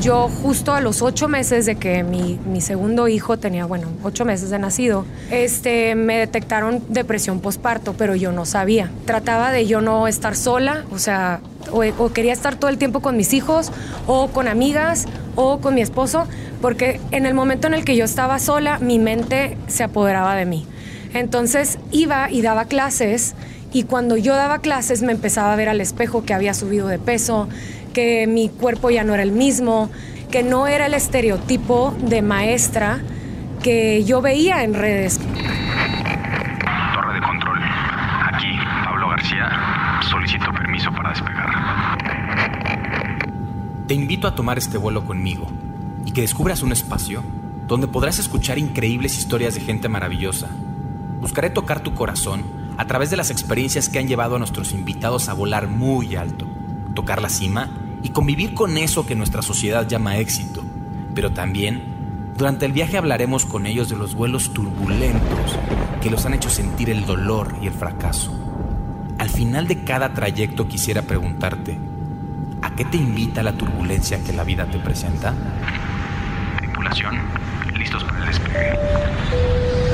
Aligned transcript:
yo 0.00 0.28
justo 0.42 0.72
a 0.72 0.80
los 0.80 1.02
ocho 1.02 1.28
meses 1.28 1.66
de 1.66 1.76
que 1.76 2.02
mi, 2.02 2.38
mi, 2.46 2.60
segundo 2.60 3.08
hijo 3.08 3.38
tenía, 3.38 3.66
bueno, 3.66 3.88
ocho 4.02 4.24
meses 4.24 4.50
de 4.50 4.58
nacido, 4.58 5.04
este, 5.30 5.94
me 5.94 6.18
detectaron 6.18 6.82
depresión 6.88 7.40
postparto, 7.40 7.94
pero 7.96 8.14
yo 8.14 8.32
no 8.32 8.46
sabía. 8.46 8.90
Trataba 9.04 9.52
de 9.52 9.66
yo 9.66 9.80
no 9.80 10.08
estar 10.08 10.36
sola, 10.36 10.84
o 10.90 10.98
sea, 10.98 11.40
o, 11.70 11.84
o 11.98 12.12
quería 12.12 12.32
estar 12.32 12.56
todo 12.56 12.70
el 12.70 12.78
tiempo 12.78 13.00
con 13.00 13.16
mis 13.16 13.32
hijos, 13.34 13.70
o 14.06 14.28
con 14.28 14.48
amigas, 14.48 15.06
o 15.36 15.58
con 15.58 15.74
mi 15.74 15.82
esposo, 15.82 16.26
porque 16.60 17.00
en 17.10 17.26
el 17.26 17.34
momento 17.34 17.66
en 17.66 17.74
el 17.74 17.84
que 17.84 17.96
yo 17.96 18.04
estaba 18.04 18.38
sola, 18.38 18.78
mi 18.78 18.98
mente 18.98 19.56
se 19.68 19.84
apoderaba 19.84 20.34
de 20.34 20.46
mí. 20.46 20.66
Entonces 21.12 21.78
iba 21.90 22.30
y 22.30 22.42
daba 22.42 22.66
clases 22.66 23.34
y 23.72 23.84
cuando 23.84 24.16
yo 24.16 24.34
daba 24.34 24.58
clases 24.58 25.02
me 25.02 25.12
empezaba 25.12 25.52
a 25.52 25.56
ver 25.56 25.68
al 25.68 25.80
espejo 25.80 26.24
que 26.24 26.34
había 26.34 26.54
subido 26.54 26.88
de 26.88 26.98
peso, 26.98 27.48
que 27.92 28.26
mi 28.26 28.48
cuerpo 28.48 28.90
ya 28.90 29.04
no 29.04 29.14
era 29.14 29.22
el 29.22 29.32
mismo, 29.32 29.90
que 30.30 30.42
no 30.42 30.66
era 30.66 30.86
el 30.86 30.94
estereotipo 30.94 31.94
de 32.00 32.22
maestra 32.22 33.00
que 33.62 34.04
yo 34.04 34.22
veía 34.22 34.64
en 34.64 34.74
redes. 34.74 35.18
Torre 35.18 37.14
de 37.14 37.20
control. 37.20 37.58
Aquí, 38.32 38.48
Pablo 38.84 39.08
García. 39.10 39.48
Solicito 40.08 40.52
permiso 40.52 40.90
para 40.92 41.10
despegar. 41.10 41.50
Te 43.86 43.94
invito 43.94 44.28
a 44.28 44.34
tomar 44.34 44.56
este 44.56 44.78
vuelo 44.78 45.04
conmigo 45.04 45.48
y 46.06 46.12
que 46.12 46.20
descubras 46.22 46.62
un 46.62 46.72
espacio 46.72 47.22
donde 47.66 47.88
podrás 47.88 48.18
escuchar 48.18 48.58
increíbles 48.58 49.18
historias 49.18 49.54
de 49.54 49.60
gente 49.60 49.88
maravillosa. 49.88 50.48
Buscaré 51.20 51.50
tocar 51.50 51.80
tu 51.80 51.94
corazón 51.94 52.44
a 52.78 52.86
través 52.86 53.10
de 53.10 53.16
las 53.16 53.30
experiencias 53.30 53.88
que 53.88 53.98
han 53.98 54.08
llevado 54.08 54.36
a 54.36 54.38
nuestros 54.38 54.72
invitados 54.72 55.28
a 55.28 55.34
volar 55.34 55.68
muy 55.68 56.16
alto, 56.16 56.46
tocar 56.94 57.22
la 57.22 57.28
cima 57.28 57.70
y 58.02 58.10
convivir 58.10 58.54
con 58.54 58.78
eso 58.78 59.06
que 59.06 59.14
nuestra 59.14 59.42
sociedad 59.42 59.86
llama 59.86 60.18
éxito. 60.18 60.62
Pero 61.14 61.32
también, 61.32 62.32
durante 62.36 62.66
el 62.66 62.72
viaje 62.72 62.96
hablaremos 62.96 63.44
con 63.44 63.66
ellos 63.66 63.88
de 63.88 63.96
los 63.96 64.14
vuelos 64.14 64.52
turbulentos 64.52 65.58
que 66.00 66.10
los 66.10 66.24
han 66.24 66.34
hecho 66.34 66.48
sentir 66.48 66.88
el 66.90 67.04
dolor 67.04 67.54
y 67.60 67.66
el 67.66 67.72
fracaso. 67.72 68.32
Al 69.18 69.28
final 69.28 69.68
de 69.68 69.84
cada 69.84 70.14
trayecto 70.14 70.66
quisiera 70.66 71.02
preguntarte, 71.02 71.78
¿a 72.62 72.74
qué 72.74 72.86
te 72.86 72.96
invita 72.96 73.42
la 73.42 73.52
turbulencia 73.52 74.22
que 74.24 74.32
la 74.32 74.44
vida 74.44 74.64
te 74.64 74.78
presenta? 74.78 75.34
Tripulación, 76.56 77.18
listos 77.76 78.02
para 78.04 78.20
el 78.20 78.26
despegue. 78.26 79.89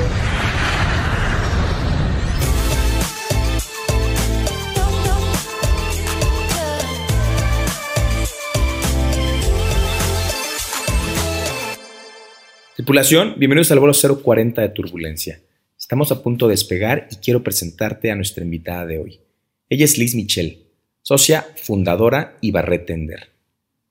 Tripulación, 12.87 13.35
bienvenidos 13.37 13.69
al 13.71 13.79
vuelo 13.79 13.93
040 13.93 14.61
de 14.61 14.69
Turbulencia. 14.69 15.41
Estamos 15.77 16.09
a 16.13 16.23
punto 16.23 16.47
de 16.47 16.53
despegar 16.53 17.09
y 17.11 17.17
quiero 17.17 17.43
presentarte 17.43 18.11
a 18.11 18.15
nuestra 18.15 18.45
invitada 18.45 18.85
de 18.85 18.97
hoy. 18.97 19.19
Ella 19.67 19.83
es 19.83 19.97
Liz 19.97 20.15
Michel, 20.15 20.69
socia, 21.01 21.45
fundadora 21.57 22.37
y 22.39 22.51
barretender. 22.51 23.31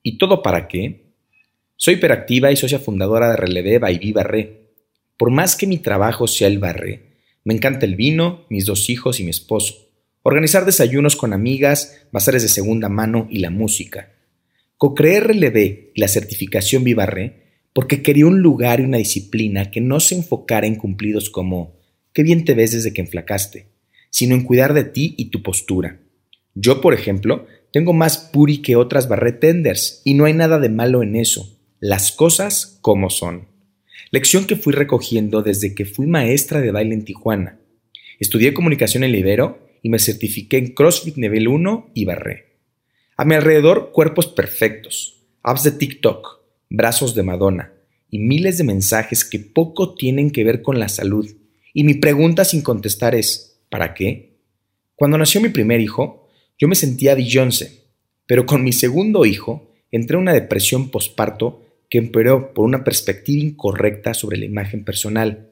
¿Y 0.03 0.17
todo 0.17 0.43
para 0.43 0.67
qué? 0.67 1.13
Soy 1.77 1.97
hiperactiva 1.97 2.51
y 2.51 2.57
socia 2.57 2.79
fundadora 2.79 3.29
de 3.29 3.37
Relevé 3.37 3.79
by 3.79 4.13
Barré. 4.13 4.71
Por 5.19 5.31
más 5.31 5.57
que 5.57 5.67
mi 5.67 5.77
trabajo 5.77 6.27
sea 6.27 6.49
el 6.49 6.59
barré, 6.59 7.19
me 7.45 7.53
encanta 7.53 7.85
el 7.85 7.97
vino, 7.97 8.47
mis 8.49 8.65
dos 8.65 8.89
hijos 8.89 9.21
y 9.21 9.25
mi 9.25 9.31
esposo, 9.31 9.91
organizar 10.23 10.65
desayunos 10.65 11.17
con 11.17 11.35
amigas, 11.35 12.07
bazares 12.13 12.43
de 12.45 12.49
segunda 12.49 12.89
mano 12.89 13.29
y 13.31 13.41
la 13.41 13.51
música. 13.51 14.15
Co-creé 14.79 15.21
Relevé 15.21 15.93
y 15.95 16.01
la 16.01 16.09
certificación 16.09 16.83
Vivarré 16.83 17.45
porque 17.77 18.01
quería 18.01 18.25
un 18.25 18.41
lugar 18.41 18.81
y 18.81 18.85
una 18.85 18.97
disciplina 18.97 19.71
que 19.71 19.83
no 19.83 20.01
se 20.01 20.15
enfocara 20.15 20.67
en 20.67 20.77
cumplidos 20.77 21.29
como 21.29 21.77
qué 22.15 22.23
bien 22.23 22.47
te 22.47 22.55
ves 22.55 22.73
desde 22.73 22.95
que 22.95 23.03
enflacaste, 23.03 23.67
sino 24.09 24.35
en 24.35 24.45
cuidar 24.45 24.73
de 24.73 24.85
ti 24.85 25.15
y 25.19 25.27
tu 25.27 25.43
postura. 25.43 26.01
Yo, 26.55 26.81
por 26.81 26.95
ejemplo, 26.95 27.47
tengo 27.75 27.93
más 27.93 28.17
puri 28.17 28.63
que 28.63 28.77
otras 28.77 29.11
barretenders 29.11 30.01
y 30.07 30.15
no 30.15 30.25
hay 30.25 30.33
nada 30.33 30.59
de 30.59 30.71
malo 30.71 31.03
en 31.03 31.17
eso. 31.17 31.55
Las 31.79 32.13
cosas 32.13 32.79
como 32.81 33.11
son. 33.11 33.49
Lección 34.11 34.47
que 34.47 34.57
fui 34.57 34.73
recogiendo 34.73 35.43
desde 35.43 35.75
que 35.75 35.85
fui 35.85 36.07
maestra 36.07 36.63
de 36.63 36.71
baile 36.71 36.95
en 36.95 37.05
Tijuana. 37.05 37.61
Estudié 38.19 38.55
comunicación 38.55 39.05
en 39.05 39.13
Libero 39.13 39.69
y 39.83 39.91
me 39.91 39.99
certifiqué 39.99 40.57
en 40.57 40.73
CrossFit 40.73 41.19
Nivel 41.19 41.47
1 41.47 41.91
y 41.93 42.07
barré. 42.07 42.57
A 43.19 43.27
mi 43.27 43.35
alrededor, 43.35 43.93
cuerpos 43.93 44.29
perfectos, 44.29 45.27
apps 45.43 45.65
de 45.65 45.73
TikTok, 45.73 46.36
brazos 46.69 47.15
de 47.15 47.23
Madonna 47.23 47.73
y 48.11 48.19
miles 48.19 48.59
de 48.59 48.65
mensajes 48.65 49.25
que 49.25 49.39
poco 49.39 49.95
tienen 49.95 50.31
que 50.31 50.45
ver 50.45 50.63
con 50.63 50.79
la 50.79 50.89
salud. 50.89 51.29
Y 51.73 51.85
mi 51.85 51.95
pregunta 51.95 52.45
sin 52.45 52.63
contestar 52.63 53.15
es, 53.15 53.61
¿para 53.69 53.95
qué? 53.95 54.37
Cuando 54.95 55.19
nació 55.19 55.41
mi 55.41 55.51
primer 55.51 55.81
hijo, 55.81 56.29
yo 56.59 56.69
me 56.69 56.75
sentía 56.75 57.15
Beyoncé, 57.15 57.85
pero 58.27 58.47
con 58.47 58.65
mi 58.65 58.73
segundo 58.73 59.27
hijo 59.27 59.71
entré 59.91 60.17
en 60.17 60.23
una 60.23 60.33
depresión 60.33 60.91
posparto 60.91 61.63
que 61.91 61.99
empeoró 61.99 62.55
por 62.55 62.65
una 62.65 62.83
perspectiva 62.83 63.45
incorrecta 63.45 64.15
sobre 64.15 64.39
la 64.39 64.47
imagen 64.47 64.85
personal. 64.85 65.51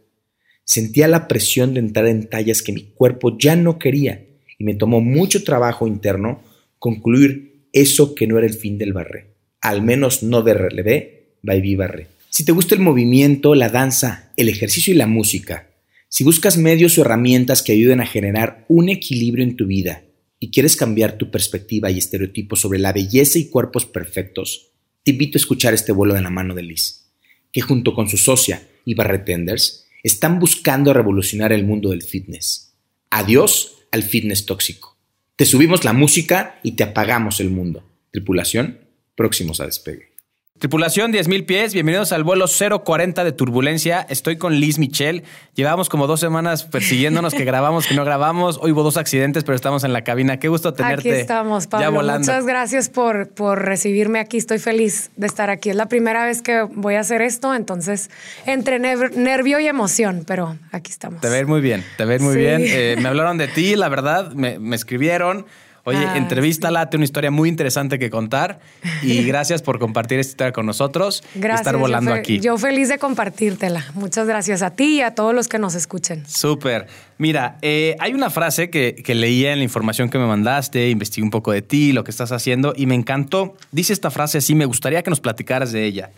Sentía 0.64 1.08
la 1.08 1.28
presión 1.28 1.74
de 1.74 1.80
entrar 1.80 2.06
en 2.06 2.28
tallas 2.28 2.62
que 2.62 2.72
mi 2.72 2.84
cuerpo 2.84 3.36
ya 3.38 3.54
no 3.54 3.78
quería 3.78 4.24
y 4.58 4.64
me 4.64 4.74
tomó 4.74 5.00
mucho 5.00 5.44
trabajo 5.44 5.86
interno 5.86 6.40
concluir 6.78 7.66
eso 7.72 8.14
que 8.14 8.26
no 8.26 8.38
era 8.38 8.46
el 8.46 8.54
fin 8.54 8.78
del 8.78 8.92
barré 8.92 9.33
al 9.64 9.80
menos 9.80 10.22
no 10.22 10.42
de 10.42 10.52
relevé, 10.52 11.38
Baby 11.42 11.74
Barre. 11.74 12.08
Si 12.28 12.44
te 12.44 12.52
gusta 12.52 12.74
el 12.74 12.82
movimiento, 12.82 13.54
la 13.54 13.70
danza, 13.70 14.30
el 14.36 14.50
ejercicio 14.50 14.92
y 14.92 14.96
la 14.96 15.06
música, 15.06 15.70
si 16.10 16.22
buscas 16.22 16.58
medios 16.58 16.98
o 16.98 17.00
herramientas 17.00 17.62
que 17.62 17.72
ayuden 17.72 18.02
a 18.02 18.06
generar 18.06 18.66
un 18.68 18.90
equilibrio 18.90 19.42
en 19.42 19.56
tu 19.56 19.66
vida 19.66 20.04
y 20.38 20.50
quieres 20.50 20.76
cambiar 20.76 21.16
tu 21.16 21.30
perspectiva 21.30 21.90
y 21.90 21.96
estereotipos 21.96 22.60
sobre 22.60 22.78
la 22.78 22.92
belleza 22.92 23.38
y 23.38 23.48
cuerpos 23.48 23.86
perfectos, 23.86 24.68
te 25.02 25.12
invito 25.12 25.38
a 25.38 25.40
escuchar 25.40 25.72
este 25.72 25.92
vuelo 25.92 26.12
de 26.12 26.20
la 26.20 26.30
mano 26.30 26.54
de 26.54 26.62
Liz, 26.62 27.06
que 27.50 27.62
junto 27.62 27.94
con 27.94 28.06
su 28.06 28.18
socia 28.18 28.68
y 28.84 28.94
Barretenders 28.94 29.86
están 30.02 30.38
buscando 30.38 30.92
revolucionar 30.92 31.54
el 31.54 31.64
mundo 31.64 31.88
del 31.88 32.02
fitness. 32.02 32.74
Adiós 33.08 33.78
al 33.90 34.02
fitness 34.02 34.44
tóxico. 34.44 34.98
Te 35.36 35.46
subimos 35.46 35.84
la 35.84 35.94
música 35.94 36.60
y 36.62 36.72
te 36.72 36.82
apagamos 36.82 37.40
el 37.40 37.48
mundo. 37.48 37.82
Tripulación, 38.10 38.83
próximos 39.14 39.60
a 39.60 39.66
despegue. 39.66 40.14
Tripulación 40.56 41.12
10.000 41.12 41.46
pies, 41.46 41.74
bienvenidos 41.74 42.12
al 42.12 42.22
vuelo 42.22 42.46
040 42.46 43.24
de 43.24 43.32
Turbulencia. 43.32 44.06
Estoy 44.08 44.38
con 44.38 44.54
Liz 44.54 44.78
Michel. 44.78 45.24
Llevamos 45.54 45.88
como 45.88 46.06
dos 46.06 46.20
semanas 46.20 46.62
persiguiéndonos, 46.62 47.34
que 47.34 47.44
grabamos, 47.44 47.88
que 47.88 47.94
no 47.94 48.04
grabamos. 48.04 48.60
Hoy 48.62 48.70
hubo 48.70 48.84
dos 48.84 48.96
accidentes, 48.96 49.42
pero 49.42 49.56
estamos 49.56 49.82
en 49.82 49.92
la 49.92 50.04
cabina. 50.04 50.38
Qué 50.38 50.46
gusto 50.46 50.72
tenerte. 50.72 51.10
Aquí 51.10 51.20
estamos, 51.20 51.66
Pablo. 51.66 52.00
Muchas 52.00 52.46
gracias 52.46 52.88
por, 52.88 53.30
por 53.30 53.64
recibirme 53.64 54.20
aquí. 54.20 54.36
Estoy 54.36 54.60
feliz 54.60 55.10
de 55.16 55.26
estar 55.26 55.50
aquí. 55.50 55.70
Es 55.70 55.76
la 55.76 55.88
primera 55.88 56.24
vez 56.24 56.40
que 56.40 56.62
voy 56.62 56.94
a 56.94 57.00
hacer 57.00 57.20
esto, 57.20 57.52
entonces 57.52 58.08
entre 58.46 58.78
nervio 58.78 59.58
y 59.58 59.66
emoción, 59.66 60.22
pero 60.24 60.56
aquí 60.70 60.92
estamos. 60.92 61.20
Te 61.20 61.30
ves 61.30 61.48
muy 61.48 61.62
bien, 61.62 61.84
te 61.96 62.04
ves 62.04 62.22
muy 62.22 62.36
bien. 62.36 62.64
Eh, 62.76 62.96
me 63.00 63.08
hablaron 63.08 63.38
de 63.38 63.46
ti, 63.46 63.76
la 63.76 63.88
verdad, 63.88 64.32
me, 64.32 64.58
me 64.58 64.74
escribieron. 64.74 65.46
Oye, 65.86 65.98
ah, 65.98 66.16
entrevístala, 66.16 66.88
tiene 66.88 67.02
una 67.02 67.04
historia 67.04 67.30
muy 67.30 67.48
interesante 67.48 67.98
que 67.98 68.08
contar 68.08 68.58
y 69.02 69.22
gracias 69.26 69.60
por 69.60 69.78
compartir 69.78 70.18
esta 70.18 70.30
historia 70.30 70.52
con 70.52 70.64
nosotros 70.64 71.22
gracias, 71.34 71.60
y 71.60 71.60
estar 71.60 71.76
volando 71.76 72.14
aquí. 72.14 72.40
Yo 72.40 72.56
feliz 72.56 72.88
de 72.88 72.98
compartírtela. 72.98 73.84
Muchas 73.92 74.26
gracias 74.26 74.62
a 74.62 74.70
ti 74.70 74.96
y 74.96 75.00
a 75.02 75.14
todos 75.14 75.34
los 75.34 75.46
que 75.48 75.58
nos 75.58 75.74
escuchen. 75.74 76.26
Súper. 76.26 76.86
Mira, 77.18 77.58
eh, 77.60 77.96
hay 78.00 78.14
una 78.14 78.30
frase 78.30 78.70
que, 78.70 78.94
que 79.04 79.14
leía 79.14 79.52
en 79.52 79.58
la 79.58 79.64
información 79.64 80.08
que 80.08 80.16
me 80.16 80.26
mandaste, 80.26 80.88
investigué 80.88 81.22
un 81.22 81.30
poco 81.30 81.52
de 81.52 81.60
ti, 81.60 81.92
lo 81.92 82.02
que 82.02 82.10
estás 82.10 82.32
haciendo 82.32 82.72
y 82.74 82.86
me 82.86 82.94
encantó. 82.94 83.54
Dice 83.70 83.92
esta 83.92 84.10
frase 84.10 84.38
así, 84.38 84.54
me 84.54 84.64
gustaría 84.64 85.02
que 85.02 85.10
nos 85.10 85.20
platicaras 85.20 85.70
de 85.70 85.84
ella. 85.84 86.10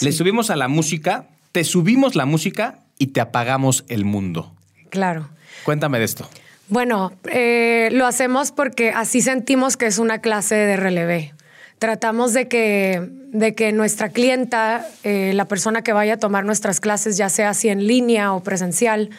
Le 0.00 0.12
subimos 0.12 0.50
a 0.50 0.56
la 0.56 0.68
música, 0.68 1.26
te 1.50 1.64
subimos 1.64 2.14
la 2.14 2.24
música 2.24 2.78
y 2.98 3.08
te 3.08 3.20
apagamos 3.20 3.84
el 3.88 4.04
mundo. 4.04 4.54
Claro. 4.90 5.28
Cuéntame 5.64 5.98
de 5.98 6.04
esto. 6.04 6.28
Bueno, 6.72 7.12
eh, 7.30 7.90
lo 7.92 8.06
hacemos 8.06 8.50
porque 8.50 8.92
así 8.92 9.20
sentimos 9.20 9.76
que 9.76 9.84
es 9.84 9.98
una 9.98 10.20
clase 10.20 10.54
de 10.54 10.78
relevé. 10.78 11.34
Tratamos 11.78 12.32
de 12.32 12.48
que, 12.48 13.10
de 13.30 13.54
que 13.54 13.72
nuestra 13.72 14.08
clienta, 14.08 14.86
eh, 15.02 15.32
la 15.34 15.44
persona 15.44 15.82
que 15.82 15.92
vaya 15.92 16.14
a 16.14 16.16
tomar 16.16 16.46
nuestras 16.46 16.80
clases, 16.80 17.18
ya 17.18 17.28
sea 17.28 17.50
así 17.50 17.68
en 17.68 17.86
línea 17.86 18.32
o 18.32 18.42
presencial, 18.42 19.10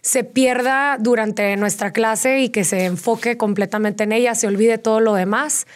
se 0.00 0.22
pierda 0.22 0.96
durante 1.00 1.56
nuestra 1.56 1.92
clase 1.92 2.38
y 2.38 2.50
que 2.50 2.62
se 2.62 2.84
enfoque 2.84 3.36
completamente 3.36 4.04
en 4.04 4.12
ella, 4.12 4.36
se 4.36 4.46
olvide 4.46 4.78
todo 4.78 5.00
lo 5.00 5.14
demás. 5.14 5.66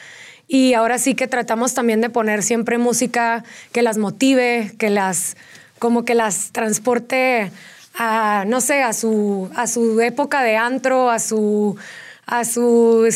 Y 0.47 0.75
ahora 0.75 0.97
sí 0.97 1.17
que 1.17 1.27
tratamos 1.27 1.75
también 1.75 2.01
de 2.01 2.09
poner 2.09 2.45
siempre 2.45 2.79
música 2.79 3.43
que 3.73 3.83
las 3.83 3.99
motive, 3.99 4.71
que 4.79 4.91
las, 4.91 5.37
como 5.81 6.05
que 6.05 6.15
las 6.15 6.53
transporte 6.53 7.51
a, 7.97 8.45
no 8.47 8.61
sé, 8.61 8.83
a 8.83 8.93
su, 8.93 9.51
a 9.57 9.67
su 9.67 10.01
época 10.01 10.43
de 10.43 10.57
antro, 10.57 11.11
a 11.11 11.19
su, 11.19 11.77
a 12.27 12.45
su, 12.45 13.09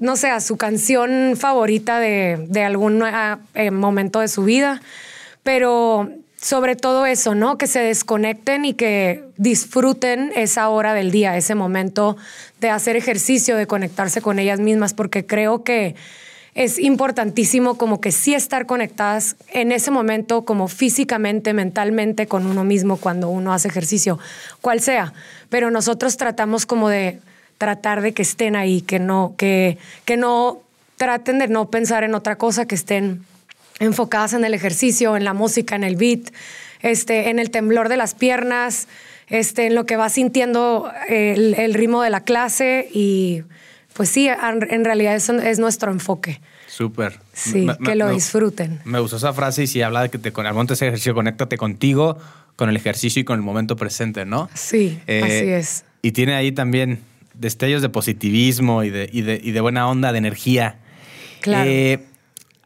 no 0.00 0.16
sé, 0.16 0.28
a 0.30 0.40
su 0.40 0.56
canción 0.56 1.36
favorita 1.36 1.98
de, 2.00 2.46
de 2.48 2.64
algún 2.64 3.02
eh, 3.54 3.70
momento 3.70 4.20
de 4.20 4.28
su 4.28 4.44
vida. 4.44 4.80
Pero 5.42 6.10
sobre 6.40 6.76
todo 6.76 7.06
eso, 7.06 7.34
¿no? 7.34 7.58
Que 7.58 7.66
se 7.66 7.80
desconecten 7.80 8.64
y 8.64 8.74
que 8.74 9.24
disfruten 9.36 10.32
esa 10.36 10.68
hora 10.68 10.94
del 10.94 11.10
día, 11.10 11.36
ese 11.36 11.54
momento 11.54 12.16
de 12.60 12.70
hacer 12.70 12.96
ejercicio, 12.96 13.56
de 13.56 13.66
conectarse 13.66 14.20
con 14.20 14.38
ellas 14.38 14.60
mismas, 14.60 14.94
porque 14.94 15.26
creo 15.26 15.64
que 15.64 15.96
es 16.54 16.78
importantísimo 16.78 17.76
como 17.76 18.00
que 18.00 18.12
sí 18.12 18.34
estar 18.34 18.66
conectadas 18.66 19.36
en 19.52 19.72
ese 19.72 19.90
momento, 19.90 20.44
como 20.44 20.68
físicamente, 20.68 21.52
mentalmente 21.52 22.26
con 22.26 22.46
uno 22.46 22.64
mismo 22.64 22.96
cuando 22.96 23.28
uno 23.28 23.52
hace 23.52 23.68
ejercicio, 23.68 24.18
cual 24.60 24.80
sea. 24.80 25.12
Pero 25.50 25.70
nosotros 25.70 26.16
tratamos 26.16 26.66
como 26.66 26.88
de 26.88 27.20
tratar 27.58 28.02
de 28.02 28.12
que 28.12 28.22
estén 28.22 28.56
ahí, 28.56 28.80
que 28.80 28.98
no, 28.98 29.34
que, 29.36 29.78
que 30.04 30.16
no 30.16 30.60
traten 30.96 31.38
de 31.38 31.48
no 31.48 31.70
pensar 31.70 32.04
en 32.04 32.14
otra 32.14 32.36
cosa, 32.36 32.66
que 32.66 32.74
estén 32.74 33.24
enfocadas 33.80 34.32
en 34.32 34.44
el 34.44 34.54
ejercicio, 34.54 35.16
en 35.16 35.24
la 35.24 35.34
música, 35.34 35.76
en 35.76 35.84
el 35.84 35.96
beat, 35.96 36.32
este, 36.80 37.30
en 37.30 37.38
el 37.38 37.50
temblor 37.50 37.88
de 37.88 37.96
las 37.96 38.14
piernas, 38.14 38.88
este, 39.28 39.66
en 39.66 39.74
lo 39.74 39.86
que 39.86 39.96
va 39.96 40.08
sintiendo 40.08 40.90
el, 41.08 41.54
el 41.54 41.74
ritmo 41.74 42.02
de 42.02 42.10
la 42.10 42.22
clase 42.22 42.88
y 42.92 43.42
pues 43.98 44.10
sí, 44.10 44.28
en 44.28 44.84
realidad 44.84 45.16
eso 45.16 45.32
es 45.40 45.58
nuestro 45.58 45.90
enfoque. 45.90 46.40
Súper. 46.68 47.18
Sí, 47.32 47.66
que 47.84 47.96
lo 47.96 48.08
disfruten. 48.08 48.78
Me 48.84 49.00
gustó 49.00 49.16
esa 49.16 49.32
frase 49.32 49.64
y 49.64 49.66
si 49.66 49.82
habla 49.82 50.02
de 50.02 50.08
que 50.08 50.18
te, 50.18 50.28
al 50.28 50.54
momento 50.54 50.70
de 50.70 50.74
ese 50.74 50.86
ejercicio, 50.86 51.14
conéctate 51.14 51.58
contigo, 51.58 52.16
con 52.54 52.68
el 52.68 52.76
ejercicio 52.76 53.22
y 53.22 53.24
con 53.24 53.40
el 53.40 53.42
momento 53.42 53.74
presente, 53.74 54.24
¿no? 54.24 54.48
Sí, 54.54 55.00
eh, 55.08 55.22
así 55.24 55.50
es. 55.50 55.84
Y 56.00 56.12
tiene 56.12 56.36
ahí 56.36 56.52
también 56.52 57.00
destellos 57.34 57.82
de 57.82 57.88
positivismo 57.88 58.84
y 58.84 58.90
de, 58.90 59.10
y 59.12 59.22
de, 59.22 59.40
y 59.42 59.50
de 59.50 59.60
buena 59.60 59.88
onda, 59.88 60.12
de 60.12 60.18
energía. 60.18 60.78
Claro. 61.40 61.68
Eh, 61.68 62.06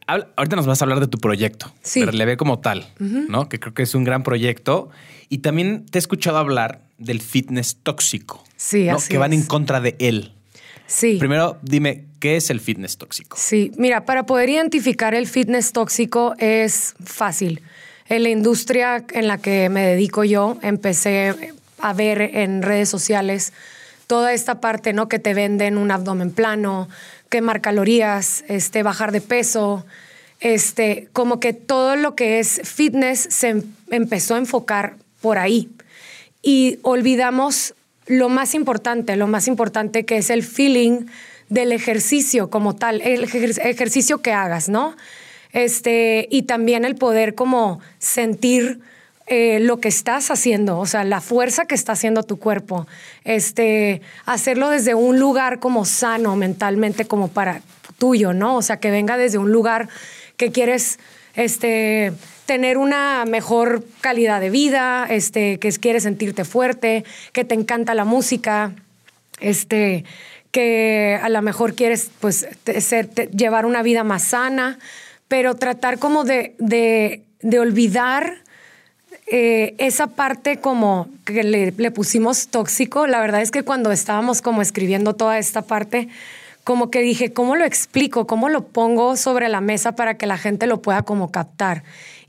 ahorita 0.05 0.55
nos 0.55 0.67
vas 0.67 0.83
a 0.83 0.85
hablar 0.85 0.99
de 0.99 1.07
tu 1.07 1.17
proyecto, 1.17 1.73
sí. 1.81 2.05
ve 2.05 2.37
como 2.37 2.59
tal, 2.59 2.85
¿no? 2.99 3.49
Que 3.49 3.59
creo 3.59 3.73
que 3.73 3.81
es 3.81 3.95
un 3.95 4.03
gran 4.03 4.21
proyecto. 4.21 4.91
Y 5.29 5.39
también 5.39 5.87
te 5.87 5.97
he 5.97 5.99
escuchado 5.99 6.37
hablar 6.37 6.81
del 6.99 7.21
fitness 7.21 7.77
tóxico. 7.81 8.43
Sí, 8.55 8.83
¿no? 8.83 8.99
Que 9.09 9.17
van 9.17 9.33
en 9.33 9.41
contra 9.41 9.81
de 9.81 9.95
él. 9.97 10.33
Sí. 10.87 11.17
Primero, 11.17 11.57
dime, 11.61 12.05
¿qué 12.19 12.35
es 12.35 12.49
el 12.49 12.59
fitness 12.59 12.97
tóxico? 12.97 13.37
Sí, 13.39 13.71
mira, 13.77 14.05
para 14.05 14.25
poder 14.25 14.49
identificar 14.49 15.15
el 15.15 15.27
fitness 15.27 15.71
tóxico 15.71 16.35
es 16.37 16.95
fácil. 17.03 17.61
En 18.09 18.23
la 18.23 18.29
industria 18.29 19.05
en 19.11 19.27
la 19.27 19.37
que 19.37 19.69
me 19.69 19.81
dedico 19.81 20.23
yo, 20.23 20.57
empecé 20.61 21.53
a 21.79 21.93
ver 21.93 22.21
en 22.21 22.61
redes 22.61 22.89
sociales 22.89 23.53
toda 24.07 24.33
esta 24.33 24.59
parte, 24.59 24.93
¿no? 24.93 25.07
Que 25.07 25.19
te 25.19 25.33
venden 25.33 25.77
un 25.77 25.89
abdomen 25.91 26.31
plano, 26.31 26.89
quemar 27.29 27.61
calorías, 27.61 28.43
este, 28.47 28.83
bajar 28.83 29.11
de 29.11 29.21
peso, 29.21 29.85
este, 30.39 31.07
como 31.13 31.39
que 31.39 31.53
todo 31.53 31.95
lo 31.95 32.15
que 32.15 32.39
es 32.39 32.61
fitness 32.63 33.27
se 33.31 33.49
em, 33.49 33.63
empezó 33.89 34.35
a 34.35 34.39
enfocar 34.39 34.97
por 35.21 35.37
ahí. 35.37 35.69
Y 36.41 36.79
olvidamos 36.83 37.73
lo 38.07 38.29
más 38.29 38.55
importante, 38.55 39.15
lo 39.15 39.27
más 39.27 39.47
importante 39.47 40.05
que 40.05 40.17
es 40.17 40.29
el 40.29 40.43
feeling 40.43 41.05
del 41.49 41.71
ejercicio 41.71 42.49
como 42.49 42.75
tal, 42.75 43.01
el 43.01 43.23
ejercicio 43.23 44.21
que 44.21 44.33
hagas, 44.33 44.69
¿no? 44.69 44.95
Este, 45.51 46.27
y 46.31 46.43
también 46.43 46.83
el 46.83 46.95
poder 46.95 47.35
como 47.35 47.79
sentir 47.99 48.79
eh, 49.27 49.59
lo 49.61 49.79
que 49.79 49.87
estás 49.87 50.31
haciendo, 50.31 50.79
o 50.79 50.85
sea, 50.85 51.03
la 51.03 51.21
fuerza 51.21 51.65
que 51.65 51.75
está 51.75 51.93
haciendo 51.93 52.23
tu 52.23 52.39
cuerpo, 52.39 52.87
este, 53.23 54.01
hacerlo 54.25 54.69
desde 54.69 54.95
un 54.95 55.19
lugar 55.19 55.59
como 55.59 55.85
sano 55.85 56.35
mentalmente, 56.35 57.05
como 57.05 57.29
para 57.29 57.61
tuyo, 57.97 58.33
¿no? 58.33 58.57
O 58.57 58.61
sea, 58.61 58.77
que 58.77 58.91
venga 58.91 59.15
desde 59.15 59.37
un 59.37 59.51
lugar 59.51 59.87
que 60.35 60.51
quieres, 60.51 60.99
este, 61.35 62.11
tener 62.45 62.77
una 62.77 63.25
mejor 63.25 63.83
calidad 64.01 64.41
de 64.41 64.49
vida, 64.49 65.05
este, 65.09 65.59
que 65.59 65.71
quieres 65.71 66.03
sentirte 66.03 66.45
fuerte, 66.45 67.05
que 67.31 67.45
te 67.45 67.55
encanta 67.55 67.93
la 67.93 68.05
música, 68.05 68.73
este, 69.39 70.05
que 70.51 71.19
a 71.21 71.29
lo 71.29 71.41
mejor 71.41 71.75
quieres, 71.75 72.11
pues, 72.19 72.47
ser, 72.79 73.09
llevar 73.31 73.65
una 73.65 73.81
vida 73.81 74.03
más 74.03 74.23
sana, 74.23 74.77
pero 75.27 75.55
tratar 75.55 75.99
como 75.99 76.23
de, 76.23 76.55
de, 76.59 77.23
de 77.41 77.59
olvidar 77.59 78.43
eh, 79.27 79.73
esa 79.77 80.07
parte 80.07 80.57
como 80.57 81.07
que 81.25 81.43
le, 81.43 81.91
pusimos 81.91 82.49
tóxico, 82.49 83.07
la 83.07 83.21
verdad 83.21 83.41
es 83.41 83.51
que 83.51 83.63
cuando 83.63 83.91
estábamos 83.91 84.41
como 84.41 84.61
escribiendo 84.61 85.15
toda 85.15 85.39
esta 85.39 85.61
parte, 85.61 86.09
como 86.63 86.91
que 86.91 87.01
dije, 87.01 87.33
¿cómo 87.33 87.55
lo 87.55 87.65
explico? 87.65 88.27
¿Cómo 88.27 88.49
lo 88.49 88.67
pongo 88.67 89.15
sobre 89.15 89.49
la 89.49 89.61
mesa 89.61 89.93
para 89.93 90.17
que 90.17 90.27
la 90.27 90.37
gente 90.37 90.67
lo 90.67 90.81
pueda 90.81 91.03
como 91.03 91.31
captar? 91.31 91.83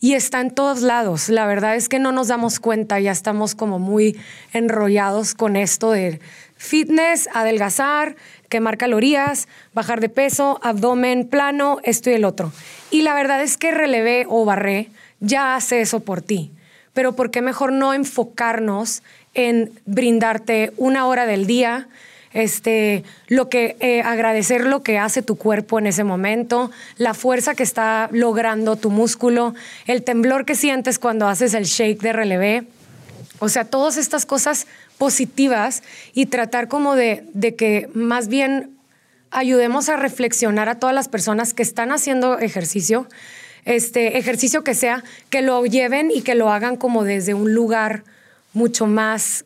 Y 0.04 0.12
está 0.12 0.42
en 0.42 0.50
todos 0.50 0.82
lados. 0.82 1.30
La 1.30 1.46
verdad 1.46 1.76
es 1.76 1.88
que 1.88 1.98
no 1.98 2.12
nos 2.12 2.28
damos 2.28 2.60
cuenta, 2.60 3.00
ya 3.00 3.10
estamos 3.10 3.54
como 3.54 3.78
muy 3.78 4.20
enrollados 4.52 5.32
con 5.34 5.56
esto 5.56 5.92
de 5.92 6.20
fitness, 6.58 7.26
adelgazar, 7.32 8.14
quemar 8.50 8.76
calorías, 8.76 9.48
bajar 9.72 10.00
de 10.00 10.10
peso, 10.10 10.60
abdomen 10.62 11.26
plano, 11.26 11.78
esto 11.84 12.10
y 12.10 12.12
el 12.12 12.26
otro. 12.26 12.52
Y 12.90 13.00
la 13.00 13.14
verdad 13.14 13.40
es 13.40 13.56
que 13.56 13.70
relevé 13.70 14.26
o 14.28 14.44
barré 14.44 14.90
ya 15.20 15.56
hace 15.56 15.80
eso 15.80 16.00
por 16.00 16.20
ti 16.20 16.50
pero 16.94 17.14
¿por 17.14 17.30
qué 17.30 17.42
mejor 17.42 17.72
no 17.72 17.92
enfocarnos 17.92 19.02
en 19.34 19.72
brindarte 19.84 20.72
una 20.76 21.06
hora 21.06 21.26
del 21.26 21.46
día? 21.46 21.88
Este, 22.34 23.04
lo 23.28 23.48
que, 23.48 23.76
eh, 23.80 24.02
agradecer 24.02 24.66
lo 24.66 24.82
que 24.82 24.98
hace 24.98 25.22
tu 25.22 25.36
cuerpo 25.36 25.78
en 25.78 25.86
ese 25.86 26.04
momento, 26.04 26.70
la 26.98 27.14
fuerza 27.14 27.54
que 27.54 27.62
está 27.62 28.10
logrando 28.12 28.76
tu 28.76 28.90
músculo, 28.90 29.54
el 29.86 30.02
temblor 30.02 30.44
que 30.44 30.54
sientes 30.54 30.98
cuando 30.98 31.26
haces 31.26 31.54
el 31.54 31.64
shake 31.64 32.02
de 32.02 32.12
relevé. 32.12 32.64
O 33.38 33.48
sea, 33.48 33.64
todas 33.64 33.96
estas 33.96 34.26
cosas 34.26 34.66
positivas 34.98 35.82
y 36.12 36.26
tratar 36.26 36.68
como 36.68 36.96
de, 36.96 37.24
de 37.32 37.54
que 37.54 37.88
más 37.94 38.28
bien 38.28 38.76
ayudemos 39.30 39.88
a 39.88 39.96
reflexionar 39.96 40.68
a 40.68 40.78
todas 40.78 40.94
las 40.94 41.08
personas 41.08 41.54
que 41.54 41.62
están 41.62 41.92
haciendo 41.92 42.38
ejercicio 42.38 43.08
este 43.64 44.18
ejercicio 44.18 44.62
que 44.62 44.74
sea, 44.74 45.04
que 45.30 45.42
lo 45.42 45.64
lleven 45.64 46.10
y 46.10 46.22
que 46.22 46.34
lo 46.34 46.50
hagan 46.50 46.76
como 46.76 47.04
desde 47.04 47.34
un 47.34 47.54
lugar 47.54 48.04
mucho 48.52 48.86
más 48.86 49.44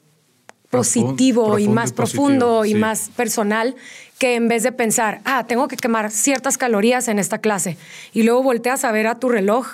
positivo 0.70 1.59
y 1.59 1.69
más 1.69 1.93
profundo 1.93 2.65
y 2.65 2.75
más 2.75 3.11
personal 3.17 3.75
que 4.19 4.35
en 4.35 4.49
vez 4.49 4.62
de 4.62 4.73
pensar, 4.73 5.20
ah, 5.25 5.47
tengo 5.47 5.69
que 5.69 5.76
quemar 5.76 6.11
ciertas 6.11 6.59
calorías 6.59 7.09
en 7.09 7.19
esta 7.19 7.38
clase 7.38 7.79
y 8.12 8.25
luego 8.25 8.43
volteas 8.43 8.85
a 8.85 8.93
ver 8.93 9.06
a 9.06 9.19
tu 9.19 9.29
reloj 9.29 9.67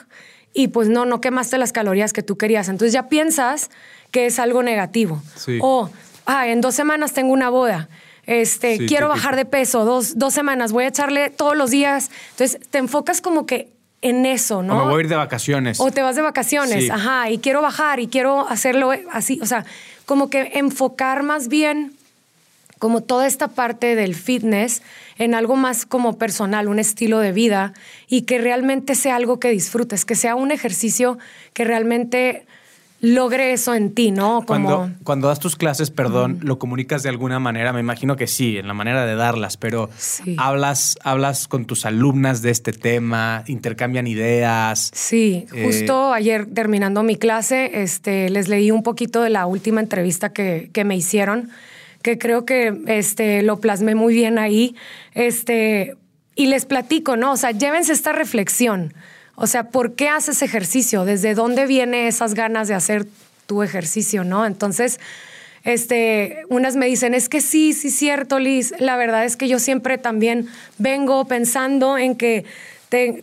y 0.53 0.69
pues 0.69 0.89
no, 0.89 1.05
no 1.05 1.21
quemaste 1.21 1.59
las 1.59 1.73
calorías 1.73 2.13
que 2.13 2.23
tú 2.23 2.37
querías. 2.37 2.69
Entonces 2.69 2.93
ya 2.93 3.09
piensas 3.09 3.71
que 4.13 4.27
es 4.27 4.39
algo 4.39 4.63
negativo. 4.63 5.21
O, 5.61 5.91
ah, 6.27 6.47
en 6.47 6.61
dos 6.61 6.75
semanas 6.75 7.13
tengo 7.13 7.33
una 7.33 7.51
boda. 7.51 7.89
Este, 8.27 8.87
quiero 8.87 9.09
bajar 9.09 9.37
de 9.37 9.45
peso, 9.45 9.85
dos, 9.85 10.17
dos 10.19 10.33
semanas, 10.33 10.73
voy 10.73 10.85
a 10.85 10.89
echarle 10.89 11.31
todos 11.31 11.57
los 11.57 11.71
días. 11.71 12.11
Entonces 12.31 12.61
te 12.71 12.79
enfocas 12.79 13.21
como 13.21 13.47
que 13.47 13.75
en 14.01 14.27
eso, 14.27 14.63
¿no? 14.63 14.75
O 14.75 14.85
me 14.85 14.91
voy 14.93 14.99
a 14.99 15.05
ir 15.05 15.09
de 15.09 15.17
vacaciones. 15.17 15.81
O 15.81 15.91
te 15.91 16.03
vas 16.03 16.15
de 16.15 16.23
vacaciones, 16.23 16.91
ajá, 16.91 17.31
y 17.31 17.39
quiero 17.39 17.63
bajar 17.63 18.01
y 18.01 18.07
quiero 18.07 18.47
hacerlo 18.47 18.93
así, 19.11 19.41
o 19.43 19.47
sea, 19.47 19.65
como 20.07 20.31
que 20.31 20.53
enfocar 20.55 21.23
más 21.23 21.49
bien 21.49 21.93
como 22.79 23.03
toda 23.03 23.27
esta 23.27 23.49
parte 23.49 23.95
del 23.95 24.15
fitness 24.15 24.83
en 25.17 25.35
algo 25.35 25.57
más 25.57 25.87
como 25.87 26.19
personal, 26.19 26.69
un 26.69 26.79
estilo 26.79 27.19
de 27.19 27.33
vida 27.33 27.73
y 28.09 28.23
que 28.23 28.39
realmente 28.39 28.95
sea 28.95 29.17
algo 29.17 29.41
que 29.41 29.51
disfrutes, 29.51 30.05
que 30.05 30.15
sea 30.15 30.35
un 30.35 30.51
ejercicio 30.51 31.19
que 31.55 31.65
realmente 31.65 32.47
logre 33.05 33.53
eso 33.53 33.75
en 33.75 33.95
ti, 33.95 34.11
¿no? 34.11 34.45
Cuando, 34.47 34.91
cuando 35.03 35.29
das 35.29 35.39
tus 35.39 35.57
clases, 35.57 35.91
perdón, 35.91 36.39
¿lo 36.43 36.59
comunicas 36.59 37.03
de 37.03 37.11
alguna 37.11 37.39
manera? 37.39 37.73
Me 37.73 37.81
imagino 37.81 38.17
que 38.17 38.27
sí, 38.27 38.57
en 38.57 38.67
la 38.67 38.75
manera 38.75 39.05
de 39.05 39.15
darlas, 39.15 39.57
pero 39.57 39.91
hablas, 40.39 40.97
hablas 41.05 41.47
con 41.47 41.67
tus 41.67 41.85
alumnas 41.85 42.41
de 42.43 42.51
este 42.51 42.73
tema, 42.73 43.45
intercambian 43.47 44.07
ideas. 44.07 44.91
Sí, 44.95 45.47
eh, 45.55 45.65
justo 45.65 46.13
ayer 46.13 46.47
terminando 46.47 47.03
mi 47.03 47.17
clase, 47.17 47.83
este, 47.83 48.31
les 48.31 48.49
leí 48.49 48.71
un 48.71 48.83
poquito 48.83 49.23
de 49.23 49.31
la 49.31 49.47
última 49.47 49.81
entrevista 49.81 50.33
que, 50.33 50.71
que 50.73 50.85
me 50.85 50.97
hicieron, 50.97 51.51
que 52.03 52.19
creo 52.19 52.45
que 52.45 52.83
este, 52.87 53.43
lo 53.43 53.61
plasmé 53.61 53.95
muy 53.95 54.15
bien 54.15 54.39
ahí. 54.39 54.75
Este, 55.13 55.97
y 56.37 56.47
les 56.47 56.65
platico, 56.65 57.17
¿no? 57.17 57.33
O 57.33 57.37
sea, 57.37 57.51
llévense 57.51 57.93
esta 57.93 58.13
reflexión. 58.13 58.95
O 59.37 59.47
sea, 59.47 59.65
¿por 59.71 59.95
qué 59.95 60.09
haces 60.09 60.43
ejercicio? 60.43 61.05
¿Desde 61.05 61.35
dónde 61.35 61.67
viene 61.67 62.09
esas 62.09 62.35
ganas 62.35 62.69
de 62.69 62.75
hacer 62.75 63.07
tu 63.47 63.63
ejercicio, 63.63 64.25
no? 64.25 64.47
Entonces, 64.47 65.01
este, 65.65 66.43
unas 66.49 66.77
me 66.77 66.87
dicen, 66.87 67.15
es 67.15 67.29
que 67.29 67.41
sí, 67.41 67.73
sí, 67.73 67.91
cierto, 67.91 68.39
Liz. 68.39 68.75
La 68.79 68.97
verdad 68.97 69.25
es 69.25 69.37
que 69.37 69.49
yo 69.49 69.59
siempre 69.59 69.99
también 69.99 70.49
vengo 70.79 71.25
pensando 71.25 71.99
en 71.99 72.17
que 72.17 72.45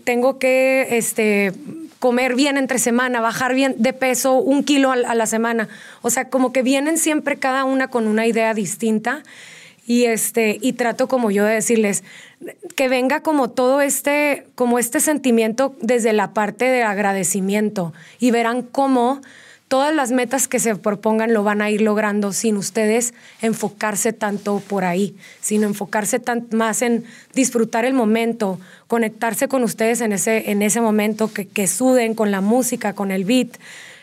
tengo 0.03 0.37
que 0.37 0.97
este, 0.97 1.53
comer 1.99 2.35
bien 2.35 2.57
entre 2.57 2.79
semana, 2.79 3.21
bajar 3.21 3.53
bien 3.53 3.75
de 3.77 3.93
peso 3.93 4.33
un 4.33 4.63
kilo 4.63 4.91
a, 4.91 4.97
la 4.97 5.25
semana. 5.27 5.69
O 6.01 6.09
sea, 6.09 6.29
como 6.29 6.51
que 6.51 6.63
vienen 6.63 6.97
siempre 6.97 7.37
cada 7.37 7.63
una 7.63 7.87
con 7.87 8.07
una 8.07 8.25
idea 8.25 8.53
distinta. 8.53 9.23
Y 9.91 10.05
este 10.05 10.57
y 10.61 10.71
trato 10.71 11.09
como 11.09 11.31
yo 11.31 11.43
de 11.43 11.55
decirles 11.55 12.05
que 12.77 12.87
venga 12.87 13.19
como 13.19 13.49
todo 13.49 13.81
este 13.81 14.47
como 14.55 14.79
este 14.79 15.01
sentimiento 15.01 15.75
desde 15.81 16.13
la 16.13 16.31
parte 16.31 16.63
de 16.63 16.81
agradecimiento 16.81 17.91
y 18.17 18.31
verán 18.31 18.61
cómo 18.61 19.19
todas 19.67 19.93
las 19.93 20.13
metas 20.13 20.47
que 20.47 20.59
se 20.59 20.77
propongan 20.77 21.33
lo 21.33 21.43
van 21.43 21.61
a 21.61 21.69
ir 21.69 21.81
logrando 21.81 22.31
sin 22.31 22.55
ustedes 22.55 23.13
enfocarse 23.41 24.13
tanto 24.13 24.61
por 24.65 24.85
ahí, 24.85 25.13
sino 25.41 25.67
enfocarse 25.67 26.21
más 26.51 26.81
en 26.81 27.03
disfrutar 27.33 27.83
el 27.83 27.93
momento, 27.93 28.61
conectarse 28.87 29.49
con 29.49 29.61
ustedes 29.61 29.99
en 29.99 30.13
ese, 30.13 30.51
en 30.51 30.61
ese 30.61 30.79
momento, 30.79 31.33
que, 31.33 31.47
que 31.47 31.67
suden 31.67 32.15
con 32.15 32.31
la 32.31 32.41
música, 32.41 32.93
con 32.93 33.11
el 33.11 33.23
beat, 33.23 33.57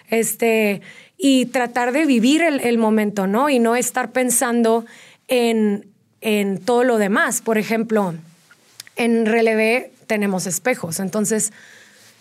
este, 0.09 0.81
y 1.19 1.47
tratar 1.47 1.91
de 1.91 2.07
vivir 2.07 2.43
el, 2.43 2.79
momento, 2.79 3.27
¿no? 3.27 3.51
Y 3.51 3.59
no 3.59 3.75
estar 3.75 4.13
pensando 4.13 4.87
en, 5.29 5.87
en 6.21 6.59
todo 6.59 6.85
lo 6.85 6.99
demás. 6.99 7.41
Por 7.41 7.59
ejemplo, 7.59 8.15
en 8.97 9.27
Relevé 9.27 9.93
tenemos 10.07 10.47
espejos, 10.47 10.99
entonces 11.01 11.53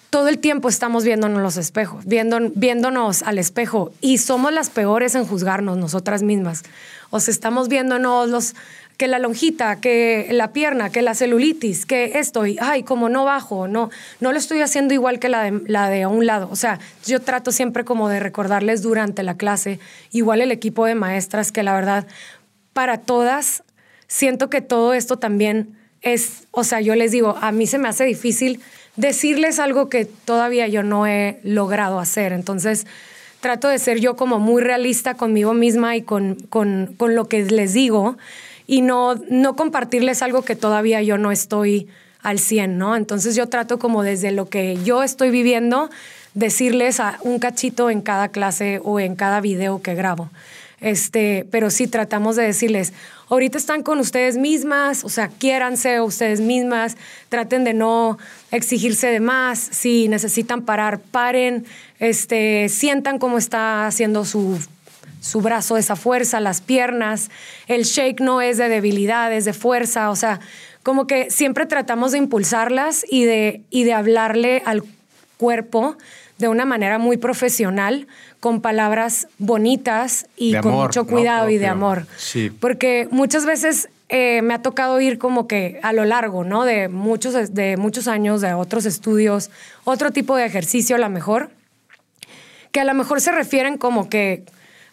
todo 0.10 0.30
el 0.30 0.40
tiempo 0.40 0.70
estamos 0.70 1.04
viéndonos 1.04 1.42
los 1.42 1.58
espejos, 1.58 2.06
viendo, 2.06 2.40
viéndonos 2.56 3.24
al 3.24 3.40
espejo 3.40 3.92
y 4.00 4.20
somos 4.20 4.54
las 4.54 4.70
peores 4.70 5.16
en 5.16 5.26
juzgarnos 5.26 5.78
nosotras 5.78 6.24
mismas. 6.24 6.64
O 7.10 7.20
sea, 7.20 7.32
estamos 7.32 7.68
viéndonos 7.68 8.30
los 8.30 8.56
que 8.98 9.08
la 9.08 9.20
lonjita, 9.20 9.76
que 9.80 10.28
la 10.32 10.54
pierna, 10.54 10.90
que 10.90 11.04
la 11.04 11.14
celulitis, 11.14 11.86
que 11.86 12.18
esto, 12.18 12.48
y 12.48 12.58
ay, 12.60 12.82
como 12.82 13.10
no 13.10 13.26
bajo, 13.26 13.68
no, 13.68 13.92
no 14.20 14.32
lo 14.32 14.40
estoy 14.40 14.62
haciendo 14.62 14.94
igual 14.94 15.20
que 15.20 15.30
la 15.30 15.44
de, 15.44 15.62
la 15.68 15.90
de 15.90 16.04
a 16.04 16.08
un 16.08 16.26
lado. 16.26 16.50
O 16.52 16.56
sea, 16.56 16.80
yo 17.06 17.22
trato 17.22 17.52
siempre 17.52 17.86
como 17.86 18.10
de 18.10 18.20
recordarles 18.20 18.82
durante 18.82 19.22
la 19.22 19.38
clase, 19.38 19.80
igual 20.12 20.42
el 20.42 20.52
equipo 20.52 20.86
de 20.86 20.96
maestras, 20.96 21.52
que 21.52 21.62
la 21.62 21.76
verdad, 21.76 22.08
para 22.78 23.00
todas, 23.00 23.64
siento 24.06 24.52
que 24.52 24.62
todo 24.62 24.94
esto 24.94 25.18
también 25.18 25.76
es, 26.04 26.44
o 26.52 26.64
sea, 26.64 26.80
yo 26.80 26.94
les 26.94 27.12
digo, 27.12 27.36
a 27.42 27.52
mí 27.52 27.66
se 27.66 27.80
me 27.80 27.88
hace 27.88 28.04
difícil 28.04 28.62
decirles 28.98 29.58
algo 29.58 29.90
que 29.90 30.06
todavía 30.06 30.68
yo 30.68 30.84
no 30.84 31.08
he 31.08 31.40
logrado 31.42 32.00
hacer. 32.00 32.34
Entonces, 32.34 32.86
trato 33.40 33.68
de 33.68 33.80
ser 33.80 34.00
yo 34.00 34.16
como 34.16 34.38
muy 34.38 34.62
realista 34.62 35.16
conmigo 35.16 35.56
misma 35.56 35.96
y 35.96 36.04
con, 36.04 36.36
con, 36.52 36.94
con 36.98 37.16
lo 37.16 37.28
que 37.28 37.46
les 37.46 37.74
digo 37.74 38.16
y 38.68 38.82
no, 38.82 39.16
no 39.28 39.56
compartirles 39.56 40.22
algo 40.22 40.44
que 40.44 40.56
todavía 40.56 41.02
yo 41.02 41.18
no 41.18 41.32
estoy 41.32 41.88
al 42.22 42.38
100, 42.38 42.78
¿no? 42.78 42.96
Entonces 42.96 43.36
yo 43.36 43.50
trato 43.50 43.80
como 43.80 44.04
desde 44.04 44.30
lo 44.30 44.50
que 44.50 44.78
yo 44.84 45.02
estoy 45.02 45.32
viviendo, 45.32 45.90
decirles 46.36 47.00
a 47.00 47.18
un 47.24 47.40
cachito 47.40 47.90
en 47.90 48.02
cada 48.02 48.28
clase 48.28 48.80
o 48.84 49.00
en 49.00 49.16
cada 49.16 49.42
video 49.42 49.82
que 49.82 49.96
grabo. 49.96 50.30
Este, 50.80 51.48
pero 51.50 51.72
sí 51.72 51.88
tratamos 51.88 52.36
de 52.36 52.44
decirles, 52.44 52.94
ahorita 53.30 53.58
están 53.58 53.82
con 53.82 54.00
ustedes 54.00 54.38
mismas, 54.38 55.04
o 55.04 55.10
sea, 55.10 55.28
quiéranse 55.28 56.02
ustedes 56.02 56.40
mismas, 56.40 56.98
traten 57.30 57.64
de 57.64 57.74
no 57.74 58.20
exigirse 58.52 59.08
de 59.08 59.20
más, 59.20 59.58
si 59.60 60.08
necesitan 60.08 60.62
parar, 60.62 61.00
paren, 61.00 61.66
este, 61.98 62.70
sientan 62.70 63.18
cómo 63.18 63.40
está 63.40 63.88
haciendo 63.88 64.24
su 64.24 64.60
su 65.20 65.42
brazo 65.42 65.78
esa 65.78 65.96
fuerza, 65.96 66.40
las 66.40 66.62
piernas. 66.62 67.30
El 67.68 67.84
shake 67.84 68.22
no 68.22 68.42
es 68.42 68.58
de 68.58 68.70
debilidad, 68.70 69.34
es 69.34 69.46
de 69.46 69.54
fuerza. 69.54 70.10
O 70.10 70.16
sea, 70.16 70.40
como 70.84 71.08
que 71.08 71.30
siempre 71.32 71.66
tratamos 71.66 72.12
de 72.12 72.20
impulsarlas 72.20 73.06
y 73.10 73.26
de, 73.26 73.62
y 73.70 73.84
de 73.84 73.94
hablarle 73.94 74.62
al 74.66 74.84
cuerpo 75.38 75.98
de 76.38 76.48
una 76.48 76.66
manera 76.66 76.98
muy 76.98 77.18
profesional, 77.18 78.08
con 78.40 78.62
palabras 78.62 79.28
bonitas 79.38 80.28
y 80.36 80.56
con 80.56 80.74
mucho 80.74 81.06
cuidado 81.08 81.50
y 81.50 81.58
de 81.58 81.68
amor. 81.68 82.06
Sí. 82.18 82.50
Porque 82.50 83.08
muchas 83.12 83.46
veces 83.46 83.90
eh, 84.10 84.42
me 84.42 84.54
ha 84.54 84.62
tocado 84.62 85.02
ir 85.02 85.18
como 85.18 85.48
que 85.48 85.80
a 85.84 85.94
lo 85.94 86.06
largo, 86.06 86.44
¿no? 86.44 86.64
De 86.64 86.88
muchos, 86.88 87.54
de 87.54 87.78
muchos 87.78 88.08
años, 88.08 88.42
de 88.42 88.54
otros 88.54 88.86
estudios, 88.86 89.50
otro 89.84 90.12
tipo 90.12 90.36
de 90.36 90.46
ejercicio 90.46 90.96
a 90.96 91.00
lo 91.00 91.10
mejor, 91.10 91.50
que 92.72 92.80
a 92.80 92.86
lo 92.86 92.94
mejor 92.94 93.20
se 93.22 93.32
refieren 93.32 93.78
como 93.78 94.10
que 94.10 94.46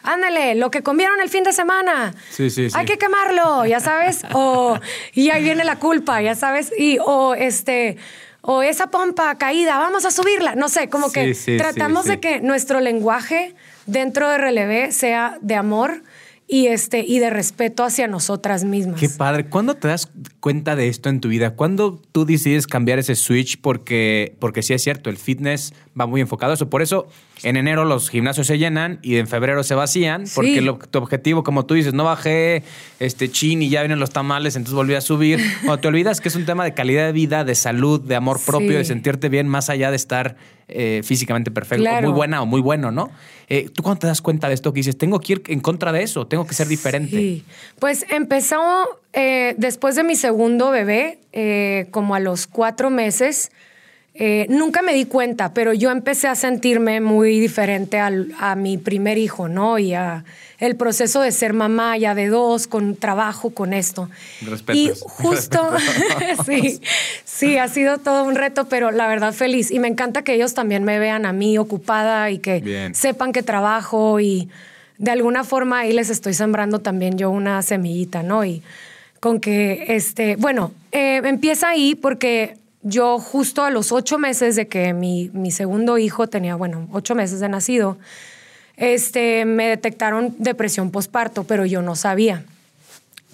ándale, 0.05 0.55
lo 0.55 0.71
que 0.71 0.83
comieron 0.83 1.21
el 1.21 1.29
fin 1.29 1.43
de 1.45 1.53
semana. 1.53 2.15
Sí, 2.31 2.51
sí, 2.51 2.71
sí. 2.71 2.77
Hay 2.77 2.87
que 2.87 2.99
quemarlo, 2.99 3.67
ya 3.67 3.81
sabes. 3.81 4.23
o, 4.33 4.79
y 5.15 5.31
ahí 5.31 5.43
viene 5.43 5.65
la 5.65 5.77
culpa, 5.77 6.21
ya 6.23 6.35
sabes. 6.35 6.73
Y, 6.79 6.99
o 7.01 7.35
este, 7.35 7.97
o 8.47 8.63
esa 8.63 8.89
pompa 8.89 9.35
caída, 9.37 9.79
vamos 9.79 10.05
a 10.05 10.11
subirla. 10.11 10.55
No 10.55 10.69
sé, 10.69 10.91
como 10.91 11.11
que 11.11 11.35
tratamos 11.57 12.05
de 12.05 12.21
que 12.21 12.43
nuestro 12.43 12.81
lenguaje 12.81 13.55
dentro 13.87 14.29
de 14.29 14.37
Relevé 14.37 14.93
sea 14.93 15.39
de 15.41 15.55
amor 15.55 16.03
y, 16.47 16.67
este, 16.67 17.01
y 17.01 17.21
de 17.21 17.31
respeto 17.31 17.85
hacia 17.85 18.07
nosotras 18.07 18.65
mismas. 18.65 19.01
Qué 19.01 19.09
padre. 19.09 19.47
¿Cuándo 19.47 19.77
te 19.77 19.89
das 19.89 20.11
cuenta 20.41 20.77
de 20.77 20.89
esto 20.89 21.09
en 21.09 21.21
tu 21.21 21.29
vida? 21.29 21.53
¿Cuándo 21.57 22.03
tú 22.13 22.27
decides 22.27 22.67
cambiar 22.67 22.99
ese 22.99 23.15
switch? 23.15 23.63
Porque, 23.63 24.37
porque 24.41 24.63
sí 24.63 24.75
es 24.75 24.83
cierto, 24.83 25.09
el 25.09 25.17
fitness 25.17 25.73
va 25.99 26.07
muy 26.07 26.21
enfocado 26.21 26.53
a 26.53 26.55
eso. 26.55 26.69
Por 26.69 26.83
eso 26.83 27.07
en 27.45 27.57
enero 27.57 27.85
los 27.85 28.09
gimnasios 28.09 28.47
se 28.47 28.59
llenan 28.59 28.99
y 29.03 29.17
en 29.17 29.29
febrero 29.29 29.63
se 29.63 29.75
vacían, 29.75 30.25
porque 30.35 30.63
tu 30.91 30.99
objetivo, 30.99 31.45
como 31.45 31.67
tú 31.67 31.75
dices, 31.75 31.93
no 31.93 32.05
bajé 32.05 32.63
este 33.01 33.31
chin 33.31 33.61
y 33.63 33.69
ya 33.69 33.83
vienen 33.83 34.01
los 34.01 34.11
tamales, 34.11 34.57
entonces 34.57 34.75
volví 34.75 34.95
a 34.95 35.03
subir. 35.03 35.39
Cuando 35.61 35.79
te 35.79 35.89
olvidas 35.89 36.23
que 36.23 36.29
es 36.29 36.37
un 36.37 36.47
tema 36.47 36.65
de 36.65 36.73
calidad 36.73 37.05
de 37.05 37.13
vida, 37.13 37.45
de 37.45 37.55
salud, 37.55 38.01
de 38.01 38.17
amor 38.17 38.41
propio, 38.45 38.79
de 38.79 38.85
sentirte 38.85 39.29
bien, 39.29 39.47
más 39.47 39.69
allá 39.69 39.91
de 39.91 39.97
estar 39.97 40.37
eh, 40.69 41.03
físicamente 41.05 41.51
perfecto, 41.51 41.89
muy 42.01 42.13
buena 42.13 42.41
o 42.41 42.47
muy 42.47 42.63
bueno, 42.63 42.91
¿no? 42.91 43.11
Eh, 43.51 43.69
¿Tú 43.69 43.83
cuando 43.83 44.01
te 44.01 44.07
das 44.07 44.23
cuenta 44.23 44.49
de 44.49 44.55
esto 44.55 44.73
que 44.73 44.79
dices, 44.79 44.97
tengo 44.97 45.21
que 45.21 45.35
ir 45.35 45.43
en 45.49 45.61
contra 45.61 45.93
de 45.93 46.03
eso, 46.03 46.27
tengo 46.27 46.47
que 46.47 46.55
ser 46.55 46.67
diferente? 46.67 47.17
Sí, 47.17 47.45
pues 47.79 48.07
empezó 48.09 49.01
eh, 49.13 49.55
después 49.59 49.97
de 49.97 50.05
mi 50.05 50.17
segundo 50.17 50.71
bebé, 50.71 51.19
como 51.91 52.15
a 52.15 52.21
los 52.21 52.47
cuatro 52.47 52.89
meses, 52.89 53.51
eh, 54.14 54.47
nunca 54.49 54.83
me 54.83 54.94
di 54.94 55.06
cuenta, 55.06 55.52
pero 55.52 55.73
yo 55.73 55.90
empecé 55.90 56.28
a 56.28 56.35
sentirme 56.35 57.00
muy 57.00 57.40
diferente 57.40 57.99
a 57.99 58.54
mi 58.54 58.78
primer 58.78 59.18
hijo, 59.18 59.49
¿no? 59.49 59.78
Y 59.78 59.94
a 59.94 60.25
el 60.59 60.76
proceso 60.76 61.21
de 61.21 61.33
ser 61.33 61.52
mamá 61.52 61.97
ya 61.99 62.14
de 62.14 62.28
dos, 62.28 62.66
con 62.66 62.97
trabajo, 62.97 63.50
con 63.50 63.73
esto. 63.73 64.09
Y 64.73 64.90
justo, 65.00 65.68
sí, 66.47 66.80
sí, 67.25 67.59
ha 67.59 67.68
sido 67.68 67.99
todo 67.99 68.25
un 68.25 68.35
reto, 68.35 68.66
pero 68.68 68.90
la 68.90 69.06
verdad 69.09 69.33
feliz. 69.33 69.71
Y 69.71 69.78
me 69.78 69.88
encanta 69.88 70.23
que 70.23 70.35
ellos 70.35 70.54
también 70.54 70.85
me 70.85 70.99
vean 70.99 71.26
a 71.26 71.33
mí 71.33 71.59
ocupada 71.59 72.30
y 72.30 72.38
que 72.38 72.90
sepan 72.94 73.33
que 73.33 73.42
trabajo 73.42 74.21
y 74.21 74.49
de 74.99 75.11
alguna 75.11 75.44
forma 75.44 75.80
ahí 75.80 75.92
les 75.92 76.09
estoy 76.09 76.35
sembrando 76.35 76.78
también 76.78 77.18
yo 77.18 77.30
una 77.30 77.61
semillita, 77.62 78.23
¿no? 78.23 78.44
Y 78.44 78.62
con 79.21 79.40
que, 79.40 79.87
este, 79.88 80.37
bueno, 80.37 80.73
eh, 80.92 81.21
empieza 81.25 81.68
ahí 81.68 81.94
porque 81.94 82.56
yo 82.85 83.19
justo 83.19 83.64
a 83.64 83.71
los 83.71 83.91
ocho 83.93 84.19
meses 84.19 84.57
de 84.57 84.69
que 84.69 84.93
mi, 84.93 85.50
segundo 85.50 85.99
hijo 85.99 86.29
tenía, 86.29 86.55
bueno, 86.55 86.87
ocho 86.93 87.14
meses 87.14 87.41
de 87.41 87.49
nacido, 87.49 87.97
este, 88.76 89.47
me 89.47 89.69
detectaron 89.69 90.35
depresión 90.38 90.91
postparto, 90.91 91.45
pero 91.45 91.64
yo 91.64 91.81
no 91.81 91.97
sabía. 91.97 92.45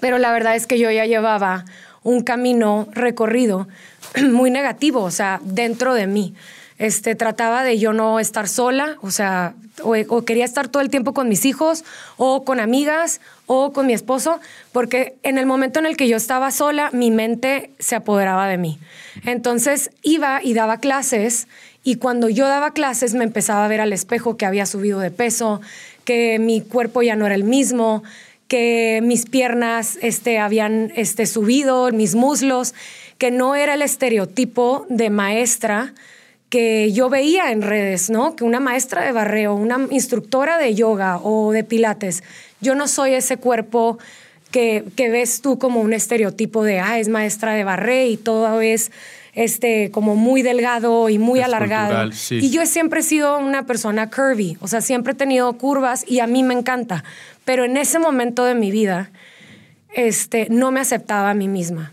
Pero 0.01 0.19
la 0.19 0.33
verdad 0.33 0.55
es 0.55 0.67
que 0.67 0.79
yo 0.79 0.91
ya 0.91 1.05
llevaba 1.05 1.65
un 2.03 2.23
camino 2.23 2.89
recorrido 2.93 3.69
muy 4.31 4.51
negativo, 4.51 5.03
o 5.03 5.11
sea, 5.11 5.41
dentro 5.43 5.95
de 5.95 6.07
mí. 6.07 6.35
Este, 6.81 7.15
trataba 7.15 7.63
de 7.63 7.79
yo 7.79 7.93
no 7.93 8.19
estar 8.21 8.49
sola, 8.49 8.97
o 9.03 9.11
sea, 9.11 9.53
o, 9.83 10.23
quería 10.23 10.47
estar 10.47 10.69
todo 10.69 10.83
el 10.83 10.89
tiempo 10.89 11.13
con 11.13 11.29
mis 11.29 11.45
hijos, 11.45 11.85
o 12.17 12.43
con 12.43 12.59
amigas, 12.59 13.21
o 13.45 13.75
con 13.75 13.87
mi 13.87 13.93
esposo, 13.93 14.41
porque 14.73 15.15
en 15.23 15.37
el 15.37 15.45
momento 15.45 15.79
en 15.79 15.85
el 15.85 15.99
que 15.99 16.09
yo 16.09 16.17
estaba 16.17 16.51
sola, 16.51 16.89
mi 16.95 17.11
mente 17.11 17.69
se 17.79 17.97
apoderaba 17.97 18.49
de 18.49 18.57
mí. 18.57 18.79
Entonces 19.27 19.91
iba 20.01 20.41
y 20.43 20.55
daba 20.55 20.79
clases, 20.79 21.49
y 21.85 21.97
cuando 21.97 22.31
yo 22.31 22.49
daba 22.49 22.73
clases 22.73 23.13
me 23.13 23.25
empezaba 23.25 23.67
a 23.67 23.69
ver 23.69 23.83
al 23.83 23.93
espejo 23.93 24.39
que 24.39 24.47
había 24.47 24.65
subido 24.65 25.01
de 25.01 25.11
peso, 25.11 25.61
que 26.07 26.39
mi 26.39 26.63
cuerpo 26.63 27.03
ya 27.03 27.15
no 27.15 27.27
era 27.27 27.35
el 27.35 27.45
mismo, 27.45 28.03
que 28.49 29.01
mis 29.03 29.27
piernas 29.27 29.99
este, 30.01 30.39
habían 30.39 30.93
este, 30.97 31.27
subido, 31.27 31.93
mis 31.93 32.15
muslos, 32.15 32.73
que 33.19 33.31
no 33.31 33.55
era 33.55 33.75
el 33.75 33.83
estereotipo 33.83 34.87
de 34.89 35.11
maestra 35.11 35.93
que 36.51 36.93
yo 36.93 37.09
veía 37.09 37.53
en 37.53 37.63
redes, 37.63 38.11
¿no? 38.11 38.37
Que 38.37 38.45
una 38.45 38.61
maestra 38.61 39.05
de 39.05 39.13
barreo, 39.13 39.55
una 39.55 39.87
instructora 39.91 40.59
de 40.59 40.75
yoga 40.75 41.19
o 41.19 41.53
de 41.53 41.65
pilates, 41.65 42.23
yo 42.61 42.75
no 42.75 42.89
soy 42.89 43.15
ese 43.15 43.37
cuerpo 43.37 43.99
que, 44.51 44.85
que 44.97 45.09
ves 45.09 45.41
tú 45.41 45.59
como 45.59 45.81
un 45.81 45.93
estereotipo 45.93 46.65
de, 46.65 46.81
ah, 46.81 46.99
es 46.99 47.09
maestra 47.09 47.55
de 47.55 47.65
barré 47.65 48.09
y 48.09 48.17
todo 48.17 48.61
es 48.61 48.91
este, 49.33 49.91
como 49.91 50.17
muy 50.17 50.43
delgado 50.43 51.09
y 51.09 51.19
muy 51.19 51.41
alargado. 51.41 52.11
Y 52.31 52.51
yo 52.51 52.67
siempre 52.67 53.01
he 53.01 53.03
sido 53.05 53.39
una 53.39 53.65
persona 53.65 54.11
curvy, 54.11 54.59
o 54.61 54.69
sea, 54.69 54.81
siempre 54.81 55.13
he 55.13 55.17
tenido 55.17 55.53
curvas 55.55 56.05
y 56.07 56.21
a 56.21 56.27
mí 56.27 56.43
me 56.43 56.55
encanta. 56.55 57.05
Pero 57.45 57.65
en 57.65 57.77
ese 57.77 57.99
momento 57.99 58.45
de 58.45 58.55
mi 58.55 58.71
vida, 58.71 59.11
este, 59.95 60.49
no 60.51 60.73
me 60.73 60.81
aceptaba 60.81 61.31
a 61.31 61.35
mí 61.35 61.49
misma. 61.49 61.93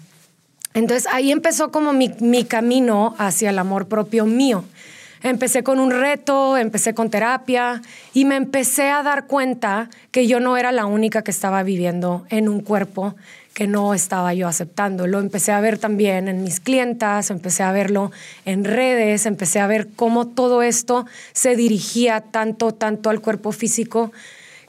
Entonces 0.77 1.07
ahí 1.11 1.31
empezó 1.31 1.71
como 1.71 1.91
mi, 1.91 2.43
camino 2.43 3.15
hacia 3.17 3.49
el 3.49 3.57
amor 3.57 3.87
propio 3.87 4.27
mío. 4.27 4.63
Empecé 5.23 5.63
con 5.63 5.79
un 5.79 5.89
reto, 5.89 6.55
empecé 6.55 6.93
con 6.93 7.09
terapia 7.09 7.81
y 8.13 8.25
me 8.25 8.35
empecé 8.35 8.91
a 8.91 9.01
dar 9.01 9.25
cuenta 9.25 9.89
que 10.11 10.27
yo 10.27 10.39
no 10.39 10.55
era 10.55 10.71
la 10.71 10.85
única 10.85 11.23
que 11.23 11.31
estaba 11.31 11.63
viviendo 11.63 12.27
en 12.29 12.47
un 12.47 12.59
cuerpo 12.61 13.15
que 13.55 13.65
no 13.65 13.95
estaba 13.95 14.35
yo 14.35 14.47
aceptando. 14.47 15.07
Lo 15.07 15.17
empecé 15.17 15.51
a 15.51 15.61
ver 15.61 15.79
también 15.79 16.27
en 16.27 16.43
mis 16.43 16.59
clientas, 16.59 17.31
empecé 17.31 17.63
a 17.63 17.71
verlo 17.71 18.11
en 18.45 18.63
redes, 18.63 19.25
empecé 19.25 19.59
a 19.59 19.65
ver 19.65 19.87
cómo 19.95 20.27
todo 20.27 20.61
esto 20.61 21.07
se 21.33 21.55
dirigía 21.55 22.21
tanto, 22.21 22.71
tanto 22.71 23.09
al 23.09 23.19
cuerpo 23.19 23.51
físico 23.51 24.11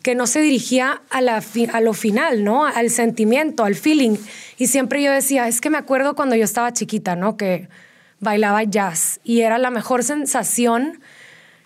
que 0.03 0.15
no 0.15 0.27
se 0.27 0.41
dirigía 0.41 1.03
a, 1.11 1.21
la 1.21 1.43
a 1.73 1.81
lo 1.81 1.93
final, 1.93 2.45
¿no? 2.45 2.65
Al 2.67 2.91
sentimiento, 2.91 3.65
al 3.65 3.75
feeling. 3.75 4.17
Y 4.57 4.69
siempre 4.69 5.03
yo 5.03 5.13
decía, 5.13 5.49
es 5.49 5.61
que 5.61 5.71
me 5.71 5.79
acuerdo 5.79 6.15
cuando 6.15 6.37
yo 6.37 6.45
estaba 6.45 6.73
chiquita, 6.73 7.17
¿no? 7.17 7.37
Que 7.37 7.69
bailaba 8.21 8.63
jazz 8.65 9.21
y 9.25 9.41
era 9.41 9.59
la 9.59 9.71
mejor 9.71 10.03
sensación 10.03 11.01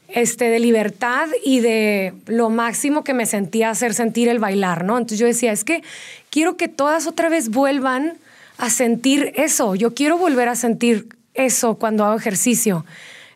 este, 0.09 0.51
de 0.51 0.59
libertad 0.61 1.29
y 1.45 1.61
de 1.61 2.12
lo 2.27 2.51
máximo 2.51 3.05
que 3.05 3.15
me 3.15 3.27
sentía 3.27 3.71
hacer 3.71 3.95
sentir 3.95 4.29
el 4.29 4.39
bailar, 4.39 4.85
¿no? 4.85 4.99
Entonces 4.99 5.19
yo 5.19 5.27
decía, 5.27 5.53
es 5.53 5.65
que 5.65 5.83
quiero 6.31 6.57
que 6.57 6.69
todas 6.69 7.07
otra 7.07 7.29
vez 7.29 7.49
vuelvan 7.49 8.19
a 8.59 8.69
sentir 8.69 9.33
eso, 9.37 9.75
yo 9.75 9.95
quiero 9.95 10.19
volver 10.19 10.49
a 10.49 10.55
sentir 10.55 11.09
eso 11.35 11.77
cuando 11.77 12.05
hago 12.05 12.19
ejercicio, 12.19 12.85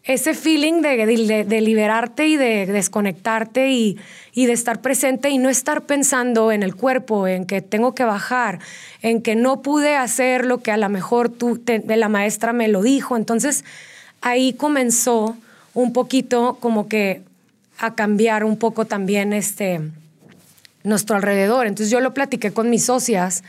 ese 0.07 0.35
feeling 0.35 0.83
de, 0.83 1.45
de, 1.45 1.61
liberarte 1.61 2.29
y 2.29 2.37
de 2.37 2.67
desconectarte 2.67 3.71
y, 3.71 3.99
y, 4.33 4.47
de 4.47 4.53
estar 4.53 4.81
presente 4.81 5.31
y 5.31 5.39
no 5.39 5.49
estar 5.49 5.83
pensando 5.83 6.53
en 6.53 6.63
el 6.63 6.77
cuerpo, 6.77 7.27
en 7.27 7.45
que 7.45 7.61
tengo 7.61 7.95
que 7.95 8.05
bajar, 8.05 8.61
en 9.03 9.21
que 9.21 9.35
no 9.35 9.63
pude 9.63 9.97
hacer 9.97 10.47
lo 10.47 10.63
que 10.63 10.71
a 10.71 10.77
lo 10.77 10.89
mejor 10.89 11.29
tú, 11.29 11.61
de 11.65 11.97
la 11.97 12.09
maestra 12.09 12.53
me 12.53 12.69
lo 12.69 12.83
dijo. 12.83 13.17
Entonces 13.17 13.65
ahí 14.21 14.53
comenzó 14.53 15.37
un 15.75 15.93
poquito 15.93 16.57
como 16.61 16.89
que 16.89 17.23
a 17.79 17.95
cambiar 17.95 18.45
un 18.45 18.57
poco 18.57 18.85
también 18.85 19.33
este 19.33 19.81
nuestro 20.85 21.17
alrededor. 21.17 21.67
Entonces 21.67 21.91
yo 21.91 22.01
lo 22.01 22.15
platiqué 22.15 22.53
con 22.53 22.71
mis 22.71 22.85
socias 22.85 23.43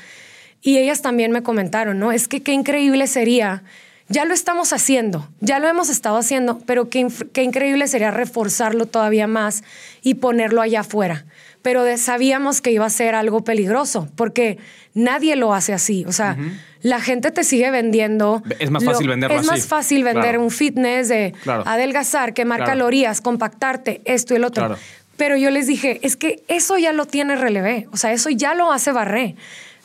y 0.62 0.80
ellas 0.80 1.04
también 1.04 1.32
me 1.32 1.44
comentaron, 1.44 2.00
¿no? 2.00 2.12
Es 2.12 2.28
que 2.28 2.42
qué 2.42 2.52
increíble 2.52 3.06
sería, 3.06 3.64
ya 4.10 4.26
lo 4.26 4.34
estamos 4.34 4.74
haciendo, 4.74 5.28
ya 5.42 5.60
lo 5.60 5.68
hemos 5.68 5.90
estado 5.90 6.18
haciendo, 6.18 6.60
pero 6.66 6.90
qué, 6.90 7.08
qué 7.34 7.44
increíble 7.44 7.88
sería 7.88 8.12
reforzarlo 8.12 8.86
todavía 8.86 9.28
más 9.28 9.64
y 10.02 10.16
ponerlo 10.16 10.62
allá 10.62 10.82
afuera 10.82 11.26
pero 11.68 11.86
sabíamos 11.98 12.62
que 12.62 12.72
iba 12.72 12.86
a 12.86 12.90
ser 12.90 13.14
algo 13.14 13.44
peligroso, 13.44 14.08
porque 14.16 14.58
nadie 14.94 15.36
lo 15.36 15.54
hace 15.54 15.74
así. 15.74 16.06
O 16.08 16.14
sea, 16.14 16.38
la 16.82 17.02
gente 17.02 17.30
te 17.30 17.44
sigue 17.44 17.70
vendiendo. 17.72 18.42
Es 18.60 18.72
más 18.72 18.86
fácil 18.86 19.10
venderlo 19.10 19.38
Es 19.38 19.46
más 19.46 19.68
fácil 19.68 20.06
vender 20.06 20.38
un 20.38 20.50
fitness 20.50 21.10
de 21.10 21.34
adelgazar, 21.46 22.34
quemar 22.34 22.64
calorías, 22.64 23.20
compactarte, 23.20 24.00
esto 24.06 24.34
y 24.34 24.38
el 24.38 24.46
otro. 24.46 24.78
Pero 25.18 25.36
yo 25.36 25.50
les 25.50 25.68
dije, 25.68 26.00
es 26.04 26.16
que 26.16 26.42
eso 26.48 26.78
ya 26.78 26.94
lo 26.94 27.06
tiene 27.06 27.36
relevé. 27.36 27.90
O 27.92 27.98
sea, 27.98 28.14
eso 28.14 28.30
ya 28.30 28.54
lo 28.54 28.72
hace 28.72 28.94
barré. 28.94 29.36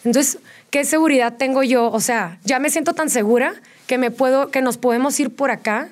Entonces, 0.04 0.38
¿qué 0.70 0.84
seguridad 0.84 1.36
tengo 1.36 1.64
yo? 1.64 1.90
O 1.90 1.98
sea, 1.98 2.38
ya 2.44 2.60
me 2.60 2.70
siento 2.70 2.94
tan 2.94 3.10
segura 3.10 3.54
que 3.92 3.98
me 3.98 4.10
puedo, 4.10 4.50
que 4.50 4.62
nos 4.62 4.78
podemos 4.78 5.20
ir 5.20 5.36
por 5.36 5.50
acá 5.50 5.90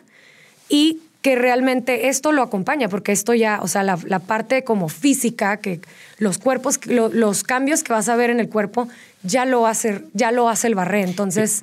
y 0.71 1.03
que 1.21 1.37
realmente 1.37 2.09
esto 2.09 2.33
lo 2.33 2.41
acompaña, 2.41 2.89
porque 2.89 3.13
esto 3.13 3.35
ya, 3.35 3.61
o 3.61 3.69
sea, 3.69 3.83
la, 3.83 4.19
parte 4.21 4.65
como 4.65 4.89
física, 4.89 5.59
que 5.59 5.83
los 6.17 6.39
cuerpos, 6.39 6.81
los 6.87 7.43
cambios 7.43 7.83
que 7.83 7.93
vas 7.93 8.09
a 8.09 8.17
ver 8.17 8.31
en 8.31 8.41
el 8.41 8.49
cuerpo, 8.49 8.89
ya 9.23 9.45
lo 9.45 9.67
hace, 9.67 10.03
ya 10.15 10.33
lo 10.33 10.49
hace 10.49 10.69
el 10.69 10.75
barré. 10.75 11.03
Entonces, 11.03 11.63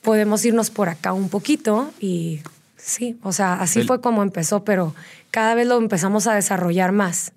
podemos 0.00 0.42
irnos 0.46 0.70
por 0.70 0.88
acá 0.88 1.12
un 1.12 1.28
poquito 1.28 1.90
y 2.00 2.40
sí, 2.78 3.18
o 3.22 3.34
sea, 3.34 3.60
así 3.60 3.82
fue 3.82 4.00
como 4.00 4.22
empezó, 4.22 4.64
pero 4.64 4.94
cada 5.30 5.54
vez 5.54 5.66
lo 5.66 5.76
empezamos 5.76 6.26
a 6.26 6.34
desarrollar 6.34 6.92
más. 6.92 7.32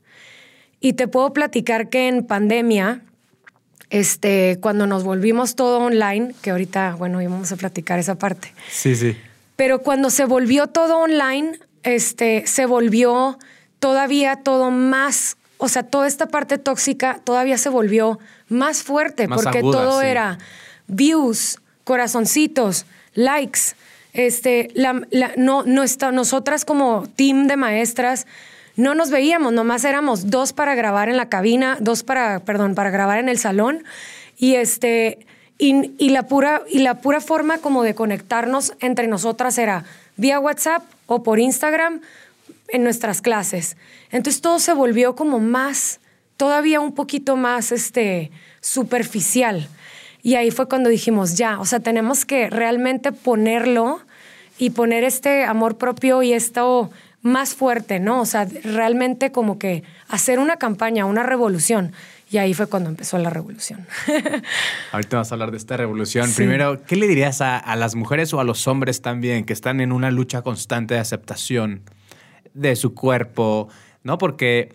Y 0.79 0.93
te 0.93 1.09
puedo 1.09 1.33
platicar 1.33 1.89
que 1.89 2.07
en 2.07 2.25
pandemia, 2.25 3.01
este, 3.89 4.57
cuando 4.61 4.87
nos 4.87 5.03
volvimos 5.03 5.55
todo 5.55 5.79
online, 5.79 6.33
que 6.41 6.51
ahorita, 6.51 6.95
bueno, 6.97 7.21
íbamos 7.21 7.51
a 7.51 7.55
platicar 7.55 7.99
esa 7.99 8.15
parte. 8.15 8.53
Sí, 8.69 8.95
sí 8.95 9.15
pero 9.55 9.79
cuando 9.79 10.09
se 10.09 10.25
volvió 10.25 10.67
todo 10.67 10.97
online, 10.97 11.59
este, 11.83 12.45
se 12.47 12.65
volvió 12.65 13.37
todavía 13.79 14.37
todo 14.37 14.71
más, 14.71 15.37
o 15.57 15.69
sea, 15.69 15.83
toda 15.83 16.07
esta 16.07 16.27
parte 16.27 16.57
tóxica 16.57 17.19
todavía 17.23 17.57
se 17.57 17.69
volvió 17.69 18.19
más 18.49 18.83
fuerte 18.83 19.27
porque 19.27 19.61
todo 19.61 20.01
era 20.01 20.37
views, 20.87 21.59
corazoncitos, 21.83 22.85
likes. 23.13 23.75
Este, 24.13 24.69
la, 24.75 25.01
no, 25.37 25.63
no 25.63 25.83
está, 25.83 26.11
nosotras 26.11 26.65
como 26.65 27.07
team 27.15 27.47
de 27.47 27.57
maestras 27.57 28.27
no 28.75 28.95
nos 28.95 29.11
veíamos, 29.11 29.53
nomás 29.53 29.83
éramos 29.83 30.29
dos 30.29 30.53
para 30.53 30.75
grabar 30.75 31.09
en 31.09 31.17
la 31.17 31.29
cabina, 31.29 31.77
dos 31.79 32.03
para, 32.03 32.39
perdón, 32.39 32.75
para 32.75 32.89
grabar 32.89 33.19
en 33.19 33.29
el 33.29 33.37
salón. 33.37 33.83
Y 34.37 34.55
este, 34.55 35.25
y, 35.57 36.09
la 36.09 36.23
pura, 36.23 36.63
y 36.69 36.79
la 36.79 36.95
pura 36.95 37.21
forma 37.21 37.59
como 37.59 37.83
de 37.83 37.95
conectarnos 37.95 38.73
entre 38.79 39.07
nosotras 39.07 39.57
era 39.57 39.85
vía 40.17 40.39
WhatsApp 40.39 40.83
o 41.05 41.23
por 41.23 41.39
Instagram 41.39 42.01
en 42.67 42.83
nuestras 42.83 43.21
clases. 43.21 43.77
Entonces 44.11 44.41
todo 44.41 44.59
se 44.59 44.73
volvió 44.73 45.15
como 45.15 45.39
más, 45.39 45.99
todavía 46.37 46.79
un 46.79 46.93
poquito 46.93 47.35
más 47.35 47.71
este, 47.71 48.31
superficial. 48.59 49.69
Y 50.23 50.35
ahí 50.35 50.51
fue 50.51 50.67
cuando 50.67 50.89
dijimos, 50.89 51.35
ya, 51.35 51.59
o 51.59 51.65
sea, 51.65 51.79
tenemos 51.79 52.25
que 52.25 52.49
realmente 52.49 53.11
ponerlo 53.11 54.01
y 54.57 54.71
poner 54.71 55.03
este 55.03 55.43
amor 55.43 55.77
propio 55.77 56.23
y 56.23 56.33
esto 56.33 56.91
más 57.23 57.55
fuerte, 57.55 57.99
¿no? 57.99 58.21
O 58.21 58.25
sea, 58.25 58.45
realmente 58.63 59.31
como 59.31 59.57
que 59.57 59.83
hacer 60.09 60.39
una 60.39 60.57
campaña, 60.57 61.05
una 61.05 61.23
revolución. 61.23 61.93
Y 62.29 62.37
ahí 62.37 62.53
fue 62.53 62.67
cuando 62.67 62.89
empezó 62.89 63.17
la 63.17 63.29
revolución. 63.29 63.87
Ahorita 64.91 65.17
vamos 65.17 65.31
a 65.31 65.35
hablar 65.35 65.51
de 65.51 65.57
esta 65.57 65.77
revolución. 65.77 66.29
Primero, 66.35 66.83
¿qué 66.83 66.95
le 66.95 67.07
dirías 67.07 67.41
a, 67.41 67.75
las 67.75 67.95
mujeres 67.95 68.33
o 68.33 68.39
a 68.39 68.43
los 68.43 68.67
hombres 68.67 69.01
también 69.01 69.45
que 69.45 69.53
están 69.53 69.79
en 69.79 69.91
una 69.91 70.11
lucha 70.11 70.41
constante 70.41 70.95
de 70.95 70.99
aceptación 70.99 71.81
de 72.53 72.75
su 72.75 72.93
cuerpo? 72.93 73.69
¿No? 74.03 74.17
Porque 74.17 74.73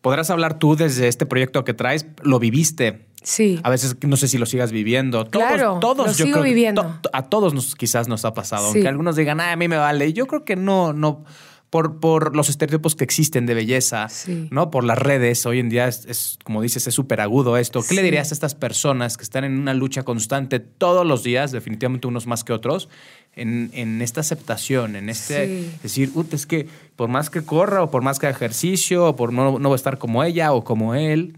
podrás 0.00 0.30
hablar 0.30 0.58
tú 0.58 0.76
desde 0.76 1.08
este 1.08 1.26
proyecto 1.26 1.64
que 1.64 1.74
traes, 1.74 2.06
lo 2.22 2.38
viviste. 2.38 3.06
Sí. 3.22 3.60
A 3.62 3.68
veces 3.68 3.96
no 4.06 4.16
sé 4.16 4.28
si 4.28 4.38
lo 4.38 4.46
sigas 4.46 4.72
viviendo. 4.72 5.26
Todos, 5.26 5.46
claro, 5.46 5.78
todos 5.80 6.06
lo 6.06 6.14
sigo 6.14 6.40
viviendo. 6.40 6.98
a 7.12 7.22
todos 7.24 7.52
nos, 7.52 7.74
quizás 7.74 8.08
nos 8.08 8.24
ha 8.24 8.32
pasado. 8.32 8.68
Aunque 8.68 8.88
algunos 8.88 9.16
digan, 9.16 9.40
a 9.40 9.54
mí 9.56 9.68
me 9.68 9.76
vale. 9.76 10.12
Yo 10.14 10.26
creo 10.26 10.44
que 10.44 10.56
no, 10.56 10.94
no 10.94 11.24
por, 11.70 12.00
por 12.00 12.34
los 12.34 12.48
estereotipos 12.48 12.96
que 12.96 13.04
existen 13.04 13.46
de 13.46 13.54
belleza, 13.54 14.08
¿no? 14.50 14.70
Por 14.72 14.82
las 14.82 14.98
redes. 14.98 15.46
Hoy 15.46 15.60
en 15.60 15.68
día 15.68 15.86
es, 15.86 16.36
como 16.42 16.62
dices, 16.62 16.88
es 16.88 16.94
súper 16.94 17.20
agudo 17.20 17.56
esto. 17.56 17.80
¿Qué 17.88 17.94
le 17.94 18.02
dirías 18.02 18.32
a 18.32 18.34
estas 18.34 18.56
personas 18.56 19.16
que 19.16 19.22
están 19.22 19.44
en 19.44 19.56
una 19.56 19.72
lucha 19.72 20.02
constante 20.02 20.58
todos 20.58 21.06
los 21.06 21.22
días, 21.22 21.52
definitivamente 21.52 22.08
unos 22.08 22.26
más 22.26 22.42
que 22.42 22.52
otros, 22.52 22.88
en, 23.36 23.70
en 23.72 24.02
esta 24.02 24.20
aceptación, 24.20 24.96
en 24.96 25.08
este 25.08 25.70
decir, 25.84 26.10
es 26.32 26.46
que 26.46 26.66
por 26.96 27.08
más 27.08 27.30
que 27.30 27.42
corra 27.42 27.84
o 27.84 27.90
por 27.90 28.02
más 28.02 28.18
que 28.18 28.26
haga 28.26 28.36
ejercicio 28.36 29.06
o 29.06 29.16
por 29.16 29.32
no, 29.32 29.60
no 29.60 29.68
voy 29.68 29.74
a 29.74 29.76
estar 29.76 29.98
como 29.98 30.24
ella 30.24 30.52
o 30.52 30.64
como 30.64 30.96
él? 30.96 31.36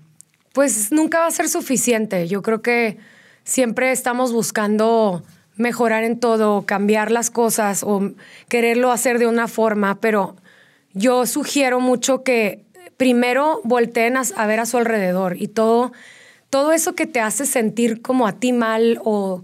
Pues 0.55 0.91
nunca 0.93 1.21
va 1.21 1.27
a 1.27 1.31
ser 1.31 1.51
suficiente. 1.51 2.27
Yo 2.27 2.41
creo 2.41 2.63
que 2.63 2.97
siempre 3.45 3.93
estamos 3.93 4.33
buscando 4.33 5.23
mejorar 5.57 6.05
en 6.05 6.19
todo, 6.19 6.63
cambiar 6.63 7.11
las 7.11 7.31
cosas 7.31 7.83
o 7.83 8.13
quererlo 8.49 8.91
hacer 8.91 9.19
de 9.19 9.27
una 9.27 9.49
forma, 9.49 10.01
pero 10.01 10.37
yo 10.95 11.27
sugiero 11.27 11.81
mucho 11.81 12.23
que 12.23 12.61
primero 12.97 13.61
volteen 13.65 14.17
a, 14.17 14.47
ver 14.47 14.61
a 14.61 14.67
su 14.67 14.79
alrededor 14.79 15.37
y 15.41 15.49
todo, 15.49 15.93
todo 16.51 16.73
eso 16.73 16.95
que 16.95 17.07
te 17.07 17.21
hace 17.21 17.47
sentir 17.47 18.03
como 18.03 18.27
a 18.27 18.33
ti 18.33 18.53
mal 18.53 19.01
o 19.05 19.43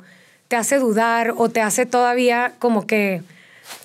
te 0.48 0.56
hace 0.56 0.78
dudar 0.78 1.34
o 1.36 1.48
te 1.48 1.60
hace 1.60 1.86
todavía 1.86 2.54
como 2.58 2.86
que, 2.86 3.22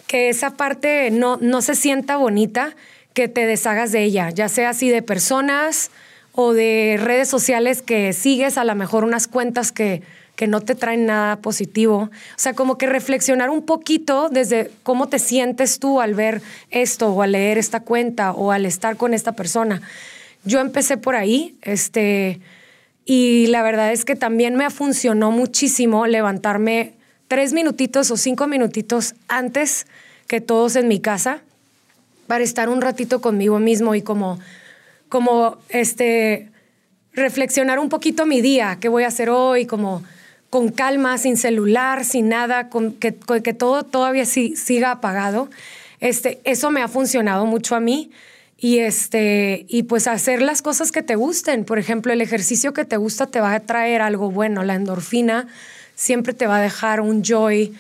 que 0.07 0.29
esa 0.29 0.51
parte 0.51 1.09
no, 1.11 1.37
no 1.41 1.61
se 1.61 1.75
sienta 1.75 2.17
bonita, 2.17 2.75
que 3.13 3.27
te 3.27 3.45
deshagas 3.45 3.91
de 3.91 4.03
ella, 4.03 4.29
ya 4.31 4.49
sea 4.49 4.69
así 4.69 4.89
de 4.89 5.01
personas 5.01 5.91
o 6.33 6.53
de 6.53 6.99
redes 6.99 7.29
sociales 7.29 7.81
que 7.81 8.11
sigues, 8.13 8.57
a 8.57 8.63
lo 8.63 8.75
mejor 8.75 9.03
unas 9.03 9.27
cuentas 9.27 9.71
que 9.71 10.01
que 10.35 10.47
no 10.47 10.61
te 10.61 10.75
traen 10.75 11.05
nada 11.05 11.37
positivo. 11.37 12.09
O 12.09 12.37
sea, 12.37 12.53
como 12.53 12.77
que 12.77 12.87
reflexionar 12.87 13.49
un 13.49 13.65
poquito 13.65 14.29
desde 14.29 14.71
cómo 14.83 15.07
te 15.07 15.19
sientes 15.19 15.79
tú 15.79 16.01
al 16.01 16.15
ver 16.15 16.41
esto 16.71 17.09
o 17.09 17.21
al 17.21 17.33
leer 17.33 17.57
esta 17.57 17.81
cuenta 17.81 18.31
o 18.31 18.51
al 18.51 18.65
estar 18.65 18.97
con 18.97 19.13
esta 19.13 19.33
persona. 19.33 19.81
Yo 20.43 20.59
empecé 20.59 20.97
por 20.97 21.15
ahí, 21.15 21.55
este, 21.61 22.39
y 23.05 23.47
la 23.47 23.61
verdad 23.63 23.91
es 23.91 24.05
que 24.05 24.15
también 24.15 24.55
me 24.55 24.69
funcionó 24.69 25.31
muchísimo 25.31 26.07
levantarme 26.07 26.93
tres 27.27 27.53
minutitos 27.53 28.11
o 28.11 28.17
cinco 28.17 28.47
minutitos 28.47 29.15
antes 29.27 29.87
que 30.27 30.41
todos 30.41 30.75
en 30.75 30.87
mi 30.87 30.99
casa 30.99 31.41
para 32.27 32.43
estar 32.43 32.69
un 32.69 32.81
ratito 32.81 33.21
conmigo 33.21 33.59
mismo 33.59 33.95
y 33.95 34.01
como, 34.01 34.39
como, 35.09 35.57
este, 35.69 36.49
reflexionar 37.13 37.79
un 37.79 37.89
poquito 37.89 38.25
mi 38.25 38.41
día, 38.41 38.77
qué 38.79 38.89
voy 38.89 39.03
a 39.03 39.07
hacer 39.07 39.29
hoy, 39.29 39.65
como 39.65 40.03
con 40.53 40.69
calma, 40.69 41.17
sin 41.17 41.35
celular, 41.35 42.05
sin 42.05 42.29
nada, 42.29 42.69
con 42.69 42.93
que, 42.93 43.11
todo 43.11 43.81
todavía 43.81 44.23
sí, 44.23 44.55
siga 44.55 44.91
apagado. 44.91 45.49
Este, 45.99 46.41
eso 46.43 46.69
me 46.69 46.83
ha 46.83 46.87
funcionado 46.87 47.47
mucho 47.47 47.75
a 47.75 47.79
mí. 47.79 48.11
Y, 48.59 48.77
este, 48.77 49.65
y 49.67 49.81
pues 49.81 50.05
hacer 50.05 50.43
las 50.43 50.61
cosas 50.61 50.91
que 50.91 51.01
te 51.01 51.15
gusten. 51.15 51.65
Por 51.65 51.79
ejemplo, 51.79 52.13
el 52.13 52.21
ejercicio 52.21 52.71
que 52.71 52.85
te 52.85 52.97
gusta 52.97 53.25
te 53.25 53.39
va 53.39 53.51
a 53.55 53.61
traer 53.61 54.03
algo 54.03 54.29
bueno. 54.29 54.63
La 54.63 54.75
endorfina 54.75 55.47
siempre 55.95 56.35
te 56.35 56.45
va 56.45 56.57
a 56.57 56.61
dejar 56.61 57.01
un 57.01 57.23
joy 57.23 57.73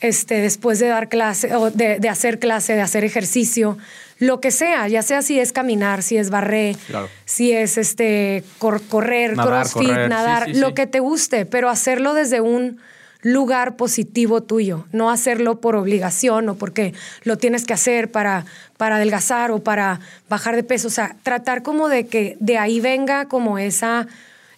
este, 0.00 0.42
después 0.42 0.78
de 0.80 0.88
dar 0.88 1.08
clase 1.08 1.56
o 1.56 1.70
de, 1.70 1.98
de 1.98 2.08
hacer 2.10 2.38
clase, 2.38 2.74
de 2.74 2.82
hacer 2.82 3.04
ejercicio 3.04 3.78
lo 4.18 4.40
que 4.40 4.50
sea, 4.50 4.88
ya 4.88 5.02
sea 5.02 5.22
si 5.22 5.38
es 5.38 5.52
caminar, 5.52 6.02
si 6.02 6.16
es 6.16 6.30
barrer, 6.30 6.76
si 7.24 7.52
es 7.52 7.78
este 7.78 8.42
correr, 8.58 9.34
crossfit, 9.34 9.90
nadar, 10.08 10.48
lo 10.54 10.74
que 10.74 10.86
te 10.86 11.00
guste, 11.00 11.46
pero 11.46 11.68
hacerlo 11.70 12.14
desde 12.14 12.40
un 12.40 12.80
lugar 13.22 13.76
positivo 13.76 14.42
tuyo, 14.42 14.86
no 14.92 15.10
hacerlo 15.10 15.60
por 15.60 15.76
obligación 15.76 16.48
o 16.48 16.54
porque 16.54 16.94
lo 17.24 17.36
tienes 17.36 17.64
que 17.64 17.74
hacer 17.74 18.10
para, 18.10 18.44
para 18.76 18.96
adelgazar 18.96 19.50
o 19.50 19.60
para 19.60 20.00
bajar 20.28 20.56
de 20.56 20.62
peso, 20.62 20.88
o 20.88 20.90
sea, 20.90 21.16
tratar 21.22 21.62
como 21.62 21.88
de 21.88 22.06
que 22.06 22.36
de 22.40 22.58
ahí 22.58 22.80
venga 22.80 23.26
como 23.26 23.58
esa, 23.58 24.06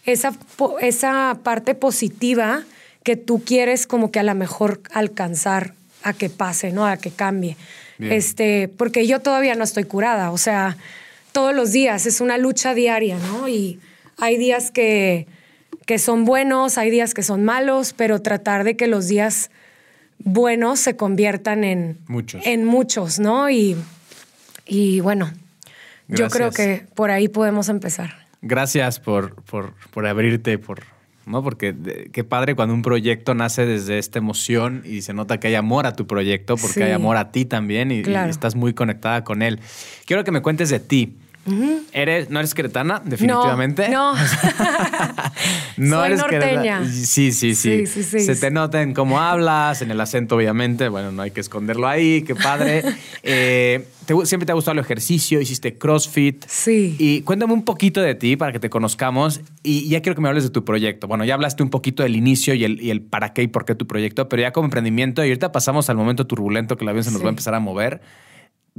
esa, 0.04 0.32
esa 0.80 1.38
parte 1.42 1.74
positiva 1.74 2.64
que 3.02 3.16
tú 3.16 3.42
quieres 3.44 3.86
como 3.86 4.10
que 4.10 4.20
a 4.20 4.24
lo 4.24 4.34
mejor 4.34 4.80
alcanzar 4.92 5.74
a 6.02 6.12
que 6.12 6.30
pase, 6.30 6.72
¿no? 6.72 6.86
A 6.86 6.96
que 6.96 7.10
cambie. 7.10 7.56
Este, 8.00 8.68
porque 8.68 9.06
yo 9.06 9.20
todavía 9.20 9.54
no 9.54 9.64
estoy 9.64 9.84
curada, 9.84 10.30
o 10.30 10.38
sea, 10.38 10.76
todos 11.32 11.54
los 11.54 11.72
días 11.72 12.06
es 12.06 12.20
una 12.20 12.38
lucha 12.38 12.74
diaria, 12.74 13.18
¿no? 13.18 13.48
Y 13.48 13.78
hay 14.16 14.36
días 14.36 14.70
que, 14.70 15.26
que 15.86 15.98
son 15.98 16.24
buenos, 16.24 16.78
hay 16.78 16.90
días 16.90 17.14
que 17.14 17.22
son 17.22 17.44
malos, 17.44 17.92
pero 17.96 18.22
tratar 18.22 18.64
de 18.64 18.76
que 18.76 18.86
los 18.86 19.08
días 19.08 19.50
buenos 20.18 20.80
se 20.80 20.96
conviertan 20.96 21.64
en 21.64 21.98
muchos, 22.06 22.46
en 22.46 22.64
muchos 22.64 23.18
¿no? 23.18 23.50
Y, 23.50 23.76
y 24.66 25.00
bueno, 25.00 25.30
yo 26.08 26.28
creo 26.28 26.50
que 26.50 26.86
por 26.94 27.10
ahí 27.10 27.28
podemos 27.28 27.68
empezar. 27.68 28.26
Gracias 28.42 28.98
por, 28.98 29.34
por, 29.42 29.74
por 29.90 30.06
abrirte, 30.06 30.58
por 30.58 30.82
¿no? 31.26 31.42
Porque 31.42 32.08
qué 32.12 32.24
padre 32.24 32.54
cuando 32.54 32.74
un 32.74 32.82
proyecto 32.82 33.34
nace 33.34 33.66
desde 33.66 33.98
esta 33.98 34.18
emoción 34.18 34.82
y 34.84 35.02
se 35.02 35.12
nota 35.12 35.38
que 35.40 35.48
hay 35.48 35.54
amor 35.54 35.86
a 35.86 35.94
tu 35.94 36.06
proyecto, 36.06 36.56
porque 36.56 36.84
hay 36.84 36.92
amor 36.92 37.16
a 37.16 37.32
ti 37.32 37.44
también 37.44 37.90
y, 37.90 38.00
estás 38.00 38.54
muy 38.54 38.74
conectada 38.74 39.24
con 39.24 39.42
él. 39.42 39.60
Quiero 40.06 40.24
que 40.24 40.30
me 40.30 40.42
cuentes 40.42 40.70
de 40.70 40.80
ti. 40.80 41.16
¿Eres, 41.92 42.30
¿No 42.30 42.38
eres 42.38 42.54
cretana, 42.54 43.02
definitivamente? 43.04 43.88
No. 43.88 44.14
no 45.76 45.96
Soy 45.96 46.06
eres 46.06 46.20
norteña. 46.20 46.84
Sí, 46.86 47.32
sí, 47.32 47.54
sí, 47.54 47.86
Se 47.86 48.36
te 48.36 48.50
nota 48.50 48.82
en 48.82 48.94
cómo 48.94 49.20
hablas, 49.20 49.82
en 49.82 49.90
el 49.90 50.00
acento, 50.00 50.36
obviamente. 50.36 50.88
Bueno, 50.88 51.12
no 51.12 51.22
hay 51.22 51.30
que 51.30 51.40
esconderlo 51.40 51.86
ahí, 51.88 52.22
qué 52.22 52.34
padre. 52.34 52.84
Eh, 53.22 53.86
siempre 54.24 54.46
te 54.46 54.52
ha 54.52 54.54
gustado 54.54 54.72
el 54.72 54.78
ejercicio, 54.78 55.40
hiciste 55.40 55.76
CrossFit. 55.76 56.44
Sí. 56.46 56.96
Y 56.98 57.20
cuéntame 57.20 57.52
un 57.52 57.64
poquito 57.64 58.00
de 58.00 58.14
ti 58.14 58.36
para 58.36 58.50
que 58.50 58.58
te 58.58 58.70
conozcamos. 58.70 59.40
Y 59.62 59.88
ya 59.88 60.00
quiero 60.00 60.16
que 60.16 60.22
me 60.22 60.28
hables 60.28 60.44
de 60.44 60.50
tu 60.50 60.64
proyecto. 60.64 61.06
Bueno, 61.06 61.24
ya 61.24 61.34
hablaste 61.34 61.62
un 61.62 61.70
poquito 61.70 62.02
del 62.02 62.16
inicio 62.16 62.54
y 62.54 62.64
el, 62.64 62.80
y 62.80 62.90
el 62.90 63.02
para 63.02 63.34
qué 63.34 63.42
y 63.42 63.46
por 63.48 63.66
qué 63.66 63.74
tu 63.74 63.86
proyecto, 63.86 64.28
pero 64.28 64.40
ya 64.42 64.52
como 64.52 64.66
emprendimiento, 64.66 65.22
y 65.22 65.28
ahorita 65.28 65.52
pasamos 65.52 65.90
al 65.90 65.96
momento 65.96 66.26
turbulento 66.26 66.76
que 66.76 66.84
la 66.84 66.92
avión 66.92 67.04
se 67.04 67.10
nos 67.10 67.22
va 67.22 67.26
a 67.26 67.30
empezar 67.30 67.54
a 67.54 67.60
mover 67.60 68.00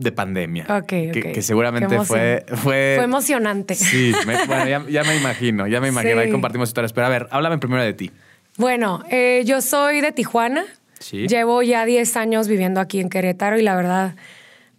de 0.01 0.11
pandemia. 0.11 0.65
Ok, 0.69 0.87
que, 0.87 1.41
seguramente 1.41 1.99
fue, 2.01 2.43
fue... 2.47 2.95
Fue 2.97 3.03
emocionante. 3.03 3.75
Sí, 3.75 4.11
bueno, 4.47 4.87
ya, 4.89 5.03
me 5.03 5.15
imagino, 5.15 5.67
ya 5.67 5.79
me 5.79 5.89
imagino. 5.89 6.19
Ahí 6.19 6.31
compartimos 6.31 6.69
historias. 6.69 6.93
Pero 6.93 7.07
a 7.07 7.09
ver, 7.09 7.27
háblame 7.31 7.57
primero 7.57 7.83
de 7.83 7.93
ti. 7.93 8.11
Bueno, 8.57 9.03
eh, 9.09 9.43
yo 9.45 9.61
soy 9.61 10.01
de 10.01 10.11
Tijuana. 10.11 10.65
Sí. 10.99 11.27
Llevo 11.27 11.63
ya 11.63 11.85
10 11.85 12.17
años 12.17 12.47
viviendo 12.47 12.79
aquí 12.79 12.99
en 12.99 13.09
Querétaro 13.09 13.57
y 13.57 13.63
la 13.63 13.75
verdad 13.75 14.15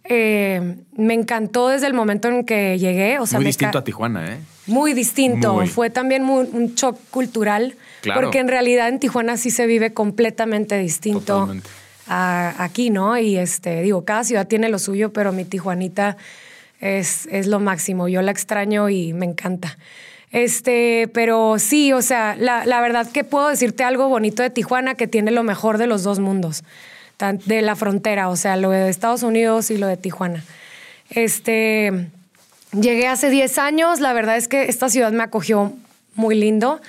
eh, 0.05 0.77
me 0.95 1.13
encantó 1.13 1.67
desde 1.67 1.87
el 1.87 1.93
momento 1.93 2.27
en 2.27 2.45
que 2.45 2.77
llegué. 2.79 3.19
O 3.19 3.25
sea, 3.25 3.39
muy 3.39 3.45
distinto 3.45 3.77
a 3.77 3.83
Tijuana, 3.83 4.33
¿eh? 4.33 4.39
Muy 4.67 4.93
distinto. 4.93 5.65
Fue 5.65 5.89
también 5.89 6.23
un 6.23 6.75
shock 6.75 6.97
cultural. 7.09 7.75
Claro. 8.01 8.21
Porque 8.21 8.39
en 8.39 8.47
realidad 8.47 8.89
en 8.89 8.99
Tijuana 8.99 9.37
sí 9.37 9.49
se 9.49 9.65
vive 9.65 9.93
completamente 9.93 10.77
distinto. 10.77 11.39
Totalmente 11.39 11.82
aquí, 12.07 12.89
¿no? 12.89 13.17
Y 13.17 13.37
este, 13.37 13.81
digo, 13.81 14.05
cada 14.05 14.23
ciudad 14.23 14.47
tiene 14.47 14.69
lo 14.69 14.79
suyo, 14.79 15.13
pero 15.13 15.31
mi 15.31 15.45
Tijuanita 15.45 16.17
es, 16.81 17.27
es 17.31 17.47
lo 17.47 17.59
máximo. 17.59 18.07
Yo 18.07 18.21
la 18.21 18.31
extraño 18.31 18.89
y 18.89 19.13
me 19.13 19.25
encanta. 19.25 19.77
Este, 20.31 21.09
pero 21.13 21.59
sí, 21.59 21.93
o 21.93 22.01
sea, 22.01 22.35
la, 22.37 22.65
la, 22.65 22.81
verdad 22.81 23.09
que 23.09 23.23
puedo 23.23 23.49
decirte 23.49 23.83
algo 23.83 24.09
bonito 24.09 24.41
de 24.41 24.49
Tijuana 24.49 24.95
que 24.95 25.07
tiene 25.07 25.29
lo 25.29 25.43
mejor 25.43 25.77
de 25.77 25.85
los 25.85 26.01
dos 26.01 26.19
mundos, 26.19 26.63
de 27.45 27.61
la 27.61 27.75
frontera, 27.75 28.29
o 28.29 28.35
sea, 28.35 28.57
lo 28.57 28.71
de 28.71 28.89
Estados 28.89 29.21
Unidos 29.21 29.69
y 29.69 29.77
lo 29.77 29.85
de 29.85 29.95
Tijuana. 29.95 30.43
Este, 31.11 32.07
llegué 32.71 33.07
hace 33.07 33.29
10 33.29 33.59
años, 33.59 33.99
la 33.99 34.11
verdad 34.13 34.35
es 34.35 34.47
que 34.47 34.63
esta 34.63 34.89
ciudad 34.89 35.11
me 35.11 35.21
acogió 35.21 35.73
muy 36.15 36.35
lindo, 36.35 36.81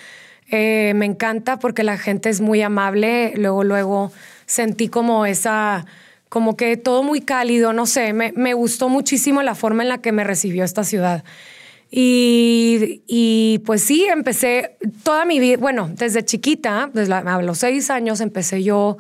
eh, 0.51 0.93
me 0.97 1.05
encanta 1.05 1.59
porque 1.59 1.83
la 1.83 1.99
gente 1.99 2.31
es 2.31 2.41
muy 2.41 2.63
amable, 2.63 3.35
luego, 3.37 3.63
luego 3.63 4.11
sentí 4.47 4.89
como 4.89 5.27
esa, 5.27 5.87
como 6.29 6.57
que 6.57 6.77
todo 6.77 7.03
muy 7.03 7.21
cálido, 7.21 7.73
no 7.73 7.87
sé, 7.87 8.13
me, 8.13 8.33
me 8.33 8.55
gustó 8.55 8.89
muchísimo 8.89 9.43
la 9.43 9.55
forma 9.55 9.83
en 9.83 9.89
la 9.89 9.99
que 9.99 10.13
me 10.13 10.25
recibió 10.25 10.65
esta 10.65 10.85
ciudad. 10.85 11.25
Y, 11.97 13.03
y, 13.07 13.61
pues 13.65 13.83
sí, 13.83 14.05
empecé 14.05 14.77
toda 15.05 15.25
mi 15.25 15.39
vida, 15.39 15.59
bueno, 15.59 15.89
desde 15.95 16.25
chiquita, 16.25 16.91
desde 16.93 17.15
a 17.15 17.43
los 17.43 17.59
seis 17.59 17.89
años 17.89 18.21
empecé 18.21 18.65
yo 18.65 18.99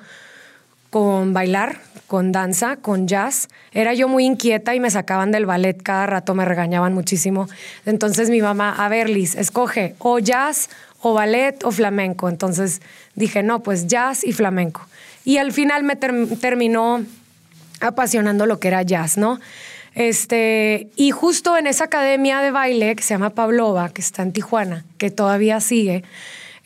con 0.91 1.33
bailar, 1.33 1.81
con 2.07 2.31
danza, 2.31 2.77
con 2.77 3.09
jazz. 3.09 3.49
Era 3.73 3.95
yo 3.95 4.07
muy 4.07 4.25
inquieta 4.25 4.77
y 4.77 4.79
me 4.79 4.93
sacaban 4.93 5.33
del 5.33 5.45
ballet 5.45 5.83
cada 5.83 6.07
rato, 6.07 6.37
me 6.37 6.45
regañaban 6.45 6.95
muchísimo. 6.95 7.49
Entonces 7.85 8.31
mi 8.31 8.41
mamá, 8.41 8.73
a 8.73 8.89
ver, 8.89 9.11
Liz, 9.11 9.35
escoge 9.35 9.97
o 9.99 10.21
jazz 10.21 10.71
o 11.01 11.15
ballet 11.15 11.65
o 11.65 11.73
flamenco. 11.73 12.29
Entonces 12.29 12.81
dije, 13.17 13.43
no, 13.43 13.65
pues 13.65 13.89
jazz 13.89 14.23
y 14.23 14.33
flamenco. 14.33 14.87
Y 15.25 15.39
al 15.39 15.53
final 15.53 15.85
me 15.85 15.97
terminó 15.97 17.05
apasionando 17.81 18.47
lo 18.47 18.61
que 18.61 18.69
era 18.69 18.83
jazz, 18.83 19.17
¿no? 19.17 19.41
Este, 19.95 20.89
y 20.97 21.13
justo 21.13 21.57
en 21.57 21.67
esa 21.67 21.85
academia 21.85 22.41
de 22.41 22.51
baile 22.51 22.97
que 22.97 23.03
se 23.03 23.15
llama 23.15 23.31
Pavlova, 23.31 23.91
que 23.91 24.01
está 24.01 24.23
en 24.23 24.33
Tijuana, 24.33 24.85
que 24.99 25.11
todavía 25.11 25.61
sigue, 25.61 26.03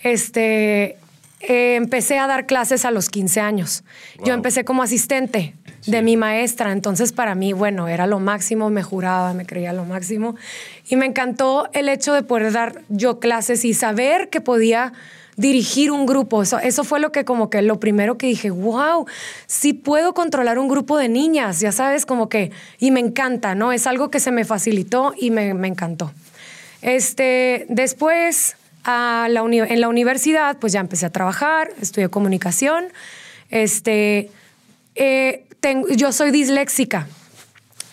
este, 0.02 0.96
eh, 1.40 1.76
empecé 1.76 2.18
a 2.18 2.26
dar 2.26 2.46
clases 2.46 2.84
a 2.84 2.90
los 2.90 3.10
15 3.10 3.40
años. 3.40 3.84
Yo 4.24 4.32
empecé 4.32 4.64
como 4.64 4.82
asistente 4.82 5.54
de 5.86 6.02
mi 6.02 6.16
maestra, 6.16 6.72
entonces 6.72 7.12
para 7.12 7.34
mí, 7.34 7.52
bueno, 7.52 7.86
era 7.86 8.06
lo 8.06 8.18
máximo, 8.18 8.70
me 8.70 8.82
juraba, 8.82 9.34
me 9.34 9.44
creía 9.46 9.72
lo 9.72 9.84
máximo. 9.84 10.34
Y 10.88 10.96
me 10.96 11.06
encantó 11.06 11.68
el 11.74 11.88
hecho 11.88 12.14
de 12.14 12.22
poder 12.22 12.52
dar 12.52 12.82
yo 12.88 13.20
clases 13.20 13.64
y 13.64 13.74
saber 13.74 14.30
que 14.30 14.40
podía 14.40 14.94
dirigir 15.38 15.90
un 15.92 16.04
grupo. 16.04 16.42
Eso, 16.42 16.58
eso 16.58 16.84
fue 16.84 17.00
lo 17.00 17.12
que 17.12 17.24
como 17.24 17.48
que 17.48 17.62
lo 17.62 17.80
primero 17.80 18.18
que 18.18 18.26
dije, 18.26 18.50
wow, 18.50 19.06
sí 19.46 19.72
puedo 19.72 20.12
controlar 20.12 20.58
un 20.58 20.68
grupo 20.68 20.98
de 20.98 21.08
niñas, 21.08 21.60
ya 21.60 21.72
sabes, 21.72 22.04
como 22.04 22.28
que, 22.28 22.50
y 22.78 22.90
me 22.90 23.00
encanta, 23.00 23.54
¿no? 23.54 23.72
Es 23.72 23.86
algo 23.86 24.10
que 24.10 24.20
se 24.20 24.32
me 24.32 24.44
facilitó 24.44 25.14
y 25.16 25.30
me, 25.30 25.50
encantó. 25.66 26.12
Este, 26.82 27.66
después, 27.68 28.56
a 28.84 29.28
la 29.30 29.40
en 29.40 29.80
la 29.80 29.88
universidad, 29.88 30.58
pues 30.58 30.72
ya 30.72 30.80
empecé 30.80 31.06
a 31.06 31.10
trabajar, 31.10 31.70
estudié 31.80 32.08
comunicación. 32.08 32.86
Este, 33.50 34.30
eh, 34.96 35.44
yo 35.96 36.12
soy 36.12 36.32
disléxica. 36.32 37.06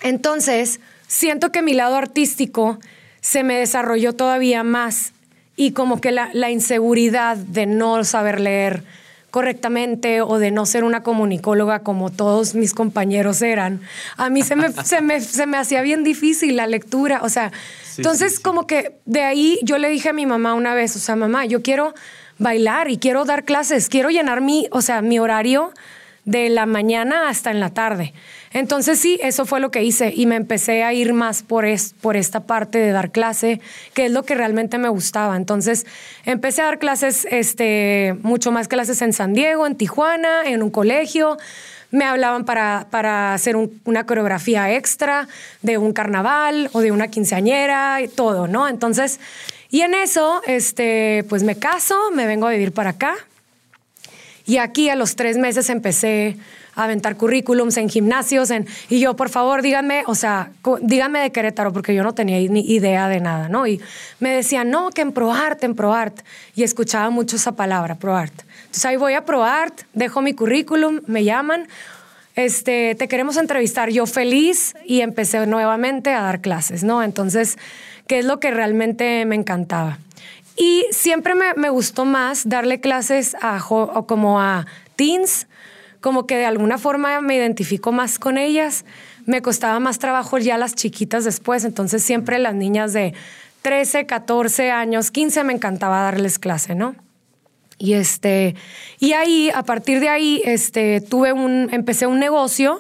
Entonces, 0.02 0.80
siento 1.08 1.52
que 1.52 1.62
mi 1.62 1.74
lado 1.74 1.96
artístico 1.96 2.80
se 3.22 3.44
me 3.44 3.58
desarrolló 3.58 4.14
todavía 4.14 4.64
más 4.64 5.14
y 5.56 5.72
como 5.72 6.02
que 6.02 6.12
la, 6.12 6.30
la, 6.34 6.52
inseguridad 6.52 7.38
de 7.38 7.65
no 7.65 8.04
saber 8.04 8.39
leer 8.39 8.84
correctamente 9.32 10.22
o 10.22 10.39
de 10.39 10.52
no 10.52 10.65
ser 10.65 10.84
una 10.84 11.04
comunicóloga 11.04 11.80
como 11.80 12.10
todos 12.10 12.56
mis 12.56 12.74
compañeros 12.74 13.41
eran, 13.41 13.82
a 14.15 14.30
mí 14.30 14.44
se 14.44 14.56
me, 14.56 14.72
se 14.84 15.02
me, 15.02 15.20
se 15.20 15.46
me 15.46 15.58
hacía 15.58 15.82
bien 15.82 16.04
difícil 16.04 16.56
la 16.56 16.68
lectura, 16.68 17.20
o 17.22 17.30
sea, 17.30 17.52
entonces 17.98 18.39
como 18.39 18.65
que 18.65 18.96
de 19.06 19.24
ahí 19.24 19.60
yo 19.62 19.78
le 19.78 19.89
dije 19.89 20.10
a 20.10 20.13
mi 20.13 20.26
mamá 20.26 20.54
una 20.54 20.74
vez, 20.74 20.96
o 20.96 21.00
sea, 21.00 21.15
mamá, 21.15 21.46
yo 21.46 21.62
quiero 21.62 21.94
bailar 22.38 22.89
y 22.89 22.98
quiero 22.98 23.26
dar 23.26 23.44
clases, 23.44 23.89
quiero 23.89 24.10
llenar 24.10 24.41
mi, 24.41 24.68
o 24.72 24.82
sea, 24.82 25.02
mi 25.02 25.20
horario 25.20 25.74
de 26.26 26.50
la 26.50 26.65
mañana 26.65 27.30
hasta 27.30 27.52
en 27.52 27.60
la 27.60 27.70
tarde. 27.72 28.13
Entonces 28.56 29.00
sí, 29.00 29.20
eso 29.22 29.46
fue 29.46 29.60
lo 29.60 29.70
que 29.70 29.84
hice 29.84 30.13
y 30.15 30.28
me 30.28 30.38
empecé 30.38 30.82
a 30.86 30.94
ir 30.94 31.12
más 31.12 31.44
por, 31.44 31.65
es, 31.65 31.94
por 32.00 32.15
esta 32.15 32.39
parte 32.39 32.78
de 32.78 32.91
dar 32.91 33.12
clase, 33.12 33.60
que 33.94 34.06
es 34.06 34.12
lo 34.13 34.24
que 34.24 34.34
realmente 34.34 34.78
me 34.78 34.88
gustaba. 34.88 35.36
Entonces 35.36 35.86
empecé 36.24 36.62
a 36.62 36.65
dar 36.68 36.80
clases, 36.80 37.28
este, 37.30 38.15
mucho 38.22 38.54
más 38.54 38.70
clases 38.70 39.02
en 39.02 39.12
San 39.12 39.34
Diego, 39.34 39.68
en 39.68 39.76
Tijuana, 39.76 40.44
en 40.46 40.63
un 40.63 40.70
colegio. 40.70 41.38
Me 41.91 42.06
hablaban 42.06 42.46
para, 42.46 42.88
para 42.91 43.34
hacer 43.34 43.58
una 43.58 44.06
coreografía 44.06 44.74
extra 44.74 45.28
de 45.62 45.78
un 45.78 45.91
carnaval 45.91 46.70
o 46.72 46.80
de 46.80 46.94
una 46.94 47.10
quinceañera 47.10 48.02
y 48.02 48.08
todo, 48.08 48.48
¿no? 48.48 48.70
Entonces, 48.70 49.20
y 49.70 49.82
en 49.82 49.94
eso, 49.94 50.41
este, 50.48 51.26
pues 51.28 51.44
me 51.44 51.58
caso, 51.58 52.10
me 52.13 52.26
vengo 52.26 52.48
a 52.48 52.52
vivir 52.52 52.72
para 52.72 52.91
acá 52.91 53.15
Y 54.46 54.60
aquí 54.60 54.88
a 54.88 54.96
los 54.96 55.18
tres 55.18 55.36
meses 55.36 55.70
empecé 55.70 56.38
aventar 56.76 57.16
currículums 57.16 57.78
en 57.78 57.90
gimnasios, 57.90 58.52
en, 58.52 58.68
y 58.90 59.00
yo, 59.00 59.16
por 59.16 59.30
favor, 59.30 59.62
díganme, 59.62 60.04
o 60.08 60.16
sea, 60.16 60.52
díganme 60.82 61.20
de 61.20 61.32
Querétaro, 61.32 61.72
porque 61.72 61.96
yo 61.96 62.04
no 62.04 62.14
tenía 62.14 62.38
ni 62.50 62.62
idea 62.62 63.08
de 63.08 63.20
nada, 63.22 63.48
¿no? 63.50 63.66
Y 63.66 63.82
me 64.20 64.30
decían, 64.32 64.70
no, 64.70 64.90
que 64.90 65.02
en 65.02 65.12
ProArt, 65.14 65.64
en 65.64 65.76
ProArt. 65.76 66.20
Y 66.56 66.64
escuchaba 66.64 67.10
mucho 67.10 67.38
esa 67.38 67.54
palabra, 67.54 67.96
ProArt. 67.96 68.34
Entonces 68.66 68.86
ahí 68.86 68.98
voy 68.98 69.14
a 69.14 69.24
ProArt, 69.26 69.82
dejo 69.94 70.22
mi 70.22 70.34
currículum, 70.34 71.02
me 71.08 71.24
llaman, 71.24 71.68
este, 72.36 72.96
te 72.96 73.08
queremos 73.08 73.38
entrevistar, 73.38 73.90
yo 73.90 74.06
feliz, 74.06 74.76
y 74.86 75.02
empecé 75.02 75.48
nuevamente 75.48 76.12
a 76.14 76.22
dar 76.22 76.42
clases, 76.42 76.84
¿no? 76.84 77.02
Entonces, 77.04 77.58
¿qué 78.08 78.20
es 78.20 78.26
lo 78.26 78.40
que 78.42 78.52
realmente 78.52 79.24
me 79.26 79.36
encantaba? 79.36 80.00
Y 80.58 80.86
siempre 80.92 81.36
me, 81.36 81.54
me 81.56 81.70
gustó 81.70 82.04
más 82.06 82.48
darle 82.50 82.80
clases 82.82 83.36
a 83.42 83.60
jo- 83.60 84.06
como 84.08 84.42
a 84.42 84.66
teens, 84.98 85.48
como 86.06 86.28
que 86.28 86.38
de 86.38 86.46
alguna 86.46 86.78
forma 86.78 87.20
me 87.20 87.36
identifico 87.36 87.91
más 87.91 88.20
con 88.20 88.38
ellas. 88.38 88.86
Me 89.26 89.41
costaba 89.41 89.80
más 89.80 89.98
trabajo 89.98 90.38
ya 90.38 90.56
las 90.56 90.76
chiquitas 90.76 91.24
después, 91.26 91.65
entonces 91.65 92.04
siempre 92.04 92.38
las 92.38 92.54
niñas 92.54 92.94
de 92.94 93.15
13, 93.63 94.06
14 94.06 94.70
años, 94.70 95.10
15 95.10 95.44
me 95.46 95.54
encantaba 95.54 96.04
darles 96.04 96.38
clase, 96.38 96.76
¿no? 96.76 96.96
Y 97.80 97.94
este, 97.94 98.54
y 99.00 99.13
ahí, 99.13 99.50
a 99.50 99.63
partir 99.63 100.00
de 100.00 100.10
ahí, 100.10 100.44
este, 100.46 101.02
tuve 101.02 101.34
un, 101.34 101.70
empecé 101.72 102.06
un 102.06 102.20
negocio 102.20 102.80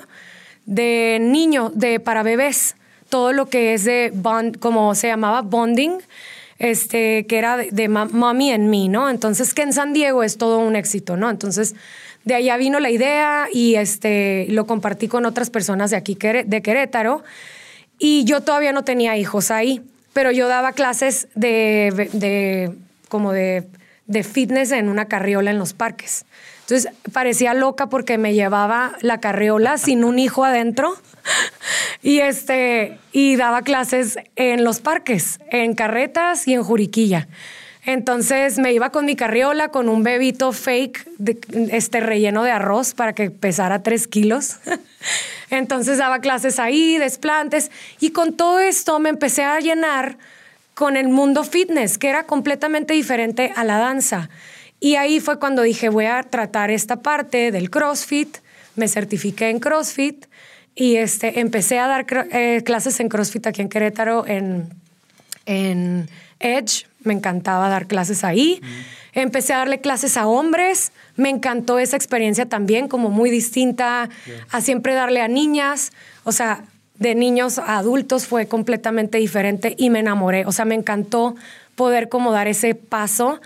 de 0.67 1.17
niños, 1.19 1.71
de 1.73 1.99
para 1.99 2.21
bebés, 2.21 2.75
todo 3.09 3.33
lo 3.33 3.47
que 3.47 3.73
es 3.73 3.85
de 3.85 4.11
bond, 4.13 4.59
como 4.59 4.93
se 4.93 5.07
llamaba 5.07 5.41
bonding, 5.41 5.97
este, 6.59 7.25
que 7.25 7.39
era 7.39 7.57
de, 7.57 7.71
de 7.71 7.89
mommy 7.89 8.51
and 8.51 8.69
me, 8.69 8.87
¿no? 8.87 9.09
Entonces, 9.09 9.55
que 9.55 9.63
en 9.63 9.73
San 9.73 9.93
Diego 9.93 10.21
es 10.21 10.37
todo 10.37 10.59
un 10.59 10.75
éxito, 10.75 11.17
¿no? 11.17 11.31
Entonces, 11.31 11.73
de 12.25 12.35
allá 12.35 12.57
vino 12.57 12.79
la 12.79 12.89
idea 12.89 13.47
y 13.51 13.75
este, 13.75 14.47
lo 14.49 14.65
compartí 14.65 15.07
con 15.07 15.25
otras 15.25 15.49
personas 15.49 15.91
de 15.91 15.97
aquí, 15.97 16.15
de 16.15 16.61
Querétaro. 16.61 17.23
Y 17.97 18.25
yo 18.25 18.41
todavía 18.41 18.73
no 18.73 18.83
tenía 18.83 19.15
hijos 19.15 19.51
ahí, 19.51 19.81
pero 20.11 20.31
yo 20.31 20.47
daba 20.47 20.73
clases 20.73 21.27
de, 21.35 22.09
de 22.13 22.73
como 23.09 23.31
de, 23.31 23.67
de 24.07 24.23
fitness 24.23 24.71
en 24.71 24.89
una 24.89 25.05
carriola 25.05 25.51
en 25.51 25.59
los 25.59 25.73
parques. 25.73 26.25
Entonces 26.61 26.91
parecía 27.13 27.53
loca 27.53 27.89
porque 27.89 28.17
me 28.17 28.33
llevaba 28.33 28.93
la 29.01 29.19
carriola 29.19 29.77
sin 29.77 30.03
un 30.03 30.17
hijo 30.17 30.43
adentro 30.43 30.95
y 32.01 32.19
este 32.19 32.97
y 33.11 33.35
daba 33.35 33.61
clases 33.61 34.17
en 34.35 34.63
los 34.63 34.79
parques, 34.81 35.39
en 35.51 35.75
carretas 35.75 36.47
y 36.47 36.55
en 36.55 36.63
Juriquilla. 36.63 37.27
Entonces 37.85 38.57
me 38.57 38.73
iba 38.73 38.89
con 38.89 39.05
mi 39.05 39.15
carriola, 39.15 39.69
con 39.69 39.89
un 39.89 40.01
bebito 40.03 40.51
fake, 40.51 41.07
de- 41.17 41.39
este 41.71 41.99
relleno 41.99 42.43
de 42.43 42.51
arroz 42.51 42.93
para 42.93 43.13
que 43.13 43.29
pesara 43.29 43.83
tres 43.83 44.07
kilos. 44.07 44.57
Entonces 45.51 45.99
daba 45.99 46.19
clases 46.19 46.59
ahí, 46.59 46.97
desplantes, 46.97 47.69
y 47.99 48.09
con 48.11 48.33
todo 48.33 48.59
esto 48.59 48.99
me 48.99 49.09
empecé 49.09 49.43
a 49.43 49.59
llenar 49.59 50.17
con 50.73 50.97
el 50.97 51.07
mundo 51.07 51.43
fitness, 51.43 51.97
que 51.97 52.09
era 52.09 52.23
completamente 52.23 52.93
diferente 52.93 53.53
a 53.55 53.63
la 53.63 53.77
danza. 53.77 54.29
Y 54.79 54.95
ahí 54.95 55.19
fue 55.19 55.39
cuando 55.39 55.61
dije, 55.61 55.89
voy 55.89 56.05
a 56.05 56.23
tratar 56.23 56.71
esta 56.71 56.97
parte 56.97 57.51
del 57.51 57.69
CrossFit, 57.69 58.37
me 58.75 58.87
certifiqué 58.87 59.49
en 59.49 59.59
CrossFit 59.59 60.25
y 60.73 60.97
este, 60.97 61.39
empecé 61.39 61.79
a 61.79 61.87
dar 61.87 62.05
eh, 62.31 62.61
clases 62.65 62.99
en 62.99 63.07
CrossFit 63.07 63.47
aquí 63.47 63.61
en 63.61 63.69
Querétaro, 63.69 64.27
en, 64.27 64.69
en 65.45 66.09
Edge, 66.39 66.87
me 67.05 67.13
encantaba 67.13 67.69
dar 67.69 67.87
clases 67.87 68.23
ahí. 68.23 68.61
Empecé 69.13 69.53
a 69.53 69.59
darle 69.59 69.79
clases 69.79 70.17
a 70.17 70.27
hombres, 70.27 70.91
me 71.15 71.29
encantó 71.29 71.79
esa 71.79 71.95
experiencia 71.95 72.45
también, 72.45 72.87
como 72.87 73.09
muy 73.09 73.29
distinta 73.29 74.09
a 74.51 74.61
siempre 74.61 74.93
darle 74.93 75.21
a 75.21 75.27
niñas, 75.27 75.93
o 76.23 76.31
sea, 76.31 76.65
de 76.95 77.15
niños 77.15 77.57
a 77.57 77.77
adultos 77.77 78.25
fue 78.25 78.47
completamente 78.47 79.17
diferente 79.17 79.75
y 79.77 79.89
me 79.89 79.99
enamoré, 79.99 80.45
o 80.45 80.51
sea, 80.51 80.65
me 80.65 80.75
encantó 80.75 81.35
poder 81.75 82.09
como 82.09 82.31
dar 82.31 82.47
ese 82.47 82.75
paso 82.75 83.41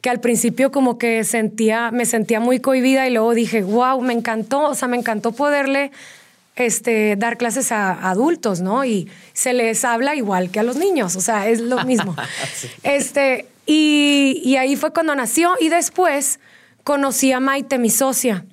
que 0.00 0.10
al 0.10 0.20
principio 0.20 0.72
como 0.72 0.98
que 0.98 1.22
sentía, 1.22 1.92
me 1.92 2.06
sentía 2.06 2.40
muy 2.40 2.58
cohibida 2.58 3.06
y 3.06 3.12
luego 3.12 3.34
dije, 3.34 3.62
wow, 3.62 4.00
me 4.00 4.12
encantó, 4.12 4.62
o 4.64 4.74
sea, 4.74 4.88
me 4.88 4.96
encantó 4.96 5.30
poderle 5.30 5.92
este, 6.56 7.16
dar 7.16 7.38
clases 7.38 7.72
a 7.72 8.10
adultos, 8.10 8.60
¿no? 8.60 8.84
Y 8.84 9.10
se 9.32 9.52
les 9.52 9.84
habla 9.84 10.14
igual 10.14 10.50
que 10.50 10.60
a 10.60 10.62
los 10.62 10.76
niños, 10.76 11.16
o 11.16 11.20
sea, 11.20 11.48
es 11.48 11.60
lo 11.60 11.84
mismo. 11.84 12.14
Este, 12.82 13.46
y, 13.66 14.40
y 14.44 14.56
ahí 14.56 14.76
fue 14.76 14.92
cuando 14.92 15.14
nació 15.14 15.52
y 15.60 15.68
después 15.68 16.40
conocí 16.84 17.32
a 17.32 17.40
Maite, 17.40 17.78
mi 17.78 17.90
socia, 17.90 18.44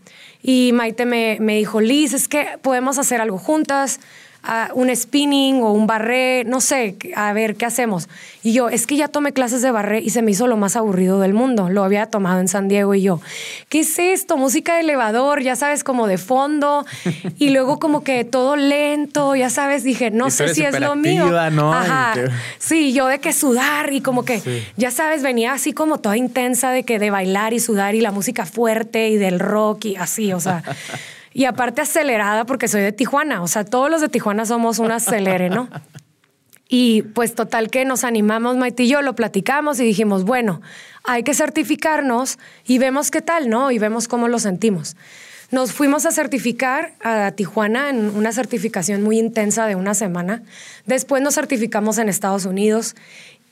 y 0.41 0.71
Maite 0.73 1.05
me, 1.05 1.37
me 1.41 1.57
dijo, 1.57 1.81
Liz, 1.81 2.13
es 2.13 2.27
que 2.27 2.57
podemos 2.61 2.97
hacer 2.97 3.19
algo 3.19 3.37
juntas, 3.37 3.99
un 4.73 4.95
spinning 4.95 5.61
o 5.63 5.73
un 5.73 5.85
barré, 5.85 6.43
no 6.45 6.61
sé, 6.61 6.95
a 7.15 7.33
ver, 7.33 7.55
¿qué 7.55 7.65
hacemos? 7.65 8.07
Y 8.41 8.53
yo, 8.53 8.69
es 8.69 8.87
que 8.87 8.95
ya 8.95 9.09
tomé 9.09 9.33
clases 9.33 9.61
de 9.61 9.69
barré 9.69 9.99
y 9.99 10.11
se 10.11 10.21
me 10.21 10.31
hizo 10.31 10.47
lo 10.47 10.55
más 10.55 10.75
aburrido 10.75 11.19
del 11.19 11.33
mundo. 11.33 11.69
Lo 11.69 11.83
había 11.83 12.05
tomado 12.05 12.39
en 12.39 12.47
San 12.47 12.69
Diego 12.69 12.95
y 12.95 13.01
yo, 13.01 13.19
¿qué 13.67 13.81
es 13.81 13.99
esto? 13.99 14.37
Música 14.37 14.75
de 14.75 14.81
elevador, 14.81 15.41
ya 15.41 15.55
sabes, 15.55 15.83
como 15.83 16.07
de 16.07 16.17
fondo. 16.17 16.85
Y 17.37 17.49
luego 17.49 17.79
como 17.79 18.03
que 18.03 18.23
todo 18.23 18.55
lento, 18.55 19.35
ya 19.35 19.49
sabes, 19.49 19.83
dije, 19.83 20.09
no 20.09 20.29
sé 20.29 20.53
si 20.53 20.63
es 20.63 20.79
lo 20.79 20.95
mío. 20.95 21.29
¿no? 21.51 21.73
Ajá. 21.73 22.13
Sí, 22.57 22.93
yo 22.93 23.07
de 23.07 23.19
que 23.19 23.33
sudar 23.33 23.93
y 23.93 24.01
como 24.01 24.23
que, 24.23 24.41
ya 24.77 24.91
sabes, 24.91 25.21
venía 25.21 25.53
así 25.53 25.73
como 25.73 25.99
toda 25.99 26.17
intensa 26.17 26.71
de 26.71 26.83
que 26.83 26.97
de 26.97 27.11
bailar 27.11 27.53
y 27.53 27.59
sudar 27.59 27.95
y 27.95 28.01
la 28.01 28.11
música 28.11 28.45
fuerte 28.45 29.09
y 29.09 29.17
del 29.17 29.39
rock 29.39 29.85
y 29.85 29.95
así, 29.97 30.31
o 30.33 30.39
sea. 30.39 30.63
Y 31.39 31.45
aparte 31.45 31.79
acelerada 31.79 32.43
porque 32.43 32.67
soy 32.67 32.81
de 32.81 32.91
Tijuana, 32.91 33.41
o 33.41 33.47
sea, 33.47 33.63
todos 33.63 33.89
los 33.89 34.01
de 34.01 34.09
Tijuana 34.09 34.45
somos 34.45 34.77
un 34.77 34.91
acelere, 34.91 35.49
¿no? 35.49 35.69
Y 36.67 37.03
pues 37.03 37.33
total 37.33 37.69
que 37.69 37.85
nos 37.85 38.03
animamos, 38.03 38.57
Maite 38.57 38.83
y 38.83 38.89
yo, 38.89 39.01
lo 39.01 39.15
platicamos 39.15 39.79
y 39.79 39.85
dijimos, 39.85 40.25
bueno, 40.25 40.61
hay 41.05 41.23
que 41.23 41.33
certificarnos 41.33 42.39
y 42.67 42.77
vemos 42.77 43.09
qué 43.09 43.21
tal, 43.21 43.49
¿no? 43.49 43.71
Y 43.71 43.79
vemos 43.79 44.09
cómo 44.09 44.27
lo 44.27 44.37
sentimos. 44.37 44.97
Nos 45.49 45.71
fuimos 45.71 46.05
a 46.05 46.11
certificar 46.11 46.93
a 47.01 47.31
Tijuana 47.31 47.89
en 47.89 48.09
una 48.09 48.33
certificación 48.33 49.01
muy 49.01 49.17
intensa 49.17 49.65
de 49.65 49.75
una 49.75 49.93
semana. 49.93 50.43
Después 50.87 51.23
nos 51.23 51.35
certificamos 51.35 51.99
en 51.99 52.09
Estados 52.09 52.45
Unidos 52.45 52.97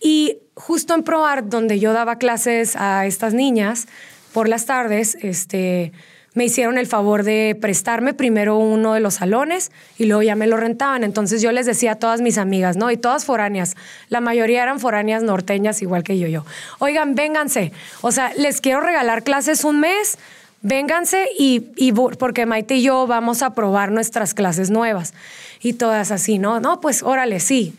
y 0.02 0.40
justo 0.56 0.94
en 0.94 1.04
ProArt, 1.04 1.46
donde 1.46 1.80
yo 1.80 1.94
daba 1.94 2.18
clases 2.18 2.76
a 2.76 3.06
estas 3.06 3.34
niñas 3.34 3.88
por 4.34 4.50
las 4.50 4.66
tardes, 4.66 5.18
este, 5.22 5.94
me 6.38 6.46
hicieron 6.46 6.78
el 6.78 6.86
favor 6.86 7.24
de 7.24 7.58
prestarme 7.60 8.14
primero 8.14 8.60
uno 8.60 8.94
de 8.94 9.00
los 9.00 9.16
salones 9.16 9.72
y 9.98 10.06
luego 10.06 10.22
ya 10.22 10.36
me 10.36 10.46
lo 10.46 10.56
rentaban. 10.56 11.04
Entonces 11.04 11.42
yo 11.42 11.52
les 11.52 11.66
decía 11.66 11.94
a 11.94 11.96
todas 11.96 12.22
mis 12.22 12.38
amigas, 12.38 12.78
¿no? 12.78 12.92
Y 12.92 12.98
todas 12.98 13.26
foráneas. 13.26 13.76
La 14.10 14.22
mayoría 14.22 14.62
eran 14.62 14.80
foráneas 14.80 15.24
norteñas, 15.24 15.82
igual 15.82 16.04
que 16.04 16.20
yo, 16.20 16.28
yo. 16.28 16.46
Oigan, 16.78 17.16
vénganse. 17.16 17.72
O 18.02 18.12
sea, 18.12 18.32
les 18.38 18.62
quiero 18.62 18.82
regalar 18.82 19.24
clases 19.24 19.64
un 19.64 19.80
mes. 19.80 20.20
Vénganse 20.62 21.28
y, 21.40 21.70
y 21.76 21.92
porque 21.92 22.46
Maite 22.46 22.76
y 22.76 22.84
yo 22.84 23.08
vamos 23.08 23.42
a 23.42 23.56
probar 23.56 23.92
nuestras 23.92 24.36
clases 24.36 24.70
nuevas. 24.70 25.16
Y 25.60 25.74
todas 25.74 26.12
así, 26.12 26.38
¿no? 26.38 26.60
No, 26.60 26.82
pues 26.82 27.02
órale, 27.02 27.40
sí. 27.40 27.74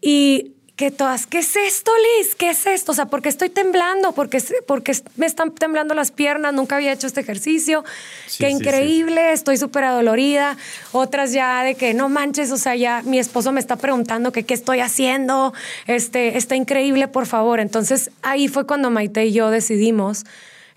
Y 0.00 0.53
que 0.76 0.90
todas, 0.90 1.26
¿qué 1.28 1.38
es 1.38 1.54
esto, 1.54 1.92
Liz? 2.18 2.34
¿Qué 2.34 2.50
es 2.50 2.66
esto? 2.66 2.90
O 2.90 2.94
sea, 2.96 3.06
porque 3.06 3.28
estoy 3.28 3.48
temblando, 3.48 4.10
porque, 4.10 4.42
porque 4.66 4.92
me 5.16 5.26
están 5.26 5.52
temblando 5.52 5.94
las 5.94 6.10
piernas, 6.10 6.52
nunca 6.52 6.74
había 6.76 6.92
hecho 6.92 7.06
este 7.06 7.20
ejercicio. 7.20 7.84
Sí, 8.26 8.38
Qué 8.38 8.46
sí, 8.48 8.52
increíble, 8.54 9.32
estoy 9.32 9.56
súper 9.56 9.84
adolorida. 9.84 10.56
Otras 10.90 11.32
ya 11.32 11.62
de 11.62 11.76
que 11.76 11.94
no 11.94 12.08
manches, 12.08 12.50
o 12.50 12.56
sea, 12.56 12.74
ya 12.74 13.02
mi 13.04 13.20
esposo 13.20 13.52
me 13.52 13.60
está 13.60 13.76
preguntando 13.76 14.32
que 14.32 14.42
qué 14.42 14.54
estoy 14.54 14.80
haciendo. 14.80 15.54
Este, 15.86 16.36
está 16.36 16.56
increíble, 16.56 17.06
por 17.06 17.26
favor. 17.26 17.60
Entonces 17.60 18.10
ahí 18.22 18.48
fue 18.48 18.66
cuando 18.66 18.90
Maite 18.90 19.26
y 19.26 19.32
yo 19.32 19.50
decidimos 19.50 20.24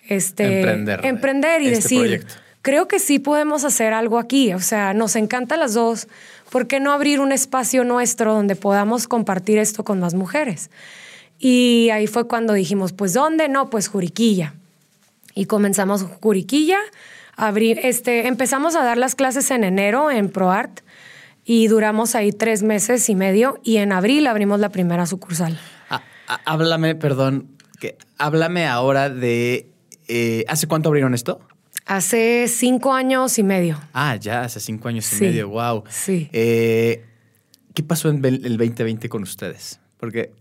este, 0.07 0.59
Emprender, 0.59 1.05
emprender 1.05 1.61
y 1.63 1.69
este 1.69 1.75
decir, 1.81 1.99
proyecto. 2.01 2.33
creo 2.61 2.87
que 2.87 2.99
sí 2.99 3.17
podemos 3.17 3.63
hacer 3.63 3.93
algo 3.93 4.19
aquí. 4.19 4.53
O 4.53 4.59
sea, 4.59 4.93
nos 4.93 5.15
encanta 5.15 5.57
las 5.57 5.73
dos. 5.73 6.07
¿Por 6.49 6.67
qué 6.67 6.79
no 6.79 6.91
abrir 6.91 7.19
un 7.19 7.31
espacio 7.31 7.83
nuestro 7.83 8.33
donde 8.33 8.55
podamos 8.55 9.07
compartir 9.07 9.57
esto 9.57 9.83
con 9.83 9.99
más 9.99 10.13
mujeres? 10.13 10.69
Y 11.39 11.89
ahí 11.91 12.07
fue 12.07 12.27
cuando 12.27 12.53
dijimos, 12.53 12.93
pues 12.93 13.13
¿dónde? 13.13 13.49
No, 13.49 13.69
pues 13.69 13.87
Juriquilla. 13.87 14.53
Y 15.35 15.45
comenzamos 15.45 16.03
Juriquilla. 16.21 16.79
Abrir, 17.35 17.79
este, 17.83 18.27
empezamos 18.27 18.75
a 18.75 18.83
dar 18.83 18.97
las 18.97 19.13
clases 19.13 19.51
en 19.51 19.63
enero 19.63 20.09
en 20.09 20.29
ProArt 20.29 20.79
y 21.45 21.67
duramos 21.67 22.15
ahí 22.15 22.31
tres 22.31 22.63
meses 22.63 23.07
y 23.09 23.15
medio 23.15 23.59
y 23.63 23.77
en 23.77 23.91
abril 23.91 24.25
abrimos 24.25 24.59
la 24.59 24.69
primera 24.69 25.05
sucursal. 25.05 25.59
Háblame, 26.45 26.95
perdón, 26.95 27.47
háblame 28.17 28.67
ahora 28.67 29.09
de... 29.09 29.69
eh, 30.07 30.43
¿Hace 30.47 30.67
cuánto 30.67 30.89
abrieron 30.89 31.13
esto? 31.13 31.39
Hace 31.87 32.47
cinco 32.47 32.93
años 32.93 33.37
y 33.39 33.43
medio. 33.43 33.79
Ah, 33.93 34.15
ya, 34.17 34.41
hace 34.41 34.59
cinco 34.59 34.87
años 34.89 35.11
y 35.13 35.15
Sí, 35.15 35.23
medio, 35.23 35.49
wow. 35.49 35.83
sí. 35.89 36.29
Eh, 36.33 37.05
¿Qué 37.73 37.83
pasó 37.83 38.09
en 38.09 38.23
el 38.25 38.57
2020 38.57 39.07
con 39.09 39.23
ustedes? 39.23 39.79
Porque 39.97 40.31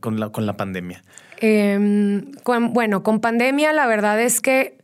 con 0.00 0.18
la, 0.18 0.30
con 0.30 0.46
la 0.46 0.56
pandemia. 0.56 1.02
Eh, 1.40 2.22
con- 2.42 2.72
bueno, 2.72 3.02
con 3.02 3.20
pandemia 3.20 3.72
la 3.74 3.86
verdad 3.86 4.20
es 4.20 4.40
que 4.40 4.78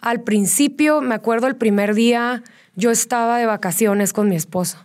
Al 0.00 0.20
principio, 0.22 1.00
me 1.00 1.14
acuerdo 1.14 1.46
el 1.46 1.56
primer 1.56 1.94
día, 1.94 2.42
yo 2.76 2.90
estaba 2.90 3.38
de 3.38 3.46
vacaciones 3.46 4.12
con 4.12 4.28
mi 4.28 4.36
esposo. 4.36 4.76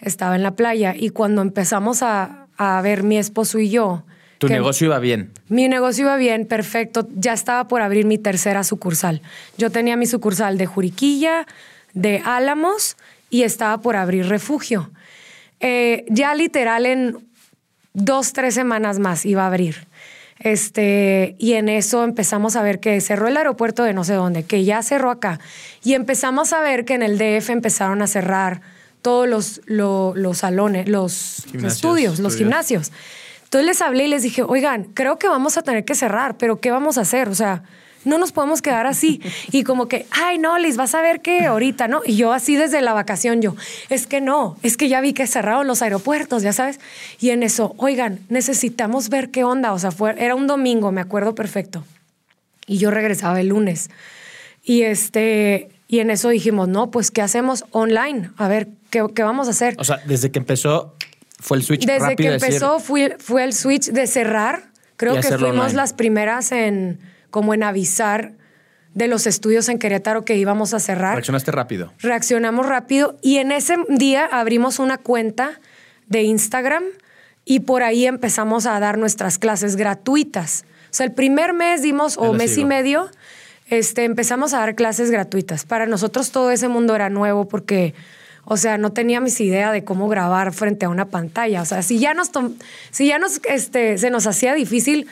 Estaba 0.00 0.34
en 0.34 0.42
la 0.42 0.56
playa 0.56 0.94
y 0.96 1.10
cuando 1.10 1.42
empezamos 1.42 2.02
a, 2.02 2.48
a 2.56 2.82
ver 2.82 3.04
mi 3.04 3.16
esposo 3.16 3.60
y 3.60 3.70
yo. 3.70 4.04
Tu 4.38 4.48
negocio 4.48 4.86
iba 4.86 4.98
bien. 4.98 5.30
Mi 5.48 5.68
negocio 5.68 6.02
iba 6.04 6.16
bien, 6.16 6.46
perfecto. 6.46 7.06
Ya 7.14 7.32
estaba 7.32 7.68
por 7.68 7.82
abrir 7.82 8.04
mi 8.06 8.18
tercera 8.18 8.64
sucursal. 8.64 9.22
Yo 9.58 9.70
tenía 9.70 9.96
mi 9.96 10.06
sucursal 10.06 10.58
de 10.58 10.66
Juriquilla, 10.66 11.46
de 11.92 12.20
Álamos 12.24 12.96
y 13.30 13.42
estaba 13.42 13.80
por 13.80 13.96
abrir 13.96 14.26
refugio. 14.28 14.90
Eh, 15.60 16.04
ya 16.08 16.34
literal 16.34 16.84
en 16.86 17.16
dos, 17.92 18.32
tres 18.32 18.54
semanas 18.54 18.98
más 18.98 19.24
iba 19.24 19.44
a 19.44 19.46
abrir. 19.46 19.86
Este, 20.40 21.36
y 21.38 21.54
en 21.54 21.68
eso 21.68 22.04
empezamos 22.04 22.56
a 22.56 22.62
ver 22.62 22.80
que 22.80 23.00
cerró 23.00 23.28
el 23.28 23.36
aeropuerto 23.36 23.82
de 23.84 23.94
no 23.94 24.04
sé 24.04 24.14
dónde, 24.14 24.42
que 24.44 24.64
ya 24.64 24.82
cerró 24.82 25.10
acá. 25.10 25.40
Y 25.82 25.94
empezamos 25.94 26.52
a 26.52 26.60
ver 26.60 26.84
que 26.84 26.94
en 26.94 27.02
el 27.02 27.16
DF 27.18 27.50
empezaron 27.50 28.02
a 28.02 28.06
cerrar 28.06 28.60
todos 29.00 29.28
los, 29.28 29.60
lo- 29.66 30.12
los 30.16 30.38
salones, 30.38 30.88
los 30.88 31.44
estudios, 31.68 32.18
los 32.18 32.32
gimnasios. 32.36 32.92
Entonces 33.54 33.68
les 33.68 33.82
hablé 33.82 34.06
y 34.06 34.08
les 34.08 34.24
dije, 34.24 34.42
oigan, 34.42 34.82
creo 34.94 35.16
que 35.16 35.28
vamos 35.28 35.56
a 35.56 35.62
tener 35.62 35.84
que 35.84 35.94
cerrar, 35.94 36.36
pero 36.38 36.58
¿qué 36.58 36.72
vamos 36.72 36.98
a 36.98 37.02
hacer? 37.02 37.28
O 37.28 37.36
sea, 37.36 37.62
no 38.04 38.18
nos 38.18 38.32
podemos 38.32 38.60
quedar 38.62 38.88
así. 38.88 39.20
Y 39.52 39.62
como 39.62 39.86
que, 39.86 40.06
ay, 40.10 40.38
no, 40.38 40.58
Liz, 40.58 40.76
vas 40.76 40.92
a 40.96 41.00
ver 41.00 41.20
que 41.20 41.44
ahorita, 41.44 41.86
¿no? 41.86 42.00
Y 42.04 42.16
yo 42.16 42.32
así 42.32 42.56
desde 42.56 42.80
la 42.80 42.94
vacación, 42.94 43.40
yo, 43.40 43.54
es 43.90 44.08
que 44.08 44.20
no, 44.20 44.56
es 44.64 44.76
que 44.76 44.88
ya 44.88 45.00
vi 45.00 45.12
que 45.12 45.28
cerraron 45.28 45.68
los 45.68 45.82
aeropuertos, 45.82 46.42
ya 46.42 46.52
sabes. 46.52 46.80
Y 47.20 47.30
en 47.30 47.44
eso, 47.44 47.76
oigan, 47.76 48.18
necesitamos 48.28 49.08
ver 49.08 49.30
qué 49.30 49.44
onda. 49.44 49.72
O 49.72 49.78
sea, 49.78 49.92
fue, 49.92 50.16
era 50.18 50.34
un 50.34 50.48
domingo, 50.48 50.90
me 50.90 51.00
acuerdo 51.00 51.36
perfecto. 51.36 51.84
Y 52.66 52.78
yo 52.78 52.90
regresaba 52.90 53.40
el 53.40 53.50
lunes. 53.50 53.88
Y 54.64 54.82
este, 54.82 55.68
y 55.86 56.00
en 56.00 56.10
eso 56.10 56.28
dijimos, 56.28 56.66
no, 56.66 56.90
pues, 56.90 57.12
¿qué 57.12 57.22
hacemos 57.22 57.66
online? 57.70 58.30
A 58.36 58.48
ver, 58.48 58.66
¿qué, 58.90 59.06
qué 59.14 59.22
vamos 59.22 59.46
a 59.46 59.50
hacer? 59.50 59.76
O 59.78 59.84
sea, 59.84 59.98
desde 60.06 60.32
que 60.32 60.40
empezó, 60.40 60.96
fue 61.44 61.58
el 61.58 61.62
switch 61.62 61.84
Desde 61.84 61.98
rápido 61.98 62.16
que 62.16 62.32
decir, 62.32 62.48
empezó 62.48 62.80
fue, 62.80 63.16
fue 63.18 63.44
el 63.44 63.52
switch 63.52 63.90
de 63.90 64.06
cerrar. 64.06 64.70
Creo 64.96 65.16
que 65.16 65.22
fuimos 65.22 65.44
online. 65.44 65.74
las 65.74 65.92
primeras 65.92 66.52
en 66.52 66.98
como 67.30 67.52
en 67.52 67.62
avisar 67.62 68.32
de 68.94 69.08
los 69.08 69.26
estudios 69.26 69.68
en 69.68 69.78
Querétaro 69.78 70.24
que 70.24 70.38
íbamos 70.38 70.72
a 70.72 70.80
cerrar. 70.80 71.12
Reaccionaste 71.12 71.50
rápido. 71.50 71.92
Reaccionamos 71.98 72.64
rápido 72.64 73.18
y 73.20 73.36
en 73.38 73.52
ese 73.52 73.76
día 73.90 74.24
abrimos 74.24 74.78
una 74.78 74.96
cuenta 74.96 75.60
de 76.06 76.22
Instagram 76.22 76.84
y 77.44 77.60
por 77.60 77.82
ahí 77.82 78.06
empezamos 78.06 78.64
a 78.64 78.80
dar 78.80 78.96
nuestras 78.96 79.38
clases 79.38 79.76
gratuitas. 79.76 80.64
O 80.90 80.94
sea, 80.94 81.04
el 81.04 81.12
primer 81.12 81.52
mes 81.52 81.82
dimos, 81.82 82.16
o 82.16 82.32
mes 82.32 82.56
y 82.56 82.64
medio, 82.64 83.10
este, 83.68 84.04
empezamos 84.04 84.54
a 84.54 84.60
dar 84.60 84.74
clases 84.76 85.10
gratuitas. 85.10 85.66
Para 85.66 85.84
nosotros 85.84 86.30
todo 86.30 86.50
ese 86.50 86.68
mundo 86.68 86.94
era 86.94 87.10
nuevo 87.10 87.48
porque, 87.48 87.92
o 88.44 88.56
sea, 88.56 88.78
no 88.78 88.92
teníamos 88.92 89.40
idea 89.40 89.72
de 89.72 89.84
cómo 89.84 90.08
grabar 90.08 90.52
frente 90.52 90.86
a 90.86 90.88
una 90.88 91.06
pantalla. 91.06 91.62
O 91.62 91.64
sea, 91.64 91.82
si 91.82 91.98
ya 91.98 92.14
nos, 92.14 92.30
si 92.90 93.06
ya 93.06 93.18
nos, 93.18 93.40
este, 93.44 93.98
se 93.98 94.10
nos 94.10 94.26
hacía 94.26 94.54
difícil, 94.54 95.06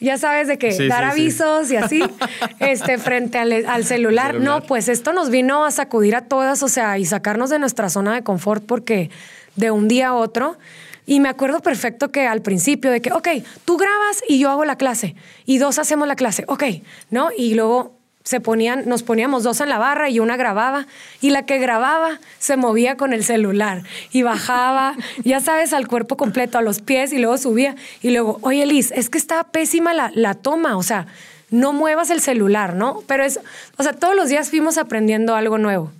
ya 0.00 0.18
sabes 0.18 0.48
de 0.48 0.58
que 0.58 0.72
Sí, 0.72 0.88
dar 0.88 1.12
sí, 1.12 1.16
sí. 1.16 1.22
avisos 1.22 1.70
y 1.70 1.76
así, 1.76 2.02
este, 2.58 2.98
frente 2.98 3.38
al, 3.38 3.64
al 3.66 3.84
celular. 3.84 4.34
No, 4.34 4.62
pues 4.62 4.88
esto 4.88 5.12
nos 5.12 5.30
vino 5.30 5.64
a 5.64 5.70
sacudir 5.70 6.16
a 6.16 6.22
todas, 6.22 6.62
o 6.62 6.68
sea, 6.68 6.98
y 6.98 7.04
sacarnos 7.04 7.50
de 7.50 7.58
nuestra 7.60 7.88
zona 7.88 8.14
de 8.14 8.22
confort 8.22 8.64
porque 8.64 9.10
de 9.54 9.70
un 9.70 9.86
día 9.86 10.08
a 10.08 10.14
otro. 10.14 10.58
Y 11.06 11.20
me 11.20 11.28
acuerdo 11.28 11.60
perfecto 11.60 12.10
que 12.10 12.26
al 12.26 12.42
principio 12.42 12.90
de 12.90 13.00
que, 13.00 13.12
ok, 13.12 13.28
tú 13.64 13.76
grabas 13.76 14.22
y 14.28 14.38
yo 14.38 14.50
hago 14.50 14.64
la 14.64 14.76
clase 14.76 15.16
y 15.44 15.58
dos 15.58 15.78
hacemos 15.78 16.06
la 16.06 16.14
clase, 16.14 16.44
ok, 16.46 16.64
¿no? 17.10 17.30
Y 17.36 17.54
luego 17.54 17.96
se 18.24 18.40
ponían, 18.40 18.88
nos 18.88 19.02
poníamos 19.02 19.42
dos 19.42 19.60
en 19.60 19.68
la 19.68 19.78
barra 19.78 20.08
y 20.08 20.20
una 20.20 20.36
grababa 20.36 20.86
y 21.20 21.30
la 21.30 21.44
que 21.44 21.58
grababa 21.58 22.20
se 22.38 22.56
movía 22.56 22.96
con 22.96 23.12
el 23.12 23.24
celular 23.24 23.82
y 24.12 24.22
bajaba, 24.22 24.94
ya 25.24 25.40
sabes, 25.40 25.72
al 25.72 25.88
cuerpo 25.88 26.16
completo, 26.16 26.58
a 26.58 26.62
los 26.62 26.80
pies 26.80 27.12
y 27.12 27.18
luego 27.18 27.38
subía 27.38 27.76
y 28.00 28.10
luego, 28.10 28.38
oye 28.42 28.64
Liz, 28.66 28.92
es 28.92 29.10
que 29.10 29.18
está 29.18 29.44
pésima 29.44 29.94
la, 29.94 30.10
la 30.14 30.34
toma, 30.34 30.76
o 30.76 30.82
sea, 30.82 31.06
no 31.50 31.72
muevas 31.72 32.10
el 32.10 32.20
celular, 32.20 32.74
¿no? 32.74 33.02
Pero 33.06 33.24
es, 33.24 33.38
o 33.76 33.82
sea, 33.82 33.92
todos 33.92 34.16
los 34.16 34.28
días 34.28 34.50
fuimos 34.50 34.78
aprendiendo 34.78 35.34
algo 35.34 35.58
nuevo. 35.58 35.92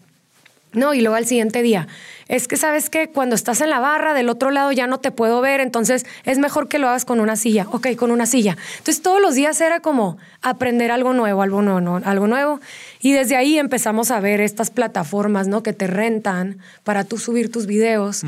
No, 0.72 0.94
y 0.94 1.02
luego 1.02 1.16
al 1.16 1.26
siguiente 1.26 1.60
día, 1.60 1.86
es 2.32 2.48
que 2.48 2.56
sabes 2.56 2.88
que 2.88 3.10
cuando 3.10 3.34
estás 3.34 3.60
en 3.60 3.68
la 3.68 3.78
barra 3.78 4.14
del 4.14 4.30
otro 4.30 4.50
lado 4.50 4.72
ya 4.72 4.86
no 4.86 4.98
te 5.00 5.10
puedo 5.10 5.42
ver, 5.42 5.60
entonces 5.60 6.06
es 6.24 6.38
mejor 6.38 6.66
que 6.66 6.78
lo 6.78 6.88
hagas 6.88 7.04
con 7.04 7.20
una 7.20 7.36
silla. 7.36 7.66
Ok, 7.70 7.88
con 7.94 8.10
una 8.10 8.24
silla. 8.24 8.56
Entonces 8.78 9.02
todos 9.02 9.20
los 9.20 9.34
días 9.34 9.60
era 9.60 9.80
como 9.80 10.16
aprender 10.40 10.90
algo 10.90 11.12
nuevo, 11.12 11.42
algo 11.42 11.60
nuevo, 11.60 12.00
algo 12.02 12.26
nuevo. 12.26 12.58
Y 13.00 13.12
desde 13.12 13.36
ahí 13.36 13.58
empezamos 13.58 14.10
a 14.10 14.18
ver 14.20 14.40
estas 14.40 14.70
plataformas, 14.70 15.46
¿no? 15.46 15.62
Que 15.62 15.74
te 15.74 15.86
rentan 15.86 16.56
para 16.84 17.04
tú 17.04 17.18
subir 17.18 17.52
tus 17.52 17.66
videos. 17.66 18.22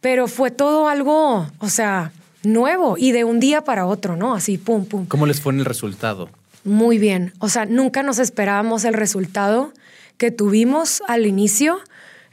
Pero 0.00 0.28
fue 0.28 0.52
todo 0.52 0.86
algo, 0.86 1.48
o 1.58 1.68
sea, 1.68 2.12
nuevo 2.44 2.94
y 2.96 3.10
de 3.10 3.24
un 3.24 3.40
día 3.40 3.64
para 3.64 3.86
otro, 3.86 4.14
¿no? 4.14 4.36
Así, 4.36 4.56
pum, 4.56 4.84
pum. 4.84 5.06
¿Cómo 5.06 5.26
les 5.26 5.40
fue 5.40 5.52
en 5.52 5.58
el 5.58 5.64
resultado? 5.64 6.30
Muy 6.62 6.98
bien. 6.98 7.32
O 7.40 7.48
sea, 7.48 7.66
nunca 7.66 8.04
nos 8.04 8.20
esperábamos 8.20 8.84
el 8.84 8.94
resultado 8.94 9.72
que 10.16 10.30
tuvimos 10.30 11.02
al 11.08 11.26
inicio, 11.26 11.80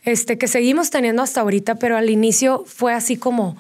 este, 0.04 0.38
que 0.38 0.48
seguimos 0.48 0.90
teniendo 0.90 1.22
hasta 1.22 1.42
ahorita, 1.42 1.76
pero 1.76 1.98
al 1.98 2.10
inicio 2.10 2.64
fue 2.66 2.94
así 2.94 3.18
como, 3.18 3.58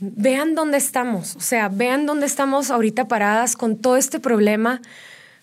vean 0.00 0.54
dónde 0.54 0.78
estamos, 0.78 1.36
o 1.36 1.40
sea, 1.40 1.68
vean 1.68 2.06
dónde 2.06 2.26
estamos 2.26 2.70
ahorita 2.70 3.06
paradas 3.06 3.56
con 3.56 3.76
todo 3.76 3.96
este 3.96 4.18
problema. 4.18 4.80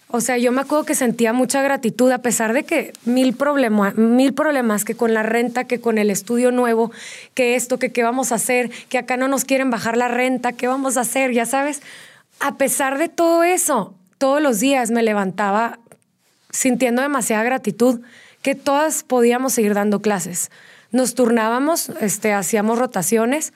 O 0.10 0.22
sea, 0.22 0.38
yo 0.38 0.54
me 0.54 0.62
acuerdo 0.62 0.86
que 0.86 0.96
sentía 0.96 1.34
mucha 1.34 1.62
gratitud, 1.62 2.10
a 2.12 2.20
pesar 2.20 2.54
de 2.54 2.64
que 2.64 2.94
mil, 3.04 3.36
problema, 3.36 3.92
mil 3.98 4.34
problemas, 4.34 4.86
que 4.86 4.96
con 4.96 5.14
la 5.14 5.22
renta, 5.22 5.66
que 5.66 5.82
con 5.82 5.98
el 5.98 6.10
estudio 6.10 6.52
nuevo, 6.52 6.92
que 7.34 7.56
esto, 7.56 7.78
que 7.78 7.92
qué 7.92 8.04
vamos 8.04 8.32
a 8.32 8.36
hacer, 8.36 8.72
que 8.88 8.98
acá 8.98 9.18
no 9.18 9.28
nos 9.28 9.44
quieren 9.44 9.70
bajar 9.70 9.98
la 9.98 10.08
renta, 10.08 10.54
qué 10.54 10.68
vamos 10.68 10.96
a 10.96 11.02
hacer, 11.02 11.34
ya 11.34 11.46
sabes. 11.46 11.82
A 12.40 12.56
pesar 12.56 12.98
de 12.98 13.10
todo 13.10 13.44
eso, 13.44 13.94
todos 14.18 14.42
los 14.42 14.62
días 14.62 14.92
me 14.92 15.04
levantaba 15.04 15.78
sintiendo 16.52 17.02
demasiada 17.02 17.44
gratitud 17.44 18.00
que 18.48 18.56
todas 18.56 19.04
podíamos 19.04 19.52
seguir 19.52 19.74
dando 19.74 20.02
clases. 20.02 20.52
Nos 20.94 21.16
turnábamos, 21.16 21.90
este, 22.00 22.32
hacíamos 22.32 22.80
rotaciones. 22.80 23.52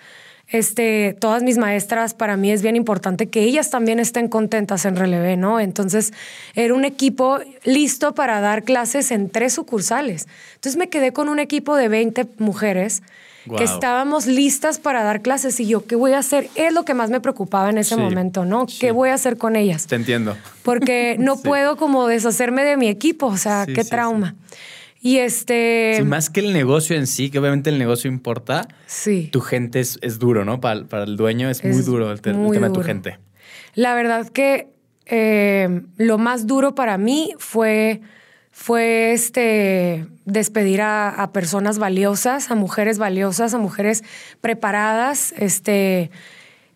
Este, 0.49 1.15
todas 1.17 1.43
mis 1.43 1.58
maestras, 1.58 2.13
para 2.13 2.36
mí 2.36 2.51
es 2.51 2.62
bien 2.62 2.75
importante 2.75 3.30
que 3.30 3.39
ellas 3.43 3.69
también 3.69 3.99
estén 4.01 4.27
contentas 4.27 4.84
en 4.84 4.97
relevé, 4.97 5.38
¿no? 5.38 5.62
Entonces, 5.62 6.12
era 6.56 6.73
un 6.73 6.84
equipo 6.84 7.39
listo 7.63 8.13
para 8.15 8.41
dar 8.41 8.63
clases 8.63 9.12
en 9.12 9.30
tres 9.30 9.54
sucursales. 9.54 10.27
Entonces, 10.56 10.75
me 10.77 10.89
quedé 10.89 11.13
con 11.13 11.30
un 11.30 11.39
equipo 11.39 11.77
de 11.77 11.88
20 11.88 12.27
mujeres 12.39 13.01
Guau. 13.45 13.60
que 13.60 13.63
estábamos 13.63 14.25
listas 14.27 14.77
para 14.80 15.04
dar 15.04 15.21
clases 15.21 15.58
y 15.62 15.67
yo, 15.67 15.86
¿qué 15.88 15.95
voy 15.95 16.12
a 16.12 16.19
hacer? 16.19 16.49
Es 16.56 16.73
lo 16.73 16.84
que 16.84 16.93
más 16.95 17.10
me 17.10 17.21
preocupaba 17.21 17.69
en 17.69 17.77
ese 17.77 17.95
Sí, 17.95 18.01
momento, 18.01 18.43
¿no? 18.43 18.67
sí. 18.67 18.77
¿Qué 18.77 18.91
voy 18.91 19.08
a 19.08 19.13
hacer 19.13 19.38
con 19.38 19.56
ellas? 19.56 19.88
Te 19.88 19.95
entiendo. 19.95 20.36
porque 20.63 21.15
no 21.19 21.38
Sí. 21.38 21.43
puedo 21.45 21.77
como 21.77 22.08
deshacerme 22.08 22.65
de 22.65 22.75
mi 22.75 22.89
equipo, 22.89 23.27
o 23.27 23.38
sea, 23.38 23.63
Sí, 23.65 23.71
qué 23.73 23.86
sí, 23.86 23.89
trauma. 23.89 24.36
Y 25.04 25.18
este, 25.18 25.96
Sí, 25.98 26.04
más 26.04 26.30
que 26.30 26.42
el 26.42 26.54
negocio 26.54 26.96
en 26.96 27.08
sí, 27.08 27.32
que 27.32 27.40
obviamente 27.40 27.72
el 27.72 27.80
negocio 27.80 28.10
importa, 28.10 28.68
sí, 28.86 29.30
tu 29.32 29.42
gente 29.42 29.80
es, 29.80 29.98
es 30.04 30.20
duro, 30.20 30.46
¿no? 30.46 30.62
Para, 30.62 30.84
para 30.86 31.06
el 31.06 31.18
dueño 31.18 31.50
es, 31.50 31.64
muy 31.64 31.82
duro 31.82 32.12
el, 32.12 32.22
te- 32.22 32.30
el 32.30 32.36
muy 32.38 32.52
tema 32.56 32.68
de 32.70 32.74
tu 32.76 32.82
gente. 32.82 33.18
la 33.74 33.96
verdad 33.96 34.28
que 34.30 34.68
eh, 35.08 35.82
lo 35.98 36.18
más 36.20 36.46
duro 36.46 36.76
para 36.76 37.00
mí 37.00 37.34
fue, 37.40 38.02
fue 38.52 39.12
este, 39.12 40.06
despedir 40.26 40.82
a, 40.82 41.10
a 41.10 41.32
personas 41.34 41.80
valiosas, 41.80 42.52
a 42.52 42.56
mujeres 42.56 43.00
valiosas, 43.00 43.54
a 43.56 43.58
mujeres 43.58 44.04
preparadas, 44.40 45.34
este... 45.38 46.12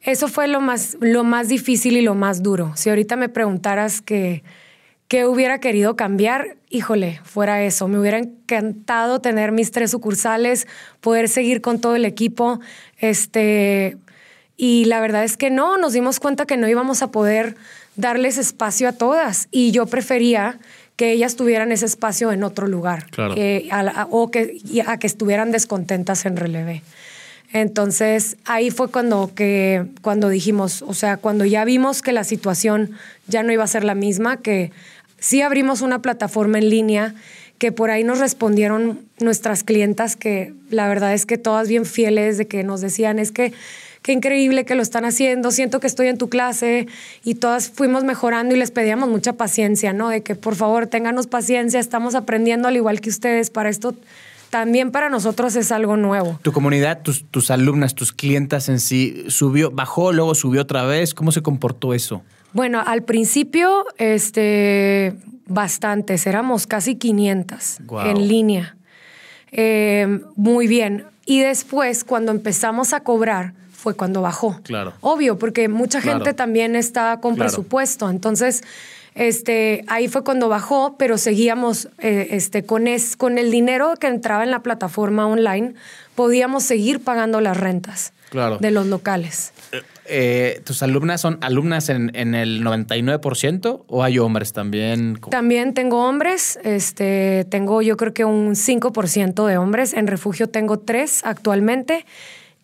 Eso 0.02 0.28
fue 0.28 0.48
lo 0.48 0.62
más, 0.62 0.98
lo 1.02 1.24
más 1.24 1.48
difícil 1.48 1.98
y 1.98 2.02
lo 2.02 2.14
más 2.14 2.44
duro. 2.44 2.74
Si 2.76 2.90
ahorita 2.90 3.16
me 3.16 3.28
preguntaras 3.30 4.02
que, 4.02 4.44
¿Qué 5.08 5.26
hubiera 5.28 5.60
querido 5.60 5.96
cambiar? 5.96 6.58
Híjole, 6.76 7.22
fuera 7.24 7.64
eso. 7.64 7.88
Me 7.88 7.98
hubiera 7.98 8.18
encantado 8.18 9.22
tener 9.22 9.54
mis 9.54 9.72
tres 9.72 9.92
sucursales, 9.92 10.68
poder 11.00 11.30
seguir 11.30 11.62
con 11.62 11.80
todo 11.80 11.96
el 11.96 12.04
equipo. 12.04 12.60
Este, 13.00 13.96
y 14.58 14.84
la 14.84 15.00
verdad 15.00 15.24
es 15.24 15.38
que 15.38 15.50
no, 15.50 15.78
nos 15.78 15.94
dimos 15.94 16.20
cuenta 16.20 16.46
que 16.46 16.58
no 16.58 16.68
íbamos 16.68 17.02
a 17.02 17.12
poder 17.12 17.56
darles 17.96 18.38
espacio 18.38 18.90
a 18.90 18.92
todas. 18.92 19.48
Y 19.52 19.72
yo 19.72 19.86
prefería 19.86 20.60
que 20.98 21.14
ellas 21.14 21.38
tuvieran 21.38 21.72
ese 21.72 21.86
espacio 21.86 22.34
en 22.34 22.44
otro 22.44 22.68
lugar. 22.68 23.06
Claro. 23.10 23.36
A 23.72 24.08
o 24.12 24.30
que, 24.30 24.58
a 24.86 25.00
que 25.00 25.08
estuvieran 25.08 25.52
descontentas 25.52 26.26
en 26.26 26.36
relevé. 26.36 26.82
Entonces 27.54 28.36
ahí 28.44 28.70
fue 28.70 28.92
cuando, 28.92 29.32
que, 29.34 29.86
cuando 30.02 30.28
dijimos, 30.28 30.82
o 30.82 30.94
sea, 30.94 31.16
cuando 31.16 31.46
ya 31.46 31.64
vimos 31.64 32.02
que 32.02 32.12
la 32.12 32.26
situación 32.26 32.92
ya 33.28 33.44
no 33.44 33.54
iba 33.54 33.64
a 33.64 33.68
ser 33.68 33.86
la 33.86 33.96
misma, 33.96 34.42
que 34.42 34.74
sí 35.20 35.42
abrimos 35.42 35.82
una 35.82 36.02
plataforma 36.02 36.58
en 36.58 36.70
línea 36.70 37.16
que 37.58 37.72
por 37.72 37.90
ahí 37.90 38.04
nos 38.04 38.20
respondieron 38.20 39.00
nuestras 39.20 39.64
clientas 39.64 40.16
que 40.16 40.54
la 40.70 40.88
verdad 40.88 41.14
es 41.14 41.26
que 41.26 41.38
todas 41.38 41.68
bien 41.68 41.86
fieles 41.86 42.38
de 42.38 42.48
que 42.48 42.64
nos 42.64 42.82
decían 42.82 43.18
es 43.18 43.32
que 43.32 43.54
qué 44.02 44.12
increíble 44.12 44.66
que 44.66 44.76
lo 44.76 44.84
están 44.84 45.04
haciendo, 45.04 45.50
siento 45.52 45.80
que 45.80 45.88
estoy 45.88 46.08
en 46.10 46.18
tu 46.18 46.30
clase 46.30 46.88
y 47.24 47.36
todas 47.36 47.70
fuimos 47.70 48.04
mejorando 48.04 48.54
y 48.54 48.60
les 48.60 48.70
pedíamos 48.70 49.10
mucha 49.10 49.34
paciencia, 49.34 49.94
¿no? 49.94 50.10
De 50.10 50.22
que 50.22 50.36
por 50.36 50.56
favor 50.56 50.86
ténganos 50.86 51.26
paciencia, 51.26 51.80
estamos 51.80 52.14
aprendiendo 52.14 52.68
al 52.68 52.76
igual 52.76 53.02
que 53.02 53.10
ustedes, 53.10 53.50
para 53.50 53.70
esto 53.70 53.96
también 54.52 54.92
para 54.92 55.10
nosotros 55.10 55.56
es 55.56 55.72
algo 55.72 55.98
nuevo. 55.98 56.40
¿Tu 56.44 56.52
comunidad, 56.52 57.02
tus, 57.02 57.26
tus 57.26 57.50
alumnas, 57.50 57.96
tus 57.96 58.12
clientas 58.12 58.70
en 58.70 58.80
sí, 58.80 59.26
subió, 59.28 59.72
bajó, 59.72 60.14
luego 60.14 60.36
subió 60.36 60.62
otra 60.62 60.86
vez? 60.86 61.14
¿Cómo 61.14 61.32
se 61.32 61.42
comportó 61.42 61.94
eso? 61.94 62.22
Bueno, 62.56 62.82
al 62.84 63.04
principio, 63.04 63.86
este, 63.98 65.14
bastantes, 65.46 66.26
éramos 66.26 66.68
casi 66.68 66.96
500 66.96 67.80
Guau. 67.86 68.08
en 68.08 68.28
línea. 68.30 68.78
Eh, 69.52 70.22
muy 70.38 70.68
bien. 70.68 71.04
Y 71.26 71.42
después, 71.42 72.04
cuando 72.06 72.32
empezamos 72.32 72.94
a 72.94 73.02
cobrar, 73.02 73.54
fue 73.74 73.94
cuando 73.94 74.22
bajó. 74.22 74.60
Claro. 74.64 74.94
Obvio, 75.02 75.38
porque 75.38 75.68
mucha 75.68 76.00
Claro. 76.02 76.20
gente 76.20 76.34
también 76.34 76.76
está 76.78 77.20
con 77.20 77.36
Claro. 77.36 77.50
presupuesto. 77.50 78.10
Entonces, 78.10 78.64
este, 79.16 79.84
ahí 79.88 80.08
fue 80.08 80.24
cuando 80.24 80.48
bajó, 80.48 80.96
pero 80.98 81.18
seguíamos 81.18 81.90
eh, 82.00 82.28
este, 82.32 82.66
con, 82.66 82.88
es, 82.88 83.18
con 83.18 83.38
el 83.38 83.52
dinero 83.52 83.96
que 84.00 84.08
entraba 84.08 84.44
en 84.46 84.52
la 84.52 84.62
plataforma 84.64 85.28
online, 85.28 85.74
podíamos 86.16 86.64
seguir 86.64 87.02
pagando 87.04 87.42
las 87.42 87.58
rentas 87.58 88.14
Claro. 88.30 88.58
de 88.60 88.72
los 88.72 88.88
locales. 88.88 89.52
Eh, 89.72 89.82
¿Tus 90.64 90.84
alumnas 90.84 91.22
son 91.22 91.38
alumnas 91.42 91.90
en, 91.90 92.12
en 92.16 92.36
el 92.36 92.64
99% 92.64 93.84
o 93.88 94.04
hay 94.04 94.20
hombres 94.20 94.54
también? 94.54 95.20
También 95.30 95.74
tengo 95.74 96.08
hombres, 96.08 96.60
este, 96.64 97.46
tengo 97.50 97.82
yo 97.82 97.98
creo 97.98 98.14
que 98.14 98.26
un 98.26 98.52
5% 98.52 99.46
de 99.46 99.58
hombres. 99.58 99.94
En 99.94 100.08
refugio 100.08 100.48
tengo 100.48 100.80
tres 100.80 101.22
actualmente 101.24 102.06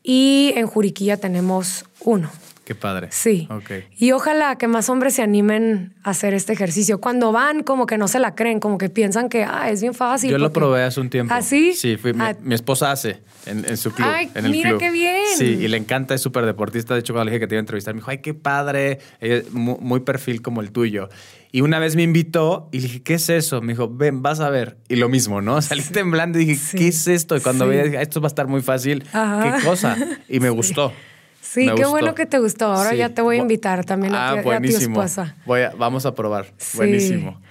y 0.03 0.53
en 0.55 0.67
Juriquilla 0.67 1.17
tenemos 1.17 1.85
uno. 2.01 2.29
Qué 2.71 2.75
padre. 2.75 3.09
Sí. 3.11 3.47
Ok. 3.49 3.69
Y 3.97 4.13
ojalá 4.13 4.57
que 4.57 4.67
más 4.69 4.87
hombres 4.87 5.15
se 5.15 5.21
animen 5.21 5.93
a 6.03 6.11
hacer 6.11 6.33
este 6.33 6.53
ejercicio. 6.53 7.01
Cuando 7.01 7.33
van, 7.33 7.63
como 7.63 7.85
que 7.85 7.97
no 7.97 8.07
se 8.07 8.17
la 8.19 8.33
creen, 8.33 8.61
como 8.61 8.77
que 8.77 8.87
piensan 8.89 9.27
que 9.27 9.43
ah, 9.43 9.69
es 9.69 9.81
bien 9.81 9.93
fácil. 9.93 10.31
Yo 10.31 10.37
lo 10.37 10.53
probé 10.53 10.83
hace 10.83 11.01
un 11.01 11.09
tiempo. 11.09 11.33
¿Ah, 11.33 11.41
sí? 11.41 11.73
Sí, 11.73 11.97
fui- 11.97 12.13
mi, 12.13 12.21
Ah. 12.23 12.37
mi 12.41 12.55
esposa 12.55 12.89
hace 12.93 13.19
en, 13.45 13.65
en 13.67 13.75
su 13.75 13.91
club. 13.91 14.07
Ay, 14.09 14.29
en 14.35 14.45
el 14.45 14.51
mira 14.51 14.69
club. 14.69 14.79
qué 14.79 14.89
bien. 14.89 15.17
Sí, 15.37 15.43
y 15.59 15.67
le 15.67 15.75
encanta, 15.75 16.13
es 16.13 16.21
súper 16.21 16.45
deportista. 16.45 16.93
De 16.93 17.01
hecho, 17.01 17.11
cuando 17.11 17.25
le 17.25 17.31
dije 17.31 17.41
que 17.41 17.47
te 17.47 17.55
iba 17.55 17.59
a 17.59 17.63
entrevistar, 17.63 17.93
me 17.93 17.99
dijo, 17.99 18.09
ay, 18.11 18.19
qué 18.19 18.33
padre, 18.33 18.99
Ella 19.19 19.35
es 19.39 19.51
mu- 19.51 19.77
muy, 19.81 19.99
perfil 19.99 20.41
como 20.41 20.61
el 20.61 20.71
tuyo. 20.71 21.09
Y 21.51 21.59
una 21.59 21.79
vez 21.79 21.97
me 21.97 22.03
invitó 22.03 22.69
y 22.71 22.77
le 22.77 22.83
dije, 22.83 23.03
¿qué 23.03 23.15
es 23.15 23.27
eso? 23.29 23.59
Me 23.61 23.73
dijo, 23.73 23.89
ven, 23.93 24.21
vas 24.21 24.39
a 24.39 24.49
ver. 24.49 24.77
Y 24.87 24.95
lo 24.95 25.09
mismo, 25.09 25.41
¿no? 25.41 25.61
Salí 25.61 25.83
temblando 25.83 26.39
y 26.39 26.45
dije, 26.45 26.55
Sí. 26.55 26.77
¿qué 26.77 26.87
es 26.87 27.05
esto? 27.07 27.35
Y 27.35 27.41
cuando 27.41 27.65
Sí. 27.65 27.71
veía, 27.71 27.83
dije, 27.83 28.01
esto 28.01 28.21
va 28.21 28.27
a 28.27 28.29
estar 28.29 28.47
muy 28.47 28.61
fácil. 28.61 29.03
Ajá. 29.11 29.57
¿Qué 29.57 29.65
cosa? 29.65 29.97
Y 30.29 30.39
me 30.39 30.49
gustó. 30.61 30.93
Sí, 31.53 31.61
Me 31.61 31.65
qué 31.67 31.71
gustó. 31.83 31.89
bueno 31.89 32.15
que 32.15 32.25
te 32.25 32.39
gustó. 32.39 32.67
Ahora 32.67 32.91
Sí. 32.91 32.97
ya 32.97 33.09
te 33.09 33.21
voy 33.21 33.35
a 33.37 33.39
invitar 33.39 33.83
también 33.83 34.13
a, 34.15 34.29
Ah, 34.31 34.41
ti- 34.41 34.49
a 34.49 34.59
tu 34.61 34.67
esposa. 34.77 35.35
Voy 35.45 35.61
a- 35.61 35.71
vamos 35.77 36.05
a 36.05 36.15
probar. 36.15 36.45
Sí. 36.57 36.77
Buenísimo. 36.77 37.41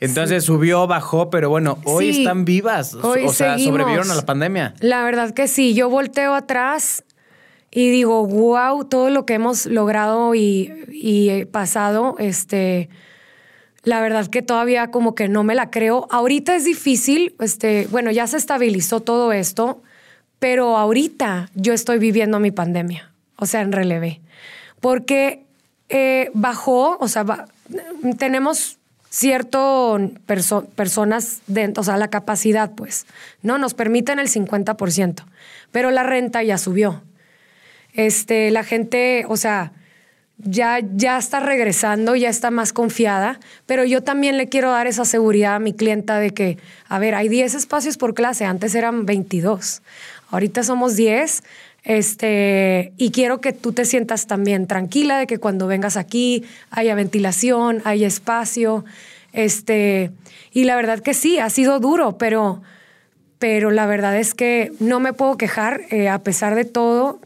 Entonces 0.00 0.44
subió, 0.44 0.86
bajó, 0.86 1.28
pero 1.28 1.50
bueno, 1.50 1.78
hoy 1.84 2.14
Sí. 2.14 2.20
están 2.22 2.46
vivas. 2.46 2.94
Hoy 2.94 3.26
o 3.26 3.32
sea, 3.34 3.52
seguimos. 3.58 3.72
sobrevivieron 3.80 4.10
a 4.10 4.14
la 4.14 4.24
pandemia. 4.24 4.74
La 4.80 5.02
verdad 5.02 5.34
que 5.34 5.46
sí, 5.46 5.74
yo 5.74 5.90
volteo 5.90 6.32
atrás 6.34 7.04
y 7.70 7.90
digo, 7.90 8.26
wow, 8.26 8.84
todo 8.86 9.10
lo 9.10 9.26
que 9.26 9.34
hemos 9.34 9.66
logrado 9.66 10.34
y, 10.34 10.72
y 10.90 11.28
eh, 11.28 11.44
pasado, 11.46 12.16
este, 12.18 12.88
la 13.82 14.00
verdad 14.00 14.26
que 14.28 14.40
todavía 14.40 14.90
como 14.90 15.14
que 15.14 15.28
no 15.28 15.42
me 15.44 15.54
la 15.54 15.68
creo. 15.70 16.06
Ahorita 16.10 16.56
es 16.56 16.64
difícil, 16.64 17.34
este, 17.38 17.86
bueno, 17.90 18.10
ya 18.10 18.26
se 18.26 18.38
estabilizó 18.38 19.00
todo 19.00 19.32
esto, 19.32 19.82
pero 20.38 20.78
ahorita 20.78 21.50
yo 21.54 21.74
estoy 21.74 21.98
viviendo 21.98 22.40
mi 22.40 22.50
pandemia, 22.50 23.12
o 23.40 23.46
sea, 23.46 23.62
en 23.62 23.72
relevé, 23.72 24.20
porque 24.80 25.42
eh, 25.88 26.30
bajó, 26.34 26.96
o 27.00 27.08
sea, 27.08 27.46
tenemos 28.18 28.78
cierto 29.08 29.98
perso- 30.28 30.66
personas 30.76 31.40
dentro, 31.48 31.80
o 31.80 31.84
sea, 31.84 31.96
la 31.96 32.08
capacidad, 32.08 32.70
pues, 32.72 33.06
¿no? 33.42 33.58
Nos 33.58 33.74
permiten 33.74 34.20
el 34.20 34.28
50%, 34.28 35.24
pero 35.72 35.90
la 35.90 36.04
renta 36.04 36.42
ya 36.44 36.58
subió. 36.58 37.02
Este, 37.92 38.52
la 38.52 38.62
gente, 38.62 39.24
o 39.28 39.36
sea, 39.36 39.72
ya, 40.38 40.78
ya 40.94 41.18
está 41.18 41.40
regresando, 41.40 42.14
ya 42.14 42.28
está 42.30 42.50
más 42.50 42.72
confiada, 42.72 43.40
pero 43.66 43.84
yo 43.84 44.02
también 44.02 44.36
le 44.36 44.48
quiero 44.48 44.70
dar 44.70 44.86
esa 44.86 45.04
seguridad 45.04 45.56
a 45.56 45.58
mi 45.58 45.74
clienta 45.74 46.18
de 46.18 46.30
que, 46.30 46.58
a 46.88 46.98
ver, 47.00 47.14
hay 47.16 47.28
10 47.28 47.54
espacios 47.56 47.96
por 47.98 48.14
clase, 48.14 48.44
antes 48.44 48.74
eran 48.76 49.06
22, 49.06 49.82
ahorita 50.30 50.62
somos 50.62 50.94
10, 50.96 51.42
este, 51.84 52.92
y 52.96 53.10
quiero 53.10 53.40
que 53.40 53.52
tú 53.52 53.72
te 53.72 53.84
sientas 53.84 54.26
también 54.26 54.66
tranquila 54.66 55.18
de 55.18 55.26
que 55.26 55.38
cuando 55.38 55.66
vengas 55.66 55.96
aquí 55.96 56.44
haya 56.70 56.94
ventilación, 56.94 57.80
haya 57.84 58.06
espacio, 58.06 58.84
este, 59.32 60.10
y 60.52 60.64
la 60.64 60.76
verdad 60.76 61.00
que 61.00 61.14
sí, 61.14 61.38
ha 61.38 61.48
sido 61.50 61.80
duro, 61.80 62.18
pero, 62.18 62.62
pero 63.38 63.70
la 63.70 63.86
verdad 63.86 64.16
es 64.18 64.34
que 64.34 64.72
no 64.80 65.00
me 65.00 65.12
puedo 65.12 65.36
quejar, 65.36 65.82
eh, 65.90 66.08
a 66.08 66.18
pesar 66.18 66.54
de 66.54 66.64
todo, 66.64 67.20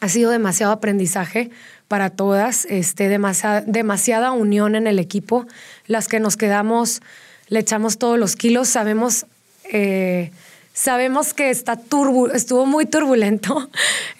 ha 0.00 0.08
sido 0.08 0.30
demasiado 0.30 0.72
aprendizaje 0.72 1.50
para 1.88 2.10
todas, 2.10 2.66
este, 2.66 3.08
demasiada, 3.08 3.62
demasiada 3.62 4.32
unión 4.32 4.74
en 4.74 4.86
el 4.86 4.98
equipo. 4.98 5.46
Las 5.86 6.06
que 6.06 6.20
nos 6.20 6.36
quedamos, 6.36 7.00
le 7.48 7.60
echamos 7.60 7.98
todos 7.98 8.18
los 8.18 8.36
kilos, 8.36 8.68
sabemos, 8.68 9.26
eh, 9.72 10.30
sabemos 10.78 11.34
que 11.34 11.50
está 11.50 11.74
turbu 11.74 12.28
estuvo 12.28 12.64
muy 12.64 12.86
turbulento. 12.86 13.68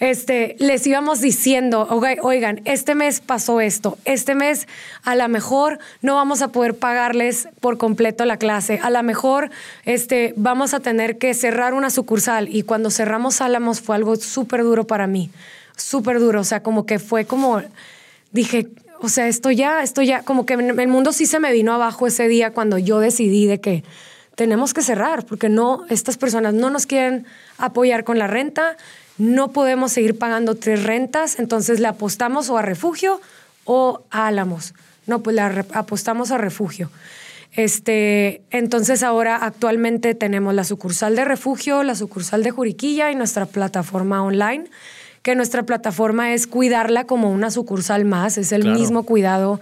Este, 0.01 0.57
les 0.59 0.85
íbamos 0.85 1.21
diciendo, 1.21 1.87
"Oiga- 1.89 2.21
oigan, 2.21 2.61
este 2.65 2.95
mes 2.95 3.21
pasó 3.21 3.61
esto, 3.61 3.97
este 4.03 4.35
mes 4.35 4.67
a 5.03 5.15
lo 5.15 5.27
mejor 5.29 5.79
no 6.01 6.15
vamos 6.15 6.41
a 6.41 6.49
poder 6.49 6.75
pagarles 6.75 7.47
por 7.61 7.77
completo 7.77 8.25
la 8.25 8.35
clase, 8.37 8.79
a 8.83 8.89
lo 8.89 9.01
mejor 9.03 9.51
este, 9.85 10.33
vamos 10.35 10.73
a 10.73 10.81
tener 10.81 11.17
que 11.17 11.33
cerrar 11.33 11.73
una 11.73 11.89
sucursal 11.89 12.49
y 12.53 12.63
cuando 12.63 12.91
cerramos 12.91 13.39
Álamos 13.39 13.79
fue 13.79 13.95
algo 13.95 14.17
súper 14.17 14.63
duro 14.63 14.85
para 14.85 15.07
mí. 15.07 15.31
Súper 15.77 16.19
duro, 16.19 16.41
o 16.41 16.43
sea, 16.43 16.61
como 16.61 16.85
que 16.85 16.99
fue 16.99 17.23
como, 17.23 17.61
dije, 18.33 18.67
o 19.01 19.07
sea, 19.07 19.29
esto 19.29 19.49
ya, 19.49 19.81
esto 19.81 20.01
ya, 20.01 20.23
como 20.23 20.45
que 20.45 20.55
el 20.55 20.87
mundo 20.89 21.13
sí 21.13 21.25
se 21.25 21.39
me 21.39 21.53
vino 21.53 21.71
abajo 21.73 22.05
ese 22.05 22.27
día 22.27 22.51
cuando 22.51 22.77
yo 22.77 22.99
decidí 22.99 23.45
de 23.45 23.61
que 23.61 23.83
tenemos 24.39 24.73
que 24.73 24.81
cerrar, 24.81 25.25
porque 25.25 25.49
no, 25.49 25.83
estas 25.89 26.15
personas 26.15 26.53
no 26.53 26.69
nos 26.69 26.85
quieren 26.85 27.25
apoyar 27.57 28.05
con 28.05 28.17
la 28.17 28.25
renta, 28.25 28.77
no 29.17 29.51
podemos 29.51 29.91
seguir 29.91 30.17
pagando 30.17 30.55
tres 30.55 30.83
rentas, 30.83 31.39
entonces 31.39 31.81
le 31.81 31.89
apostamos 31.89 32.49
o 32.49 32.57
a 32.57 32.61
refugio 32.61 33.19
o 33.65 34.01
a 34.11 34.27
Álamos. 34.27 34.73
No, 35.07 35.19
pues 35.19 35.35
le 35.35 35.41
apostamos 35.41 36.31
a 36.31 36.37
refugio. 36.37 36.89
Este, 37.53 38.41
entonces 38.49 39.03
ahora 39.03 39.35
actualmente 39.35 40.15
tenemos 40.15 40.53
la 40.53 40.63
sucursal 40.63 41.17
de 41.17 41.25
refugio, 41.25 41.83
la 41.83 41.95
sucursal 41.95 42.41
de 42.41 42.51
Juriquilla 42.51 43.11
y 43.11 43.15
nuestra 43.15 43.45
plataforma 43.45 44.23
online, 44.23 44.63
que 45.21 45.35
nuestra 45.35 45.63
plataforma 45.63 46.31
es 46.33 46.47
cuidarla 46.47 47.03
como 47.03 47.29
una 47.29 47.51
sucursal 47.51 48.05
más, 48.05 48.37
es 48.37 48.53
el 48.53 48.61
Claro. 48.61 48.79
mismo 48.79 49.03
cuidado, 49.03 49.59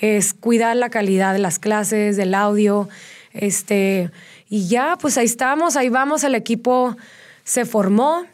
es 0.00 0.32
cuidar 0.32 0.76
la 0.76 0.90
calidad 0.90 1.32
de 1.32 1.40
las 1.40 1.58
clases, 1.58 2.16
del 2.16 2.34
audio, 2.34 2.88
este, 3.32 4.10
y 4.48 4.68
ya, 4.68 4.96
pues 5.00 5.18
ahí 5.18 5.24
estamos, 5.26 5.76
ahí 5.76 5.88
vamos, 5.88 6.24
el 6.24 6.34
equipo 6.34 6.96
se 7.44 7.64
formó 7.64 8.24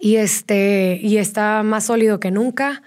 y 0.00 0.16
este, 0.16 0.98
y 1.02 1.18
está 1.18 1.62
más 1.62 1.84
sólido 1.84 2.20
que 2.20 2.30
nunca 2.30 2.82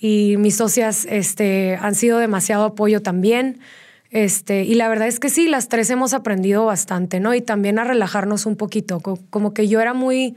y 0.00 0.36
mis 0.38 0.56
socias 0.56 1.06
este, 1.10 1.76
han 1.80 1.94
sido 1.94 2.18
demasiado 2.18 2.64
apoyo 2.64 3.02
también. 3.02 3.60
Este, 4.10 4.62
y 4.62 4.74
la 4.74 4.88
verdad 4.88 5.08
es 5.08 5.20
que 5.20 5.28
sí, 5.28 5.48
las 5.48 5.68
tres 5.68 5.90
hemos 5.90 6.14
aprendido 6.14 6.64
bastante, 6.64 7.20
¿no? 7.20 7.34
Y 7.34 7.42
también 7.42 7.78
a 7.78 7.84
relajarnos 7.84 8.46
un 8.46 8.56
poquito. 8.56 9.00
Co- 9.00 9.18
Como 9.28 9.52
que 9.52 9.68
yo 9.68 9.80
era 9.80 9.92
muy, 9.92 10.34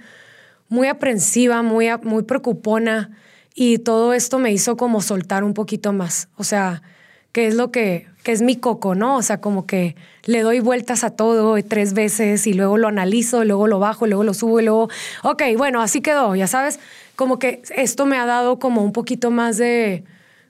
muy 0.68 0.88
aprensiva, 0.88 1.62
muy, 1.62 1.88
muy 2.04 2.24
preocupona 2.24 3.12
y 3.54 3.78
todo 3.78 4.14
esto 4.14 4.40
me 4.40 4.52
hizo 4.52 4.76
como 4.76 5.02
soltar 5.02 5.44
un 5.46 5.54
poquito 5.54 5.94
más. 5.94 6.28
O 6.36 6.44
sea, 6.44 6.82
que 7.32 7.48
es 7.48 7.56
lo 7.56 7.72
que, 7.72 8.08
que 8.24 8.32
es 8.32 8.42
mi 8.42 8.56
coco, 8.56 8.96
¿no? 8.96 9.18
O 9.18 9.22
sea, 9.22 9.40
como 9.40 9.66
que 9.66 9.96
le 10.26 10.42
doy 10.42 10.60
vueltas 10.60 11.04
a 11.04 11.12
todo 11.12 11.56
tres 11.64 11.94
veces 11.94 12.46
y 12.48 12.54
luego 12.54 12.78
lo 12.78 12.88
analizo, 12.88 13.44
luego 13.44 13.68
lo 13.68 13.80
bajo, 13.80 14.06
luego 14.08 14.24
lo 14.24 14.34
subo 14.34 14.60
y 14.60 14.64
luego, 14.64 14.90
ok, 15.24 15.44
bueno, 15.58 15.82
así 15.82 16.02
quedó, 16.02 16.36
ya 16.36 16.48
sabes, 16.48 16.80
como 17.16 17.40
que 17.40 17.62
esto 17.76 18.06
me 18.06 18.18
ha 18.18 18.26
dado 18.26 18.60
como 18.60 18.84
un 18.84 18.92
poquito 18.92 19.32
más 19.32 19.58
de, 19.58 20.04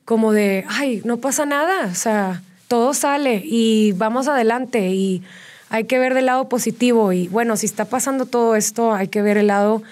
como 0.06 0.32
de, 0.34 0.66
ay, 0.68 1.02
no 1.06 1.18
pasa 1.18 1.46
nada, 1.46 1.88
o 1.92 1.96
sea, 1.96 2.42
todo 2.68 2.94
sale 2.94 3.42
y 3.46 3.92
vamos 3.94 4.28
adelante 4.28 4.90
y 4.90 5.22
hay 5.70 5.86
que 5.86 6.00
ver 6.00 6.14
del 6.14 6.26
lado 6.26 6.50
positivo 6.50 7.14
y 7.14 7.28
bueno, 7.28 7.56
si 7.58 7.66
está 7.66 7.86
pasando 7.86 8.26
todo 8.26 8.56
esto, 8.56 8.94
hay 8.94 9.08
que 9.08 9.22
ver 9.22 9.38
el 9.38 9.48
lado, 9.48 9.84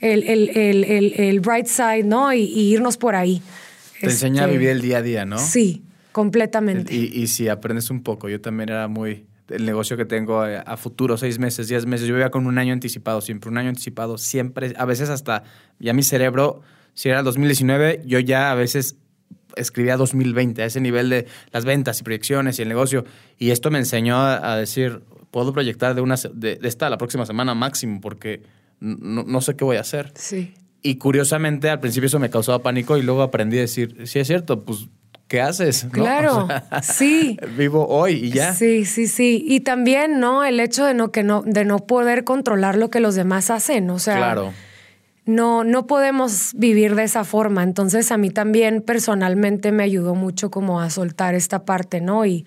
el, 0.00 0.22
el, 0.24 0.56
el, 0.56 1.14
el, 1.18 1.40
bright 1.40 1.66
side, 1.66 2.04
¿no? 2.04 2.32
Y, 2.32 2.40
y 2.42 2.72
irnos 2.72 2.96
por 2.96 3.14
ahí. 3.16 3.42
Te 4.00 4.06
enseña 4.06 4.42
a 4.42 4.44
Este, 4.44 4.58
vivir 4.58 4.70
el 4.70 4.80
día 4.82 4.98
a 4.98 5.02
día, 5.02 5.24
¿no? 5.24 5.38
Sí, 5.38 5.82
completamente. 6.16 6.94
Y, 6.94 7.10
y 7.12 7.26
si 7.26 7.46
aprendes 7.46 7.90
un 7.90 8.02
poco, 8.02 8.30
yo 8.30 8.40
también 8.40 8.70
era 8.70 8.88
muy 8.88 9.26
el 9.48 9.66
negocio 9.66 9.98
que 9.98 10.06
tengo 10.06 10.40
a, 10.40 10.60
a 10.60 10.78
futuro, 10.78 11.18
seis 11.18 11.38
meses, 11.38 11.68
diez 11.68 11.84
meses. 11.84 12.08
Yo 12.08 12.16
iba 12.16 12.30
con 12.30 12.46
un 12.46 12.56
año 12.56 12.72
anticipado 12.72 13.20
siempre, 13.20 13.50
un 13.50 13.58
año 13.58 13.68
anticipado 13.68 14.16
siempre. 14.16 14.72
A 14.78 14.86
veces 14.86 15.10
hasta 15.10 15.44
ya 15.78 15.92
mi 15.92 16.02
cerebro, 16.02 16.62
si 16.94 17.10
era 17.10 17.18
el 17.18 17.24
2019, 17.26 18.00
yo 18.06 18.18
ya 18.18 18.50
a 18.50 18.54
veces 18.54 18.96
escribía 19.56 19.98
2020, 19.98 20.62
a 20.62 20.64
ese 20.64 20.80
nivel 20.80 21.10
de 21.10 21.26
las 21.52 21.66
ventas 21.66 22.00
y 22.00 22.02
proyecciones 22.02 22.58
y 22.58 22.62
el 22.62 22.68
negocio. 22.68 23.04
Y 23.36 23.50
esto 23.50 23.70
me 23.70 23.78
enseñó 23.78 24.16
a, 24.16 24.54
a 24.54 24.56
decir, 24.56 25.02
puedo 25.30 25.52
proyectar 25.52 25.94
de, 25.94 26.00
una, 26.00 26.14
de 26.32 26.58
esta 26.62 26.86
a 26.86 26.90
la 26.90 26.96
próxima 26.96 27.26
semana 27.26 27.54
máximo 27.54 28.00
porque 28.00 28.42
no, 28.80 29.22
no 29.22 29.42
sé 29.42 29.54
qué 29.54 29.64
voy 29.64 29.76
a 29.76 29.80
hacer. 29.80 30.12
Sí. 30.14 30.54
Y 30.80 30.96
curiosamente, 30.96 31.68
al 31.68 31.80
principio 31.80 32.06
eso 32.06 32.18
me 32.18 32.30
causaba 32.30 32.62
pánico 32.62 32.96
y 32.96 33.02
luego 33.02 33.20
aprendí 33.20 33.58
a 33.58 33.62
decir, 33.62 34.06
sí 34.06 34.18
es 34.18 34.26
cierto, 34.26 34.64
pues, 34.64 34.88
¿qué 35.28 35.40
haces? 35.40 35.84
¿No? 35.84 35.90
Claro, 35.90 36.44
O 36.44 36.46
sea, 36.46 36.82
sí. 36.82 37.38
Vivo 37.56 37.86
hoy 37.88 38.12
y 38.26 38.30
ya. 38.30 38.52
Sí, 38.54 38.84
sí, 38.84 39.06
sí. 39.08 39.44
Y 39.46 39.60
también, 39.60 40.20
¿no? 40.20 40.44
El 40.44 40.60
hecho 40.60 40.84
de 40.84 40.94
no, 40.94 41.10
que 41.10 41.22
no, 41.22 41.42
de 41.42 41.64
no 41.64 41.78
poder 41.80 42.24
controlar 42.24 42.76
lo 42.76 42.90
que 42.90 43.00
los 43.00 43.14
demás 43.14 43.50
hacen. 43.50 43.90
O 43.90 43.98
sea, 43.98 44.16
Claro. 44.16 44.52
no, 45.24 45.64
no 45.64 45.86
podemos 45.86 46.52
vivir 46.54 46.94
de 46.94 47.04
esa 47.04 47.24
forma. 47.24 47.62
Entonces, 47.62 48.12
a 48.12 48.16
mí 48.16 48.30
también 48.30 48.82
personalmente 48.82 49.72
me 49.72 49.82
ayudó 49.82 50.14
mucho 50.14 50.50
como 50.50 50.80
a 50.80 50.90
soltar 50.90 51.34
esta 51.34 51.64
parte, 51.64 52.00
¿no? 52.00 52.24
Y, 52.26 52.46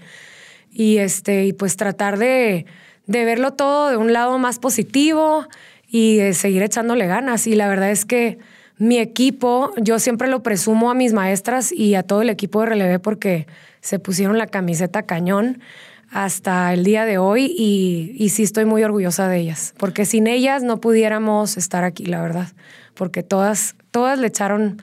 y 0.71 0.97
este, 0.99 1.45
y 1.45 1.53
pues 1.53 1.75
tratar 1.77 2.17
de, 2.17 2.65
de 3.07 3.25
verlo 3.25 3.53
todo 3.53 3.89
de 3.89 3.97
un 3.97 4.13
lado 4.13 4.37
más 4.37 4.59
positivo 4.59 5.45
y 5.87 6.17
de 6.17 6.33
seguir 6.33 6.61
echándole 6.61 7.07
ganas. 7.07 7.47
Y 7.47 7.55
la 7.55 7.67
verdad 7.67 7.89
es 7.89 8.05
que 8.05 8.37
mi 8.79 8.97
equipo, 8.97 9.73
yo 9.77 9.99
siempre 9.99 10.29
lo 10.29 10.41
presumo 10.41 10.89
a 10.89 10.93
mis 10.93 11.13
maestras 11.13 11.71
y 11.71 11.95
a 11.95 12.03
todo 12.03 12.21
el 12.21 12.29
equipo 12.29 12.61
de 12.61 12.67
relevé 12.67 12.97
porque 12.97 13.45
se 13.81 13.99
pusieron 13.99 14.37
la 14.37 14.47
camiseta 14.47 15.03
cañón 15.03 15.61
hasta 16.09 16.73
el 16.73 16.85
día 16.85 17.05
de 17.05 17.17
hoy 17.17 17.53
y, 17.55 18.15
y 18.17 18.29
sí 18.29 18.43
estoy 18.43 18.65
muy 18.65 18.81
orgullosa 18.83 19.27
de 19.27 19.37
ellas, 19.37 19.75
porque 19.77 20.05
sin 20.05 20.27
ellas 20.27 20.63
no 20.63 20.79
pudiéramos 20.79 21.57
estar 21.57 21.83
aquí, 21.83 22.05
la 22.05 22.21
verdad, 22.21 22.47
porque 22.95 23.21
todas, 23.21 23.75
todas 23.91 24.17
le 24.17 24.27
echaron 24.27 24.81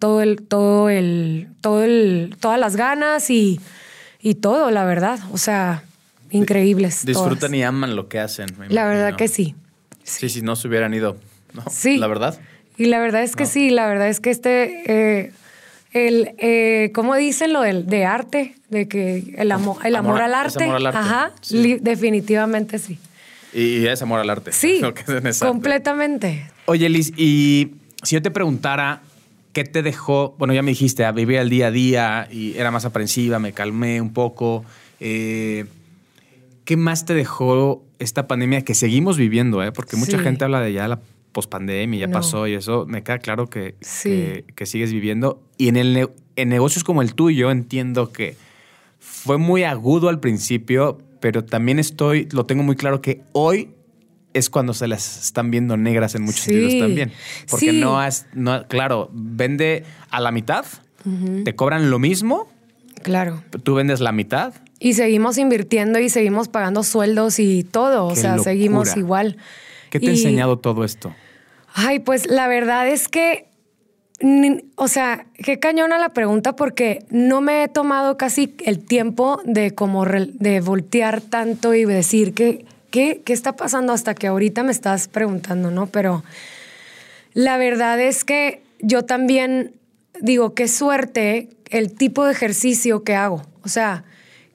todo 0.00 0.22
el, 0.22 0.42
todo 0.42 0.90
el, 0.90 1.48
todo 1.60 1.84
el, 1.84 2.36
todas 2.40 2.58
las 2.58 2.74
ganas 2.74 3.30
y, 3.30 3.60
y 4.20 4.34
todo, 4.34 4.72
la 4.72 4.84
verdad, 4.84 5.20
o 5.30 5.38
sea, 5.38 5.84
increíbles. 6.30 7.06
Disfrutan 7.06 7.38
todas. 7.38 7.54
y 7.54 7.62
aman 7.62 7.94
lo 7.94 8.08
que 8.08 8.18
hacen. 8.18 8.48
me 8.58 8.68
La 8.68 8.86
verdad 8.86 9.16
que 9.16 9.28
sí. 9.28 9.54
Sí, 10.02 10.28
si 10.28 10.42
no 10.42 10.56
se 10.56 10.68
hubieran 10.68 10.92
ido. 10.94 11.16
¿no? 11.54 11.64
Sí. 11.70 11.96
La 11.96 12.06
verdad. 12.08 12.38
Y 12.78 12.86
la 12.86 12.98
verdad 13.00 13.22
es 13.22 13.36
que 13.36 13.46
sí, 13.46 13.70
la 13.70 13.86
verdad 13.86 14.08
es 14.08 14.20
que 14.20 14.30
este, 14.30 14.82
eh, 14.86 15.32
el, 15.92 16.34
eh, 16.38 16.90
¿cómo 16.94 17.14
dicen 17.16 17.52
lo 17.52 17.62
del 17.62 17.86
de 17.86 18.04
arte? 18.04 18.54
De 18.68 18.86
que 18.88 19.34
el, 19.38 19.50
amo- 19.52 19.78
el 19.84 19.96
amor, 19.96 20.12
Amor- 20.20 20.22
al 20.22 20.34
arte. 20.34 20.64
amor 20.64 20.76
al 20.76 20.86
arte, 20.86 20.98
Ajá, 20.98 21.32
sí. 21.40 21.56
li- 21.62 21.78
definitivamente 21.80 22.78
sí. 22.78 22.98
Y, 23.54 23.86
es 23.86 24.02
amor 24.02 24.20
al 24.20 24.28
arte. 24.28 24.52
Sí, 24.52 24.78
Lo 24.82 24.92
que 24.92 25.04
es 25.24 25.38
completamente. 25.38 26.50
Oye, 26.66 26.88
Liz, 26.88 27.12
y 27.16 27.70
si 28.02 28.16
yo 28.16 28.22
te 28.22 28.30
preguntara 28.30 29.00
qué 29.54 29.64
te 29.64 29.82
dejó, 29.82 30.34
bueno, 30.38 30.52
ya 30.52 30.60
me 30.62 30.72
dijiste, 30.72 31.04
a 31.06 31.12
vivir 31.12 31.38
el 31.38 31.48
día 31.48 31.68
a 31.68 31.70
día 31.70 32.28
y 32.30 32.56
era 32.58 32.70
más 32.70 32.84
aprensiva, 32.84 33.38
me 33.38 33.52
calmé 33.52 34.00
un 34.02 34.12
poco. 34.12 34.64
eh, 35.00 35.64
¿Qué 36.66 36.76
más 36.76 37.04
te 37.06 37.14
dejó 37.14 37.82
esta 38.00 38.26
pandemia 38.26 38.62
que 38.62 38.74
seguimos 38.74 39.16
viviendo? 39.16 39.62
Eh? 39.62 39.70
Porque 39.72 39.96
mucha 39.96 40.18
Sí. 40.18 40.24
gente 40.24 40.44
habla 40.44 40.60
de 40.60 40.72
ya 40.72 40.88
la 40.88 40.98
pospandemia, 41.36 42.00
ya 42.00 42.06
No. 42.06 42.14
pasó 42.14 42.46
y 42.46 42.54
eso 42.54 42.86
me 42.88 43.02
queda 43.02 43.18
claro 43.18 43.46
que, 43.50 43.74
Sí. 43.82 44.08
que, 44.10 44.44
que 44.56 44.64
sigues 44.66 44.90
viviendo. 44.90 45.42
Y 45.58 45.68
en, 45.68 45.76
el, 45.76 46.08
en 46.36 46.48
negocios 46.48 46.82
como 46.82 47.02
el 47.02 47.14
tuyo 47.14 47.50
entiendo 47.50 48.10
que 48.10 48.36
fue 48.98 49.36
muy 49.36 49.62
agudo 49.64 50.08
al 50.08 50.18
principio, 50.18 50.98
pero 51.20 51.44
también 51.44 51.78
estoy, 51.78 52.26
lo 52.32 52.46
tengo 52.46 52.62
muy 52.62 52.74
claro 52.76 53.02
que 53.02 53.20
hoy 53.32 53.70
es 54.32 54.48
cuando 54.50 54.72
se 54.72 54.88
las 54.88 55.24
están 55.24 55.50
viendo 55.50 55.76
negras 55.76 56.14
en 56.14 56.22
muchos 56.22 56.40
Sí. 56.40 56.52
sentidos 56.52 56.80
también. 56.88 57.12
Porque 57.50 57.70
Sí. 57.72 57.80
no 57.80 58.00
has, 58.00 58.26
no, 58.34 58.66
claro, 58.68 59.10
vende 59.12 59.84
a 60.10 60.20
la 60.20 60.30
mitad, 60.32 60.64
te 61.44 61.54
cobran 61.54 61.90
lo 61.90 61.98
mismo, 61.98 62.48
Claro. 63.02 63.42
tú 63.62 63.74
vendes 63.74 64.00
la 64.00 64.12
mitad. 64.12 64.54
Y 64.80 64.94
seguimos 64.94 65.38
invirtiendo 65.38 65.98
y 66.00 66.08
seguimos 66.08 66.48
pagando 66.48 66.82
sueldos 66.82 67.38
y 67.38 67.62
todo. 67.64 68.06
O 68.06 68.16
sea, 68.16 68.32
locura. 68.36 68.44
seguimos 68.52 68.96
igual. 68.96 69.36
¿Qué 69.90 70.00
te 70.00 70.08
ha 70.08 70.10
enseñado 70.10 70.58
todo 70.58 70.84
esto? 70.84 71.14
Ay, 71.78 71.98
pues 71.98 72.26
la 72.26 72.48
verdad 72.48 72.88
es 72.88 73.06
que, 73.06 73.48
o 74.76 74.88
sea, 74.88 75.26
qué 75.34 75.58
cañona 75.58 75.98
la 75.98 76.08
pregunta 76.08 76.56
porque 76.56 77.04
no 77.10 77.42
me 77.42 77.62
he 77.62 77.68
tomado 77.68 78.16
casi 78.16 78.54
el 78.64 78.78
tiempo 78.78 79.42
de 79.44 79.74
como 79.74 80.06
de 80.06 80.62
voltear 80.62 81.20
tanto 81.20 81.74
y 81.74 81.84
decir 81.84 82.32
que, 82.32 82.64
¿qué, 82.90 83.20
qué 83.26 83.34
está 83.34 83.56
pasando 83.56 83.92
hasta 83.92 84.14
que 84.14 84.26
ahorita 84.26 84.62
me 84.62 84.72
estás 84.72 85.06
preguntando, 85.06 85.70
¿no? 85.70 85.86
Pero 85.86 86.24
la 87.34 87.58
verdad 87.58 88.00
es 88.00 88.24
que 88.24 88.62
yo 88.80 89.04
también 89.04 89.74
digo, 90.22 90.54
qué 90.54 90.68
suerte 90.68 91.50
el 91.68 91.92
tipo 91.92 92.24
de 92.24 92.32
ejercicio 92.32 93.04
que 93.04 93.14
hago. 93.14 93.42
O 93.64 93.68
sea, 93.68 94.04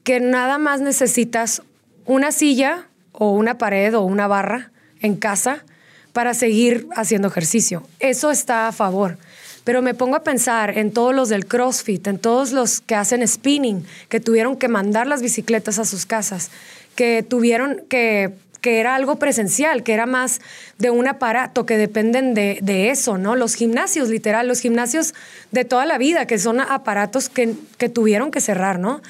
que 0.04 0.20
nada 0.20 0.58
más 0.58 0.82
necesitas 0.82 1.62
una 2.08 2.32
silla 2.32 2.88
o 3.12 3.30
una 3.30 3.60
pared 3.60 3.96
o 3.96 4.02
una 4.02 4.26
barra 4.26 4.72
en 5.02 5.18
casa 5.18 5.64
para 6.14 6.34
seguir 6.34 6.88
haciendo 6.96 7.28
ejercicio. 7.28 7.84
Eso 8.00 8.32
está 8.32 8.68
a 8.68 8.72
favor. 8.72 9.18
Pero 9.64 9.82
me 9.82 9.94
pongo 9.94 10.16
a 10.16 10.24
pensar 10.24 10.78
en 10.78 10.92
todos 10.92 11.14
los 11.14 11.30
del 11.30 11.46
CrossFit, 11.46 12.08
en 12.08 12.18
todos 12.18 12.52
los 12.52 12.82
que 12.82 12.96
hacen 12.96 13.28
spinning, 13.28 13.86
que 14.10 14.20
tuvieron 14.20 14.58
que 14.58 14.68
mandar 14.68 15.06
las 15.06 15.22
bicicletas 15.22 15.78
a 15.78 15.86
sus 15.86 16.06
casas, 16.06 16.50
que 16.96 17.24
tuvieron 17.24 17.82
que 17.88 18.34
que 18.62 18.80
era 18.80 18.96
algo 18.96 19.18
presencial, 19.18 19.84
que 19.84 19.94
era 19.94 20.06
más 20.06 20.40
de 20.78 20.92
un 20.92 21.08
aparato, 21.08 21.66
que 21.66 21.78
dependen 21.78 22.34
de, 22.34 22.60
de 22.62 22.92
eso, 22.92 23.18
¿no? 23.18 23.36
Los 23.36 23.56
gimnasios, 23.56 24.10
literal, 24.10 24.48
los 24.48 24.60
gimnasios 24.60 25.14
de 25.52 25.66
toda 25.66 25.86
la 25.86 25.98
vida, 25.98 26.28
que 26.28 26.38
son 26.38 26.60
aparatos 26.60 27.28
que, 27.28 27.56
que 27.78 27.90
tuvieron 27.90 28.30
que 28.30 28.40
cerrar, 28.40 28.80
¿no? 28.80 29.02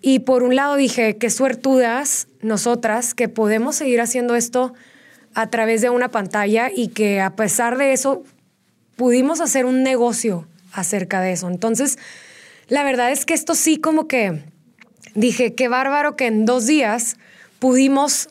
Y 0.00 0.20
por 0.20 0.42
un 0.42 0.56
lado 0.56 0.76
dije, 0.76 1.18
qué 1.18 1.28
suertudas 1.28 2.28
nosotras 2.40 3.14
que 3.14 3.28
podemos 3.28 3.76
seguir 3.76 4.00
haciendo 4.00 4.36
esto 4.36 4.72
a 5.38 5.50
través 5.50 5.82
de 5.82 5.88
una 5.88 6.08
pantalla 6.08 6.68
y 6.74 6.88
que 6.88 7.20
a 7.20 7.36
pesar 7.36 7.78
de 7.78 7.92
eso 7.92 8.24
pudimos 8.96 9.40
hacer 9.40 9.66
un 9.66 9.84
negocio 9.84 10.48
acerca 10.72 11.20
de 11.20 11.30
eso. 11.30 11.48
Entonces, 11.48 11.96
la 12.66 12.82
verdad 12.82 13.12
es 13.12 13.24
que 13.24 13.34
esto 13.34 13.54
sí 13.54 13.78
como 13.78 14.08
que 14.08 14.42
dije, 15.14 15.54
qué 15.54 15.68
bárbaro 15.68 16.16
que 16.16 16.26
en 16.26 16.44
dos 16.44 16.66
días 16.66 17.18
pudimos, 17.60 18.30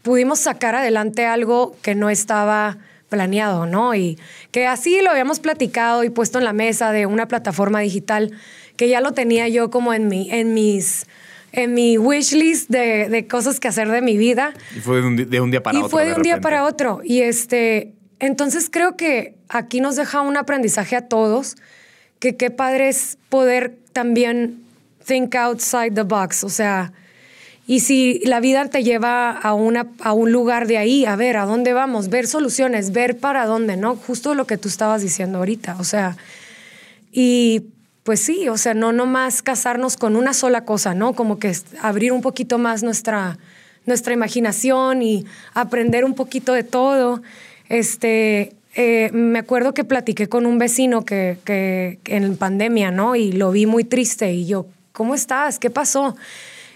pudimos 0.00 0.38
sacar 0.38 0.74
adelante 0.74 1.26
algo 1.26 1.76
que 1.82 1.94
no 1.94 2.08
estaba 2.08 2.78
planeado, 3.10 3.66
¿no? 3.66 3.94
Y 3.94 4.18
que 4.50 4.66
así 4.66 5.02
lo 5.02 5.10
habíamos 5.10 5.40
platicado 5.40 6.04
y 6.04 6.08
puesto 6.08 6.38
en 6.38 6.44
la 6.44 6.54
mesa 6.54 6.90
de 6.90 7.04
una 7.04 7.28
plataforma 7.28 7.80
digital 7.80 8.32
que 8.78 8.88
ya 8.88 9.02
lo 9.02 9.12
tenía 9.12 9.46
yo 9.48 9.68
como 9.68 9.92
en 9.92 10.08
mi, 10.08 10.30
en 10.30 10.54
mis, 10.54 11.06
en 11.52 11.74
mi 11.74 11.98
wish 11.98 12.32
list 12.32 12.68
de, 12.70 13.08
de 13.08 13.26
cosas 13.26 13.60
que 13.60 13.68
hacer 13.68 13.88
de 13.90 14.02
mi 14.02 14.16
vida. 14.16 14.52
Y 14.76 14.80
fue 14.80 15.00
de 15.00 15.06
un, 15.06 15.16
de 15.16 15.40
un 15.40 15.50
día 15.50 15.62
para 15.62 15.76
y 15.76 15.80
otro. 15.80 15.90
fue 15.90 16.06
de 16.06 16.14
un 16.14 16.22
día 16.22 16.40
para 16.40 16.64
otro. 16.64 17.00
Y 17.04 17.20
este, 17.22 17.92
entonces 18.18 18.68
creo 18.70 18.96
que 18.96 19.34
aquí 19.48 19.80
nos 19.80 19.96
deja 19.96 20.20
un 20.20 20.36
aprendizaje 20.36 20.96
a 20.96 21.08
todos, 21.08 21.56
que 22.18 22.36
qué 22.36 22.50
padre 22.50 22.88
es 22.88 23.18
poder 23.28 23.76
también 23.92 24.62
think 25.06 25.34
outside 25.34 25.92
the 25.94 26.02
box, 26.02 26.44
o 26.44 26.48
sea, 26.48 26.92
y 27.68 27.80
si 27.80 28.20
la 28.24 28.38
vida 28.38 28.64
te 28.66 28.84
lleva 28.84 29.30
a, 29.32 29.52
una, 29.54 29.88
a 30.00 30.12
un 30.12 30.30
lugar 30.30 30.68
de 30.68 30.78
ahí, 30.78 31.04
a 31.04 31.16
ver, 31.16 31.36
¿a 31.36 31.46
dónde 31.46 31.72
vamos? 31.72 32.08
Ver 32.08 32.28
soluciones, 32.28 32.92
ver 32.92 33.18
para 33.18 33.44
dónde, 33.44 33.76
¿no? 33.76 33.96
Justo 33.96 34.34
lo 34.34 34.46
que 34.46 34.56
tú 34.56 34.68
estabas 34.68 35.02
diciendo 35.02 35.38
ahorita, 35.38 35.76
o 35.80 35.84
sea, 35.84 36.16
y 37.10 37.64
pues 38.06 38.20
sí, 38.20 38.48
o 38.48 38.56
sea, 38.56 38.72
no 38.72 38.92
nomás 38.92 39.42
casarnos 39.42 39.96
con 39.96 40.14
una 40.14 40.32
sola 40.32 40.64
cosa, 40.64 40.94
¿no? 40.94 41.14
Como 41.14 41.40
que 41.40 41.52
abrir 41.82 42.12
un 42.12 42.22
poquito 42.22 42.56
más 42.56 42.84
nuestra, 42.84 43.36
nuestra 43.84 44.14
imaginación 44.14 45.02
y 45.02 45.26
aprender 45.54 46.04
un 46.04 46.14
poquito 46.14 46.52
de 46.52 46.62
todo. 46.62 47.20
Este, 47.68 48.54
eh, 48.76 49.10
me 49.12 49.40
acuerdo 49.40 49.74
que 49.74 49.82
platiqué 49.82 50.28
con 50.28 50.46
un 50.46 50.56
vecino 50.56 51.04
que, 51.04 51.38
que, 51.44 51.98
que 52.04 52.14
en 52.14 52.36
pandemia, 52.36 52.92
¿no? 52.92 53.16
Y 53.16 53.32
lo 53.32 53.50
vi 53.50 53.66
muy 53.66 53.82
triste 53.82 54.32
y 54.32 54.46
yo, 54.46 54.66
¿cómo 54.92 55.16
estás? 55.16 55.58
¿Qué 55.58 55.70
pasó? 55.70 56.16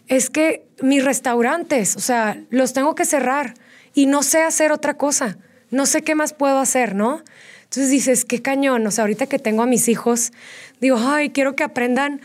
Es 0.09 0.31
que 0.31 0.65
mis 0.83 1.05
restaurantes, 1.05 1.95
o 1.95 2.01
sea, 2.01 2.41
los 2.51 2.73
tengo 2.73 2.97
que 2.97 3.05
cerrar 3.05 3.55
y 3.95 4.07
no 4.07 4.25
sé 4.25 4.43
hacer 4.43 4.73
otra 4.73 4.95
cosa. 4.95 5.39
No 5.71 5.87
sé 5.87 6.03
qué 6.03 6.17
más 6.17 6.33
puedo 6.33 6.59
hacer, 6.59 6.97
¿no? 6.97 7.23
Entonces 7.71 7.91
dices, 7.91 8.25
qué 8.25 8.43
cañón. 8.43 8.85
O 8.85 8.91
sea, 8.91 9.03
ahorita 9.03 9.27
que 9.27 9.39
tengo 9.39 9.63
a 9.63 9.67
mis 9.67 9.87
hijos, 9.89 10.33
digo, 10.81 10.99
ay, 10.99 11.31
quiero 11.31 11.55
que 11.55 11.63
aprendan 11.63 12.21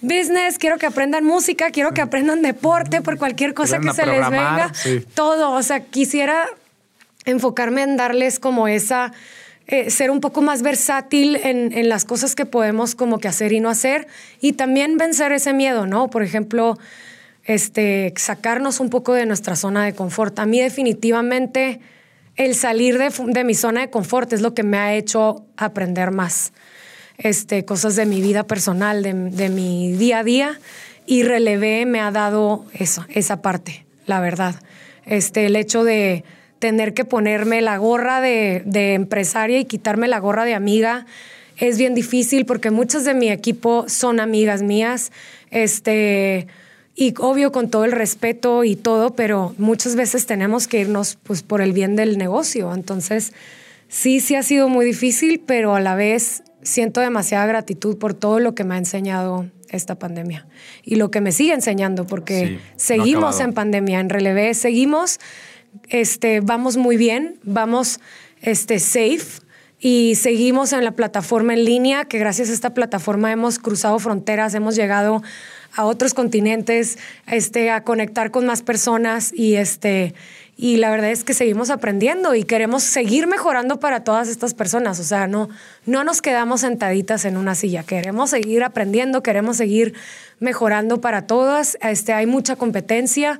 business, 0.00 0.56
quiero 0.56 0.78
que 0.78 0.86
aprendan 0.86 1.24
música, 1.24 1.72
quiero 1.72 1.92
que 1.92 2.00
aprendan 2.00 2.42
deporte 2.42 3.02
por 3.02 3.18
cualquier 3.18 3.54
cosa 3.54 3.80
que 3.80 3.92
se 3.92 4.06
les 4.06 4.30
venga. 4.30 4.70
sí. 4.72 5.04
Todo. 5.14 5.50
O 5.50 5.62
sea, 5.64 5.80
quisiera 5.80 6.46
enfocarme 7.24 7.82
en 7.82 7.96
darles 7.96 8.38
como 8.38 8.68
esa, 8.68 9.12
eh, 9.66 9.90
ser 9.90 10.12
un 10.12 10.20
poco 10.20 10.42
más 10.42 10.62
versátil 10.62 11.34
en, 11.42 11.76
en 11.76 11.88
las 11.88 12.04
cosas 12.04 12.36
que 12.36 12.46
podemos 12.46 12.94
como 12.94 13.18
que 13.18 13.26
hacer 13.26 13.52
y 13.52 13.58
no 13.58 13.70
hacer 13.70 14.06
y 14.40 14.52
también 14.52 14.96
vencer 14.96 15.32
ese 15.32 15.52
miedo, 15.54 15.88
¿no? 15.88 16.08
Por 16.08 16.22
ejemplo, 16.22 16.78
este, 17.42 18.14
sacarnos 18.16 18.78
un 18.78 18.90
poco 18.90 19.12
de 19.12 19.26
nuestra 19.26 19.56
zona 19.56 19.84
de 19.84 19.92
confort. 19.92 20.38
A 20.38 20.46
mí 20.46 20.60
definitivamente 20.60 21.80
el 22.38 22.54
salir 22.54 22.98
de, 22.98 23.44
mi 23.44 23.54
zona 23.54 23.82
de 23.82 23.90
confort 23.90 24.32
es 24.32 24.40
lo 24.40 24.54
que 24.54 24.62
me 24.62 24.78
ha 24.78 24.94
hecho 24.94 25.44
aprender 25.56 26.12
más. 26.12 26.52
Este, 27.18 27.64
cosas 27.64 27.96
de 27.96 28.06
mi 28.06 28.20
vida 28.22 28.46
personal, 28.46 29.02
de, 29.02 29.48
mi 29.48 29.92
día 29.92 30.20
a 30.20 30.24
día, 30.24 30.60
y 31.04 31.24
relevé 31.24 31.84
me 31.84 31.98
ha 32.00 32.12
dado 32.12 32.64
esa 32.72 33.42
parte, 33.42 33.84
la 34.06 34.20
verdad. 34.20 34.54
Este, 35.04 35.46
el 35.46 35.56
hecho 35.56 35.82
de 35.82 36.22
tener 36.60 36.94
que 36.94 37.04
ponerme 37.04 37.60
la 37.60 37.76
gorra 37.76 38.20
de, 38.20 38.62
de 38.64 38.94
empresaria 38.94 39.58
y 39.58 39.64
quitarme 39.64 40.06
la 40.06 40.20
gorra 40.20 40.44
de 40.44 40.54
amiga 40.54 41.06
es 41.56 41.76
bien 41.76 41.94
difícil 41.94 42.46
porque 42.46 42.70
muchas 42.70 43.04
de 43.04 43.14
mi 43.14 43.30
equipo 43.30 43.88
son 43.88 44.20
amigas 44.20 44.62
mías. 44.62 45.10
Este, 45.50 46.46
y 47.00 47.14
obvio 47.20 47.52
con 47.52 47.70
todo 47.70 47.84
el 47.84 47.92
respeto 47.92 48.64
y 48.64 48.74
todo, 48.74 49.14
pero 49.14 49.54
muchas 49.56 49.94
veces 49.94 50.26
tenemos 50.26 50.66
que 50.66 50.80
irnos 50.80 51.16
pues 51.22 51.44
por 51.44 51.60
el 51.60 51.72
bien 51.72 51.94
del 51.94 52.18
negocio. 52.18 52.74
Entonces, 52.74 53.32
sí, 53.86 54.18
sí 54.18 54.34
ha 54.34 54.42
sido 54.42 54.68
muy 54.68 54.84
difícil, 54.84 55.40
pero 55.46 55.76
a 55.76 55.80
la 55.80 55.94
vez 55.94 56.42
siento 56.62 57.00
demasiada 57.00 57.46
gratitud 57.46 57.98
por 57.98 58.14
todo 58.14 58.40
lo 58.40 58.56
que 58.56 58.64
me 58.64 58.74
ha 58.74 58.78
enseñado 58.78 59.46
esta 59.68 59.96
pandemia 59.96 60.48
y 60.82 60.96
lo 60.96 61.12
que 61.12 61.20
me 61.20 61.30
sigue 61.30 61.52
enseñando, 61.52 62.04
porque 62.04 62.46
Sí, 62.48 62.58
seguimos 62.74 63.38
en 63.38 63.52
pandemia, 63.52 64.00
en 64.00 64.08
relevé, 64.08 64.52
seguimos, 64.54 65.20
este, 65.90 66.40
vamos 66.40 66.76
muy 66.76 66.96
bien, 66.96 67.38
vamos 67.44 68.00
este, 68.42 68.80
safe 68.80 69.40
y 69.78 70.16
seguimos 70.16 70.72
en 70.72 70.84
la 70.84 70.96
plataforma 70.96 71.54
en 71.54 71.64
línea, 71.64 72.06
que 72.06 72.18
gracias 72.18 72.50
a 72.50 72.52
esta 72.52 72.74
plataforma 72.74 73.30
hemos 73.30 73.60
cruzado 73.60 74.00
fronteras, 74.00 74.52
hemos 74.54 74.74
llegado 74.74 75.22
a 75.74 75.84
otros 75.84 76.14
continentes, 76.14 76.98
este, 77.26 77.70
a 77.70 77.84
conectar 77.84 78.30
con 78.30 78.46
más 78.46 78.62
personas 78.62 79.32
y 79.32 79.56
este 79.56 80.14
y 80.60 80.78
la 80.78 80.90
verdad 80.90 81.12
es 81.12 81.22
que 81.22 81.34
seguimos 81.34 81.70
aprendiendo 81.70 82.34
y 82.34 82.42
queremos 82.42 82.82
seguir 82.82 83.28
mejorando 83.28 83.78
para 83.78 84.02
todas 84.02 84.26
estas 84.26 84.54
personas. 84.54 84.98
O 84.98 85.04
sea, 85.04 85.28
no, 85.28 85.48
no 85.86 86.02
nos 86.02 86.20
quedamos 86.20 86.62
sentaditas 86.62 87.24
en 87.26 87.36
una 87.36 87.54
silla. 87.54 87.84
Queremos 87.84 88.30
seguir 88.30 88.64
aprendiendo, 88.64 89.22
queremos 89.22 89.56
seguir 89.56 89.94
mejorando 90.40 91.00
para 91.00 91.28
todas. 91.28 91.78
Este, 91.80 92.12
hay 92.12 92.26
mucha 92.26 92.56
competencia. 92.56 93.38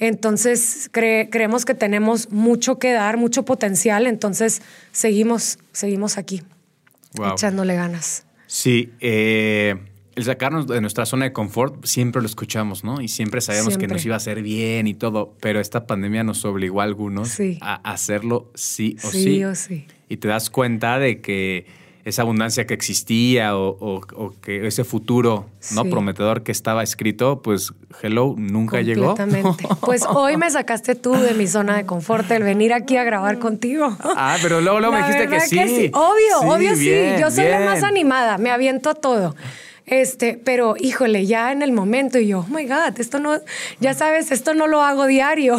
Entonces, 0.00 0.90
cre- 0.92 1.28
creemos 1.30 1.64
que 1.64 1.74
tenemos 1.74 2.30
mucho 2.32 2.80
que 2.80 2.92
dar, 2.92 3.16
mucho 3.16 3.44
potencial. 3.44 4.08
Entonces, 4.08 4.60
seguimos, 4.90 5.58
seguimos 5.72 6.18
aquí, 6.18 6.42
Wow. 7.14 7.34
echándole 7.34 7.76
ganas. 7.76 8.24
Sí, 8.48 8.92
eh, 9.00 9.76
el 10.16 10.24
sacarnos 10.24 10.66
de 10.66 10.80
nuestra 10.80 11.06
zona 11.06 11.26
de 11.26 11.32
confort 11.32 11.84
siempre 11.84 12.20
lo 12.20 12.26
escuchamos, 12.26 12.82
¿no? 12.84 13.00
Y 13.00 13.08
siempre 13.08 13.40
sabíamos 13.40 13.78
que 13.78 13.86
nos 13.86 14.04
iba 14.04 14.14
a 14.14 14.16
hacer 14.16 14.42
bien 14.42 14.86
y 14.88 14.94
todo, 14.94 15.34
pero 15.40 15.60
esta 15.60 15.86
pandemia 15.86 16.24
nos 16.24 16.44
obligó 16.44 16.80
a 16.80 16.84
algunos 16.84 17.28
Sí. 17.28 17.58
a 17.60 17.74
hacerlo 17.90 18.50
sí 18.54 18.96
o 19.04 19.10
Sí 19.10 19.22
sí. 19.22 19.44
o 19.44 19.54
sí. 19.54 19.86
Y 20.08 20.16
te 20.16 20.28
das 20.28 20.50
cuenta 20.50 20.98
de 20.98 21.20
que 21.20 21.66
esa 22.06 22.22
abundancia 22.22 22.66
que 22.68 22.72
existía 22.74 23.56
o, 23.56 23.76
o- 23.80 24.00
o 24.14 24.32
que 24.40 24.66
ese 24.68 24.84
futuro 24.84 25.46
no 25.74 25.84
prometedor 25.86 26.44
que 26.44 26.52
estaba 26.52 26.84
escrito, 26.84 27.42
pues 27.42 27.72
hello, 28.00 28.34
nunca 28.38 28.80
llegó. 28.80 29.16
Completamente. 29.16 29.66
Pues 29.80 30.02
hoy 30.08 30.36
me 30.36 30.48
sacaste 30.48 30.94
tú 30.94 31.12
de 31.14 31.34
mi 31.34 31.48
zona 31.48 31.76
de 31.76 31.84
confort, 31.84 32.30
el 32.30 32.44
venir 32.44 32.72
aquí 32.72 32.96
a 32.96 33.02
grabar 33.02 33.40
contigo. 33.40 33.96
Ah, 34.02 34.36
pero 34.40 34.60
luego, 34.60 34.78
luego 34.78 34.94
me 34.94 35.00
dijiste 35.02 35.28
que 35.28 35.40
sí. 35.40 35.90
Obvio, 35.92 36.40
Sí, 36.40 36.46
obvio 36.46 36.76
bien, 36.76 37.16
sí. 37.16 37.20
Yo 37.20 37.30
soy 37.32 37.48
la 37.48 37.60
más 37.60 37.82
animada, 37.82 38.38
me 38.38 38.50
aviento 38.50 38.88
a 38.88 38.94
todo. 38.94 39.34
Este, 39.86 40.40
pero 40.44 40.74
híjole, 40.78 41.26
ya 41.26 41.52
en 41.52 41.62
el 41.62 41.70
momento 41.72 42.18
y 42.18 42.26
yo, 42.26 42.40
oh 42.40 42.46
my 42.52 42.66
God, 42.66 42.98
esto 42.98 43.20
no, 43.20 43.38
ya 43.78 43.94
sabes, 43.94 44.32
esto 44.32 44.52
no 44.54 44.66
lo 44.66 44.82
hago 44.82 45.06
diario. 45.06 45.56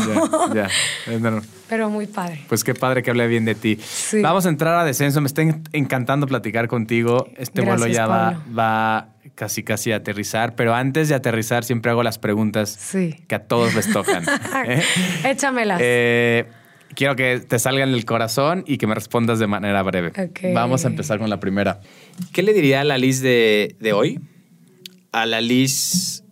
Ya, 0.54 0.68
ya. 1.08 1.18
No, 1.20 1.32
no. 1.32 1.42
Pero 1.70 1.90
muy 1.90 2.08
padre. 2.08 2.42
Pues 2.48 2.64
qué 2.64 2.74
padre 2.74 3.04
que 3.04 3.12
hable 3.12 3.28
bien 3.28 3.44
de 3.46 3.56
ti. 3.56 3.78
Sí. 3.84 4.22
Vamos 4.22 4.46
a 4.46 4.50
entrar 4.50 4.76
a 4.76 4.86
descenso. 4.86 5.20
Me 5.22 5.28
está 5.28 5.42
en- 5.42 5.64
encantando 5.74 6.26
platicar 6.28 6.68
contigo. 6.70 7.28
Este 7.38 7.62
vuelo 7.62 7.88
ya 7.88 8.08
va, 8.08 8.42
va 8.58 9.10
casi 9.36 9.64
casi 9.64 9.92
a 9.92 9.98
aterrizar. 9.98 10.56
Pero 10.56 10.74
antes 10.74 11.10
de 11.10 11.16
aterrizar 11.16 11.66
siempre 11.66 11.92
hago 11.92 12.04
las 12.04 12.20
preguntas 12.20 12.70
Sí. 12.70 13.16
que 13.28 13.36
a 13.36 13.40
todos 13.48 13.76
les 13.76 13.92
tocan. 13.92 14.24
¿eh? 14.66 14.82
Échamelas. 15.26 15.80
Eh, 15.84 16.46
quiero 16.98 17.16
que 17.16 17.40
te 17.40 17.60
salgan 17.60 17.92
del 17.92 18.06
corazón 18.06 18.64
y 18.66 18.80
que 18.80 18.88
me 18.88 18.96
respondas 18.96 19.38
de 19.38 19.46
manera 19.46 19.84
breve. 19.84 20.12
Vamos 20.54 20.84
a 20.84 20.88
empezar 20.88 21.20
con 21.20 21.30
la 21.30 21.40
primera. 21.40 21.80
¿Qué 22.34 22.42
le 22.42 22.54
diría 22.54 22.82
a 22.82 22.84
la 22.84 22.98
Liz 22.98 23.22
de, 23.22 23.76
de 23.80 23.94
hoy 23.94 24.20
a 25.12 25.28
la 25.28 25.40
Liz 25.40 26.24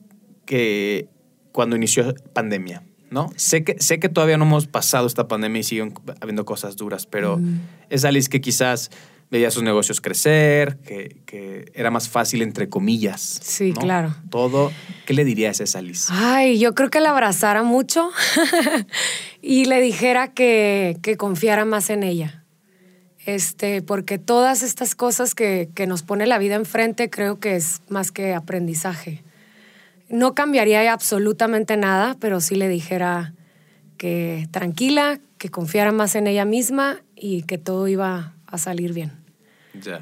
que 0.45 1.07
cuando 1.51 1.76
inició 1.76 2.16
pandemia? 2.34 2.84
¿No? 3.11 3.30
Sé 3.36 3.63
que, 3.63 3.76
sé 3.80 3.99
que 3.99 4.09
todavía 4.09 4.38
no 4.38 4.45
hemos 4.45 4.66
pasado 4.66 5.05
esta 5.05 5.28
pandemia 5.28 5.59
y 5.59 5.63
siguen 5.63 5.93
habiendo 6.20 6.45
cosas 6.45 6.76
duras, 6.76 7.05
pero 7.05 7.39
esa 7.91 8.11
Liz 8.11 8.28
que 8.28 8.41
quizás 8.41 8.89
veía 9.30 9.51
sus 9.51 9.63
negocios 9.63 10.01
crecer, 10.01 10.78
que, 10.78 11.21
que 11.26 11.71
era 11.73 11.91
más 11.91 12.09
fácil, 12.09 12.41
entre 12.41 12.69
comillas. 12.69 13.39
Sí, 13.41 13.71
¿no? 13.71 13.82
claro. 13.82 14.15
Todo. 14.30 14.71
¿Qué 15.05 15.13
le 15.13 15.26
dirías 15.26 15.59
a 15.61 15.63
esa 15.63 15.82
Liz? 15.82 16.07
Ay, 16.09 16.59
yo 16.59 16.76
creo 16.76 16.89
que 16.89 16.99
la 16.99 17.11
abrazara 17.11 17.63
mucho 17.63 18.09
y 19.41 19.65
le 19.65 19.82
dijera 19.82 20.34
que, 20.34 20.97
que 21.01 21.17
confiara 21.17 21.65
más 21.65 21.89
en 21.89 22.03
ella. 22.03 22.43
Este, 23.26 23.82
porque 23.82 24.19
todas 24.19 24.61
estas 24.61 24.93
cosas 24.93 25.34
que, 25.34 25.69
que 25.73 25.88
nos 25.88 26.03
pone 26.03 26.28
la 26.28 26.38
vida 26.38 26.55
enfrente 26.55 27.09
creo 27.09 27.39
que 27.39 27.55
es 27.55 27.82
más 27.89 28.11
que 28.11 28.36
aprendizaje. 28.36 29.23
No 30.09 30.36
cambiaría 30.36 30.93
absolutamente 30.93 31.76
nada, 31.76 32.15
pero 32.19 32.39
sí 32.39 32.53
le 32.53 32.69
dijera 32.69 33.34
que 33.97 34.47
tranquila, 34.51 35.19
que 35.39 35.49
confiara 35.49 35.91
más 35.91 36.13
en 36.13 36.28
ella 36.28 36.45
misma 36.45 37.01
y 37.15 37.43
que 37.43 37.57
todo 37.57 37.88
iba 37.88 38.35
a 38.48 38.58
salir 38.58 38.93
bien. 38.93 39.12
Ya. 39.82 40.02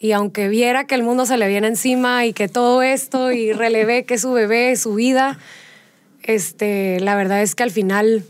Y 0.00 0.12
aunque 0.12 0.48
viera 0.48 0.86
que 0.86 0.94
el 0.94 1.02
mundo 1.02 1.24
se 1.26 1.36
le 1.36 1.48
viene 1.48 1.66
encima 1.66 2.26
y 2.26 2.32
que 2.32 2.48
todo 2.48 2.82
esto 2.82 3.32
y 3.32 3.52
relevé 3.54 4.04
que 4.04 4.18
su 4.18 4.32
bebé, 4.32 4.76
su 4.76 4.94
vida, 4.94 5.38
este, 6.22 7.00
la 7.00 7.16
verdad 7.16 7.42
es 7.42 7.54
que 7.54 7.62
al 7.62 7.70
final, 7.70 8.24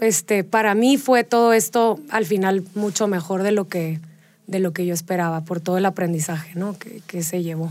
este, 0.00 0.44
para 0.44 0.74
mí 0.74 0.96
fue 0.96 1.24
todo 1.24 1.52
esto 1.52 2.00
al 2.10 2.26
final 2.26 2.64
mucho 2.74 3.06
mejor 3.06 3.42
de 3.42 3.52
lo 3.52 3.68
que, 3.68 4.00
de 4.46 4.60
lo 4.60 4.72
que 4.72 4.86
yo 4.86 4.94
esperaba, 4.94 5.42
por 5.42 5.60
todo 5.60 5.78
el 5.78 5.86
aprendizaje 5.86 6.52
¿no? 6.54 6.78
que, 6.78 7.00
que 7.06 7.22
se 7.22 7.42
llevó. 7.42 7.70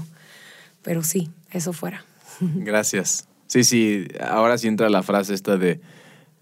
Pero 0.81 1.03
sí, 1.03 1.29
eso 1.51 1.73
fuera. 1.73 2.05
Gracias. 2.39 3.27
Sí, 3.47 3.63
sí, 3.63 4.07
ahora 4.19 4.57
sí 4.57 4.67
entra 4.67 4.89
la 4.89 5.03
frase 5.03 5.33
esta 5.33 5.57
de 5.57 5.79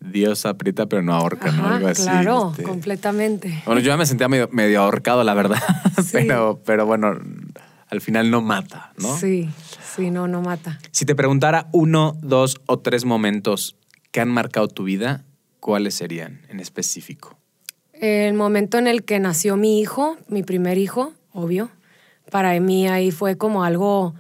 Dios 0.02 0.46
aprieta 0.46 0.88
pero 0.88 1.02
no 1.02 1.14
ahorca, 1.14 1.52
¿no? 1.52 1.68
Algo 1.68 1.88
así. 1.88 2.04
claro, 2.04 2.50
este. 2.52 2.64
completamente. 2.64 3.62
Bueno, 3.66 3.80
yo 3.82 3.88
ya 3.88 3.98
me 3.98 4.06
sentía 4.06 4.28
medio, 4.28 4.50
medio 4.52 4.82
ahorcado, 4.82 5.24
la 5.24 5.34
verdad, 5.34 5.62
Sí. 6.04 6.12
pero, 6.14 6.60
pero 6.66 6.86
bueno, 6.86 7.18
al 7.90 8.02
final 8.02 8.32
no 8.32 8.42
mata, 8.42 8.94
¿no? 8.98 9.16
Sí, 9.16 9.50
sí, 9.96 10.10
no, 10.12 10.28
no 10.28 10.42
mata. 10.42 10.80
Si 10.92 11.06
te 11.06 11.16
preguntara 11.16 11.68
uno, 11.72 12.18
dos 12.22 12.60
o 12.66 12.80
tres 12.80 13.06
momentos 13.06 13.76
que 14.12 14.22
han 14.22 14.30
marcado 14.30 14.68
tu 14.68 14.84
vida, 14.84 15.24
¿cuáles 15.60 15.94
serían 15.96 16.42
en 16.50 16.60
específico? 16.60 17.38
El 17.94 18.34
momento 18.34 18.78
en 18.80 18.88
el 18.88 19.04
que 19.04 19.20
nació 19.20 19.56
mi 19.58 19.80
hijo, 19.80 20.18
mi 20.28 20.42
primer 20.42 20.78
hijo, 20.80 21.14
obvio, 21.32 21.70
para 22.32 22.60
mí 22.60 22.88
ahí 22.88 23.12
fue 23.12 23.38
como 23.38 23.64
algo, 23.64 24.16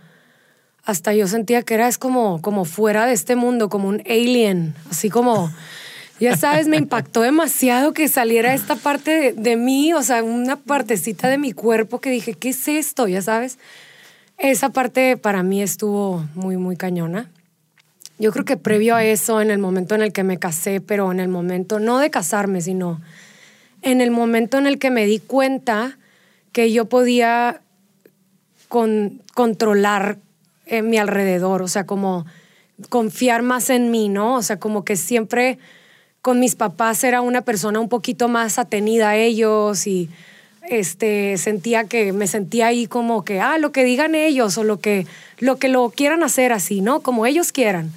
hasta 0.85 1.13
yo 1.13 1.27
sentía 1.27 1.61
que 1.63 1.75
era 1.75 1.87
es 1.87 1.97
como, 1.97 2.41
como 2.41 2.65
fuera 2.65 3.05
de 3.05 3.13
este 3.13 3.35
mundo, 3.35 3.69
como 3.69 3.87
un 3.87 4.01
alien, 4.07 4.73
así 4.89 5.09
como, 5.09 5.51
ya 6.19 6.35
sabes, 6.35 6.67
me 6.67 6.77
impactó 6.77 7.21
demasiado 7.21 7.93
que 7.93 8.07
saliera 8.07 8.53
esta 8.53 8.75
parte 8.75 9.11
de, 9.11 9.33
de 9.33 9.55
mí, 9.55 9.93
o 9.93 10.01
sea, 10.03 10.23
una 10.23 10.55
partecita 10.55 11.27
de 11.29 11.37
mi 11.37 11.51
cuerpo 11.51 11.99
que 11.99 12.09
dije, 12.09 12.33
¿qué 12.33 12.49
es 12.49 12.67
esto? 12.67 13.07
Ya 13.07 13.21
sabes, 13.21 13.57
esa 14.37 14.69
parte 14.69 15.17
para 15.17 15.43
mí 15.43 15.61
estuvo 15.61 16.25
muy, 16.33 16.57
muy 16.57 16.75
cañona. 16.75 17.29
Yo 18.17 18.31
creo 18.31 18.45
que 18.45 18.57
previo 18.57 18.95
a 18.95 19.03
eso, 19.03 19.41
en 19.41 19.49
el 19.49 19.57
momento 19.57 19.95
en 19.95 20.01
el 20.03 20.13
que 20.13 20.23
me 20.23 20.37
casé, 20.37 20.79
pero 20.79 21.11
en 21.11 21.19
el 21.19 21.27
momento, 21.27 21.79
no 21.79 21.97
de 21.99 22.11
casarme, 22.11 22.61
sino 22.61 23.01
en 23.81 23.99
el 23.99 24.11
momento 24.11 24.59
en 24.59 24.67
el 24.67 24.77
que 24.77 24.91
me 24.91 25.05
di 25.05 25.19
cuenta 25.19 25.97
que 26.51 26.71
yo 26.71 26.85
podía 26.85 27.61
con- 28.67 29.21
controlar 29.33 30.17
eh, 30.65 30.81
mi 30.81 30.97
alrededor, 30.97 31.61
o 31.61 31.67
sea, 31.67 31.85
como 31.85 32.25
confiar 32.89 33.41
más 33.41 33.69
en 33.69 33.91
mí, 33.91 34.09
¿no? 34.09 34.35
O 34.35 34.41
sea, 34.41 34.59
como 34.59 34.83
que 34.83 34.95
siempre 34.95 35.59
con 36.21 36.39
mis 36.39 36.55
papás 36.55 37.03
era 37.03 37.21
una 37.21 37.41
persona 37.41 37.79
un 37.79 37.89
poquito 37.89 38.27
más 38.27 38.59
atenida 38.59 39.09
a 39.09 39.15
ellos 39.17 39.87
y 39.87 40.09
este 40.69 41.37
sentía 41.37 41.85
que 41.85 42.13
me 42.13 42.27
sentía 42.27 42.67
ahí 42.67 42.85
como 42.85 43.25
que 43.25 43.39
ah 43.39 43.57
lo 43.57 43.71
que 43.71 43.83
digan 43.83 44.13
ellos 44.13 44.57
o 44.59 44.63
lo 44.63 44.79
que 44.79 45.07
lo 45.39 45.57
que 45.57 45.67
lo 45.67 45.89
quieran 45.89 46.21
hacer 46.21 46.53
así 46.53 46.81
no 46.81 47.01
como 47.01 47.25
ellos 47.25 47.51
quieran 47.51 47.91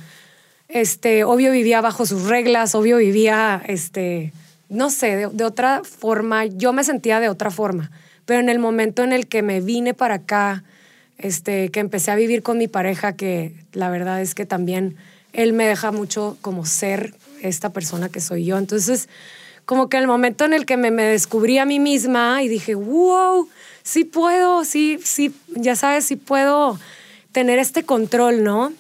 este 0.68 1.24
obvio 1.24 1.52
vivía 1.52 1.82
bajo 1.82 2.06
sus 2.06 2.22
reglas 2.22 2.74
obvio 2.74 2.96
vivía 2.96 3.62
este 3.66 4.32
no 4.70 4.88
sé 4.88 5.14
de, 5.16 5.28
de 5.28 5.44
otra 5.44 5.82
forma 5.84 6.46
yo 6.46 6.72
me 6.72 6.84
sentía 6.84 7.20
de 7.20 7.28
otra 7.28 7.50
forma 7.50 7.90
pero 8.24 8.40
en 8.40 8.48
el 8.48 8.58
momento 8.58 9.04
en 9.04 9.12
el 9.12 9.26
que 9.26 9.42
me 9.42 9.60
vine 9.60 9.92
para 9.92 10.14
acá 10.14 10.64
este 11.18 11.70
que 11.70 11.80
empecé 11.80 12.10
a 12.10 12.16
vivir 12.16 12.42
con 12.42 12.58
mi 12.58 12.68
pareja 12.68 13.14
que 13.14 13.54
la 13.72 13.90
verdad 13.90 14.20
es 14.20 14.34
que 14.34 14.46
también 14.46 14.96
él 15.32 15.52
me 15.52 15.66
deja 15.66 15.92
mucho 15.92 16.36
como 16.40 16.64
ser 16.66 17.14
esta 17.42 17.70
persona 17.70 18.08
que 18.08 18.20
soy 18.20 18.44
yo. 18.44 18.58
Entonces, 18.58 19.08
como 19.64 19.88
que 19.88 19.96
el 19.98 20.06
momento 20.06 20.44
en 20.44 20.52
el 20.52 20.66
que 20.66 20.76
me, 20.76 20.90
me 20.90 21.04
descubrí 21.04 21.58
a 21.58 21.64
mí 21.64 21.80
misma 21.80 22.42
y 22.42 22.48
dije, 22.48 22.74
wow, 22.74 23.48
sí 23.82 24.04
puedo, 24.04 24.64
sí, 24.64 24.98
sí, 25.02 25.34
ya 25.54 25.76
sabes, 25.76 26.06
sí 26.06 26.16
puedo 26.16 26.78
tener 27.32 27.58
este 27.58 27.84
control, 27.84 28.44
¿no? 28.44 28.72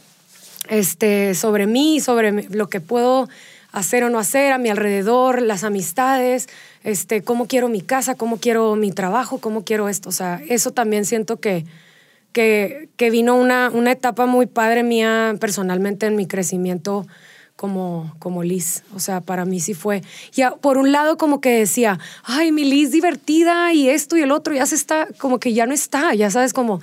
Este, 0.68 1.34
sobre 1.34 1.66
mí, 1.66 2.00
sobre 2.00 2.48
lo 2.50 2.68
que 2.68 2.80
puedo 2.80 3.28
hacer 3.72 4.04
o 4.04 4.10
no 4.10 4.18
hacer 4.18 4.52
a 4.52 4.58
mi 4.58 4.70
alrededor, 4.70 5.42
las 5.42 5.64
amistades, 5.64 6.48
este, 6.84 7.22
cómo 7.22 7.48
quiero 7.48 7.68
mi 7.68 7.80
casa, 7.80 8.14
cómo 8.14 8.38
quiero 8.38 8.76
mi 8.76 8.92
trabajo, 8.92 9.38
cómo 9.38 9.64
quiero 9.64 9.88
esto. 9.88 10.08
O 10.08 10.12
sea, 10.12 10.40
eso 10.48 10.70
también 10.70 11.04
siento 11.04 11.40
que, 11.40 11.64
que, 12.34 12.90
que 12.96 13.08
vino 13.08 13.36
una, 13.36 13.70
una 13.72 13.92
etapa 13.92 14.26
muy 14.26 14.44
padre 14.44 14.82
mía 14.82 15.34
personalmente 15.40 16.04
en 16.04 16.16
mi 16.16 16.26
crecimiento 16.26 17.06
como, 17.56 18.14
como 18.18 18.42
Liz. 18.42 18.82
O 18.94 18.98
sea, 18.98 19.20
para 19.22 19.44
mí 19.46 19.60
sí 19.60 19.72
fue. 19.72 20.02
Ya, 20.32 20.50
por 20.50 20.76
un 20.76 20.92
lado, 20.92 21.16
como 21.16 21.40
que 21.40 21.50
decía, 21.50 21.98
ay, 22.24 22.52
mi 22.52 22.64
Liz 22.64 22.90
divertida 22.90 23.72
y 23.72 23.88
esto 23.88 24.16
y 24.16 24.22
el 24.22 24.32
otro, 24.32 24.52
ya 24.52 24.66
se 24.66 24.74
está, 24.74 25.06
como 25.18 25.38
que 25.38 25.54
ya 25.54 25.64
no 25.64 25.72
está, 25.72 26.12
ya 26.14 26.30
sabes, 26.30 26.52
como. 26.52 26.80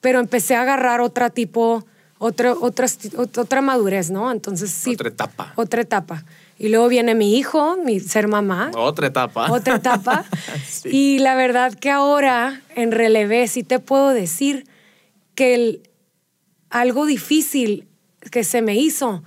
Pero 0.00 0.20
empecé 0.20 0.54
a 0.54 0.62
agarrar 0.62 1.00
otra 1.00 1.30
tipo, 1.30 1.84
otra, 2.18 2.52
otra, 2.52 2.86
otra 3.16 3.60
madurez, 3.62 4.10
¿no? 4.10 4.30
Entonces 4.30 4.70
sí. 4.70 4.92
Otra 4.92 5.08
etapa. 5.08 5.52
Otra 5.56 5.80
etapa. 5.80 6.24
Y 6.58 6.68
luego 6.68 6.88
viene 6.88 7.14
mi 7.14 7.38
hijo, 7.38 7.78
mi 7.78 8.00
ser 8.00 8.28
mamá. 8.28 8.70
Otra 8.76 9.06
etapa. 9.06 9.50
Otra 9.50 9.76
etapa. 9.76 10.24
Y 10.84 11.18
la 11.20 11.34
verdad 11.34 11.72
que 11.72 11.90
ahora, 11.90 12.60
en 12.76 12.92
relevé, 12.92 13.48
sí 13.48 13.62
te 13.62 13.78
puedo 13.78 14.10
decir 14.10 14.66
que 15.40 15.80
algo 16.68 17.06
difícil 17.06 17.88
que 18.30 18.44
se 18.44 18.60
me 18.60 18.76
hizo 18.76 19.22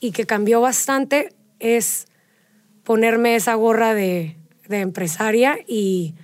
y 0.00 0.12
que 0.12 0.24
cambió 0.24 0.62
bastante 0.62 1.34
es 1.58 2.06
ponerme 2.84 3.36
esa 3.36 3.52
gorra 3.52 3.92
de, 3.92 4.34
empresaria 4.70 5.58
y, 5.68 6.14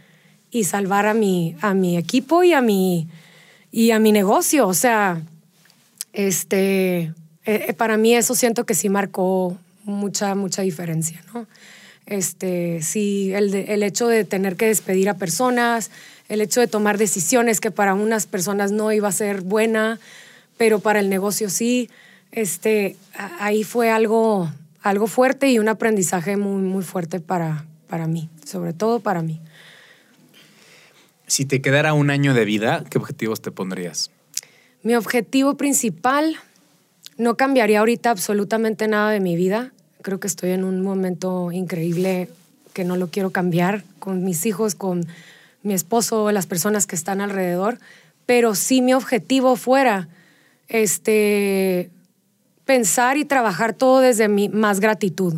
y, 0.50 0.64
salvar 0.64 1.04
a 1.04 1.12
mi, 1.12 1.56
a 1.60 1.74
mi 1.74 1.98
equipo 1.98 2.42
y 2.42 2.54
a 2.54 2.62
mi, 2.62 3.06
y 3.70 3.90
a 3.90 3.98
mi 3.98 4.12
negocio. 4.12 4.66
O 4.66 4.72
sea, 4.72 5.20
este, 6.14 7.12
eh, 7.44 7.74
para 7.76 7.98
mí 7.98 8.14
eso 8.14 8.34
siento 8.34 8.64
que 8.64 8.72
sí 8.72 8.88
marcó 8.88 9.58
mucha, 9.84 10.34
mucha 10.34 10.62
diferencia, 10.62 11.22
¿no? 11.34 11.46
Este, 12.06 12.80
sí, 12.80 13.34
el, 13.34 13.54
el 13.54 13.82
hecho 13.82 14.08
de 14.08 14.24
tener 14.24 14.56
que 14.56 14.68
despedir 14.68 15.10
a 15.10 15.18
personas, 15.18 15.90
el 16.28 16.40
hecho 16.40 16.60
de 16.60 16.66
tomar 16.66 16.98
decisiones 16.98 17.60
que 17.60 17.70
para 17.70 17.94
unas 17.94 18.26
personas 18.26 18.72
no 18.72 18.92
iba 18.92 19.08
a 19.08 19.12
ser 19.12 19.42
buena, 19.42 19.98
pero 20.56 20.78
para 20.78 21.00
el 21.00 21.08
negocio 21.08 21.50
sí 21.50 21.90
este, 22.34 22.96
ahí 23.38 23.62
fue 23.62 23.90
algo, 23.90 24.50
algo 24.82 25.06
fuerte 25.06 25.50
y 25.50 25.58
un 25.58 25.68
aprendizaje 25.68 26.36
muy, 26.36 26.62
muy 26.62 26.82
fuerte 26.82 27.20
para, 27.20 27.64
para 27.88 28.06
mí, 28.06 28.28
sobre 28.44 28.72
todo 28.72 29.00
para 29.00 29.22
mí. 29.22 29.40
Si 31.26 31.44
te 31.44 31.62
quedara 31.62 31.94
un 31.94 32.10
año 32.10 32.34
de 32.34 32.44
vida, 32.44 32.84
¿qué 32.90 32.98
objetivos 32.98 33.40
te 33.40 33.50
pondrías? 33.50 34.10
Mi 34.82 34.94
objetivo 34.96 35.56
principal, 35.56 36.36
no 37.16 37.36
cambiaría 37.36 37.78
ahorita 37.78 38.10
absolutamente 38.10 38.88
nada 38.88 39.10
de 39.10 39.20
mi 39.20 39.36
vida. 39.36 39.72
Creo 40.02 40.20
que 40.20 40.26
estoy 40.26 40.50
en 40.50 40.64
un 40.64 40.82
momento 40.82 41.52
increíble 41.52 42.28
que 42.72 42.84
no 42.84 42.96
lo 42.96 43.08
quiero 43.08 43.30
cambiar 43.30 43.84
con 44.00 44.24
mis 44.24 44.44
hijos, 44.44 44.74
con 44.74 45.06
mi 45.64 45.74
esposo, 45.74 46.30
las 46.30 46.46
personas 46.46 46.86
que 46.86 46.94
están 46.94 47.20
alrededor. 47.20 47.80
Pero 48.26 48.54
sí 48.54 48.80
mi 48.80 48.94
objetivo 48.94 49.56
fuera 49.56 50.08
este, 50.68 51.90
pensar 52.64 53.16
y 53.16 53.24
trabajar 53.24 53.74
todo 53.74 54.00
desde 54.00 54.28
mi 54.28 54.48
más 54.48 54.80
gratitud. 54.80 55.34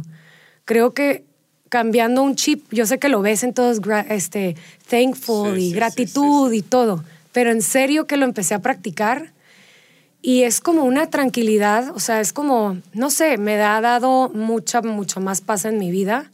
Creo 0.65 0.93
que 0.93 1.25
cambiando 1.69 2.23
un 2.23 2.37
chip, 2.37 2.65
yo 2.71 2.87
sé 2.87 2.99
que 2.99 3.09
lo 3.09 3.23
ves 3.23 3.43
en 3.43 3.55
todos, 3.55 3.81
este, 4.09 4.57
thankful 4.89 5.59
y 5.59 5.73
gratitud 5.73 6.53
y 6.53 6.63
todo, 6.63 7.03
pero 7.33 7.51
en 7.51 7.63
serio 7.63 8.07
que 8.07 8.17
lo 8.17 8.25
empecé 8.25 8.55
a 8.55 8.61
practicar 8.61 9.33
y 10.23 10.43
es 10.43 10.61
como 10.61 10.85
una 10.85 11.09
tranquilidad, 11.09 11.91
o 11.95 12.01
sea, 12.01 12.21
es 12.21 12.33
como, 12.33 12.79
no 12.93 13.11
sé, 13.11 13.39
me 13.39 13.55
ha 13.63 13.81
dado 13.81 14.29
mucha, 14.31 14.83
mucho 14.83 15.21
más 15.21 15.41
paz 15.41 15.65
en 15.65 15.79
mi 15.79 15.91
vida. 15.91 16.33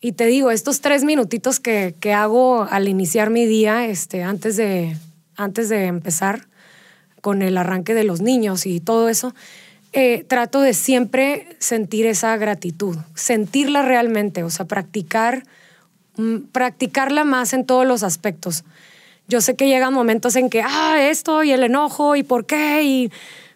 Y 0.00 0.12
te 0.12 0.26
digo, 0.26 0.50
estos 0.50 0.80
tres 0.80 1.04
minutitos 1.04 1.60
que, 1.60 1.94
que 2.00 2.12
hago 2.12 2.62
al 2.70 2.88
iniciar 2.88 3.30
mi 3.30 3.46
día, 3.46 3.86
este, 3.86 4.22
antes, 4.22 4.56
de, 4.56 4.96
antes 5.36 5.68
de 5.68 5.86
empezar 5.86 6.46
con 7.20 7.42
el 7.42 7.56
arranque 7.56 7.94
de 7.94 8.04
los 8.04 8.20
niños 8.20 8.66
y 8.66 8.78
todo 8.80 9.08
eso, 9.08 9.34
eh, 9.92 10.24
trato 10.28 10.60
de 10.60 10.74
siempre 10.74 11.56
sentir 11.58 12.04
esa 12.06 12.36
gratitud, 12.36 12.98
sentirla 13.14 13.80
realmente, 13.80 14.42
o 14.42 14.50
sea, 14.50 14.66
practicar, 14.66 15.44
mm, 16.18 16.50
practicarla 16.52 17.24
más 17.24 17.54
en 17.54 17.64
todos 17.64 17.86
los 17.86 18.02
aspectos. 18.02 18.62
Yo 19.26 19.40
sé 19.40 19.56
que 19.56 19.66
llegan 19.66 19.94
momentos 19.94 20.36
en 20.36 20.50
que, 20.50 20.62
ah, 20.62 20.98
esto 21.00 21.42
y 21.44 21.52
el 21.52 21.62
enojo 21.62 22.14
y 22.14 22.22
por 22.22 22.44
qué, 22.44 22.82
y... 22.82 23.10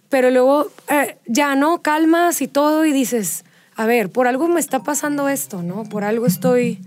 pero 0.09 0.31
luego 0.31 0.71
eh, 0.89 1.19
ya 1.27 1.55
no, 1.57 1.83
calmas 1.83 2.41
y 2.41 2.49
todo 2.49 2.87
y 2.87 2.93
dices, 2.93 3.45
a 3.81 3.87
ver, 3.87 4.11
por 4.11 4.27
algo 4.27 4.47
me 4.47 4.61
está 4.61 4.83
pasando 4.83 5.31
esto, 5.31 5.63
¿no? 5.63 5.85
Por 5.85 6.05
algo 6.05 6.27
estoy 6.27 6.81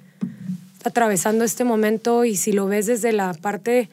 atravesando 0.84 1.44
este 1.44 1.64
momento 1.64 2.24
y 2.24 2.36
si 2.36 2.52
lo 2.52 2.68
ves 2.68 2.86
desde 2.86 3.14
la 3.14 3.34
parte 3.34 3.90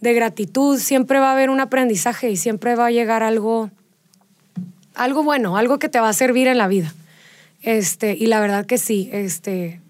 de 0.00 0.12
gratitud, 0.12 0.80
siempre 0.80 1.20
va 1.20 1.28
a 1.28 1.32
haber 1.34 1.50
un 1.50 1.60
aprendizaje 1.60 2.30
y 2.30 2.36
siempre 2.36 2.74
va 2.74 2.86
a 2.86 2.90
llegar 2.90 3.22
algo 3.22 3.70
algo 4.96 5.22
bueno, 5.22 5.56
algo 5.56 5.78
que 5.78 5.88
te 5.88 6.00
va 6.00 6.08
a 6.08 6.12
servir 6.12 6.48
en 6.48 6.58
la 6.58 6.66
vida. 6.66 6.92
Este, 7.60 8.16
y 8.18 8.26
la 8.26 8.40
verdad 8.40 8.66
que 8.66 8.76
sí, 8.76 9.08
este, 9.12 9.80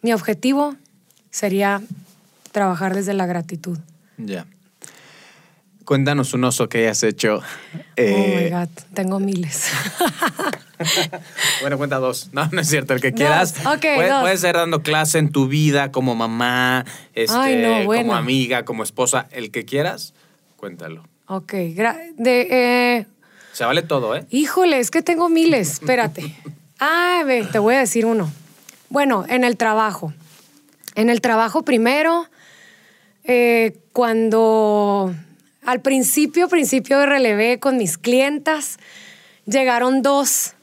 mi 0.00 0.12
objetivo 0.12 0.76
sería 1.32 1.82
trabajar 2.52 2.94
desde 2.94 3.14
la 3.14 3.26
gratitud. 3.26 3.78
Ya. 4.16 4.46
Cuéntanos 5.84 6.34
un 6.34 6.44
oso 6.44 6.68
que 6.68 6.78
hayas 6.78 7.02
hecho. 7.02 7.38
oh 7.38 7.76
my 7.76 7.82
eh, 7.96 8.50
God, 8.52 8.68
tengo 8.94 9.18
miles. 9.18 9.72
bueno, 11.60 11.78
cuenta 11.78 11.96
dos. 11.96 12.30
No, 12.32 12.48
no 12.52 12.60
es 12.60 12.68
cierto, 12.68 12.94
el 12.94 13.00
que 13.00 13.12
quieras. 13.12 13.54
puede, 13.62 14.36
ser 14.36 14.56
dando 14.56 14.82
clase 14.82 15.18
en 15.18 15.30
tu 15.30 15.48
vida 15.48 15.92
como 15.92 16.14
mamá, 16.14 16.84
este, 17.14 17.84
como 17.84 18.14
amiga, 18.14 18.64
como 18.64 18.82
esposa, 18.82 19.28
el 19.30 19.50
que 19.50 19.64
quieras, 19.64 20.14
cuéntalo. 20.56 21.04
Ok, 21.28 21.52
de, 21.52 22.48
eh, 22.50 23.06
se 23.52 23.64
vale 23.64 23.80
todo, 23.80 24.14
¿eh? 24.14 24.26
Híjole, 24.30 24.78
es 24.78 24.90
que 24.90 25.00
tengo 25.00 25.28
miles. 25.28 25.74
Espérate. 25.74 26.34
Ah, 26.78 27.22
ve, 27.24 27.42
te 27.50 27.58
voy 27.58 27.74
a 27.74 27.78
decir 27.78 28.04
uno. 28.04 28.30
Bueno, 28.90 29.24
en 29.30 29.44
el 29.44 29.56
trabajo. 29.56 30.12
En 30.94 31.08
el 31.08 31.22
trabajo 31.22 31.62
primero, 31.62 32.28
eh, 33.24 33.78
cuando 33.94 35.14
al 35.64 35.80
principio, 35.80 36.48
principio 36.48 36.98
de 36.98 37.06
relevé 37.06 37.58
con 37.58 37.78
mis 37.78 37.96
clientas, 37.96 38.76
llegaron 39.46 40.02
dos, 40.02 40.55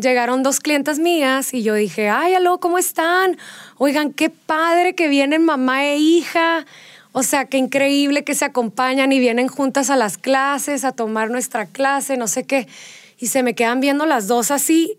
llegaron 0.00 0.42
dos 0.42 0.60
clientas 0.60 0.98
mías 0.98 1.54
y 1.54 1.62
yo 1.62 1.74
dije, 1.74 2.08
ay, 2.08 2.34
aló, 2.34 2.58
¿cómo 2.58 2.78
están? 2.78 3.36
Oigan, 3.78 4.12
qué 4.12 4.30
padre 4.30 4.94
que 4.94 5.08
vienen 5.08 5.44
mamá 5.44 5.84
e 5.84 5.96
hija. 5.96 6.66
O 7.12 7.22
sea, 7.22 7.46
qué 7.46 7.58
increíble 7.58 8.24
que 8.24 8.34
se 8.34 8.44
acompañan 8.44 9.12
y 9.12 9.18
vienen 9.18 9.48
juntas 9.48 9.90
a 9.90 9.96
las 9.96 10.16
clases, 10.16 10.84
a 10.84 10.92
tomar 10.92 11.30
nuestra 11.30 11.66
clase, 11.66 12.16
no 12.16 12.28
sé 12.28 12.44
qué. 12.44 12.68
Y 13.18 13.28
se 13.28 13.42
me 13.42 13.54
quedan 13.54 13.80
viendo 13.80 14.06
las 14.06 14.28
dos 14.28 14.50
así, 14.50 14.96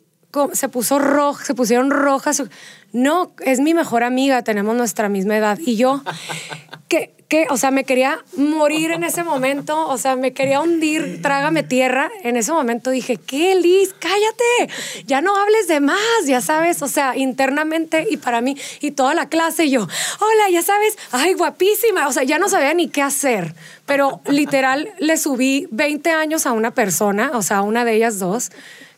se 0.54 0.70
puso 0.70 1.00
roja, 1.00 1.44
se 1.46 1.56
pusieron 1.56 1.90
rojas. 1.90 2.44
No, 2.92 3.32
es 3.40 3.60
mi 3.60 3.74
mejor 3.74 4.04
amiga, 4.04 4.44
tenemos 4.44 4.76
nuestra 4.76 5.10
misma 5.10 5.38
edad. 5.38 5.58
Y 5.66 5.78
yo, 5.78 6.04
que, 6.90 7.14
que, 7.32 7.48
o 7.50 7.56
sea, 7.56 7.72
me 7.72 7.86
quería 7.86 8.20
morir 8.36 8.92
en 8.92 9.06
ese 9.06 9.24
momento, 9.24 9.88
o 9.88 9.98
sea, 9.98 10.18
me 10.18 10.34
quería 10.34 10.60
hundir, 10.60 11.22
trágame 11.22 11.64
tierra. 11.64 12.12
En 12.24 12.36
ese 12.36 12.52
momento 12.52 12.90
dije, 12.90 13.16
¿qué, 13.16 13.56
Liz? 13.56 13.96
Cállate, 13.98 14.74
ya 15.06 15.22
no 15.22 15.34
hables 15.38 15.70
de 15.70 15.80
más, 15.80 15.98
ya 16.26 16.42
sabes, 16.42 16.82
o 16.82 16.90
sea, 16.90 17.16
internamente 17.16 18.06
y 18.12 18.18
para 18.18 18.42
mí, 18.42 18.58
y 18.82 18.92
toda 18.92 19.14
la 19.14 19.30
clase, 19.30 19.70
yo, 19.70 19.84
hola, 19.84 20.50
ya 20.52 20.62
sabes, 20.62 20.98
ay, 21.14 21.34
guapísima, 21.34 22.10
o 22.10 22.12
sea, 22.12 22.24
ya 22.24 22.38
no 22.38 22.50
sabía 22.50 22.74
ni 22.74 22.90
qué 22.90 23.02
hacer, 23.02 23.56
pero 23.86 24.20
literal 24.28 24.92
le 25.00 25.16
subí 25.16 25.70
20 25.72 26.10
años 26.10 26.46
a 26.46 26.52
una 26.52 26.72
persona, 26.72 27.32
o 27.34 27.42
sea, 27.44 27.60
a 27.60 27.62
una 27.62 27.86
de 27.86 27.94
ellas 27.94 28.20
dos 28.20 28.52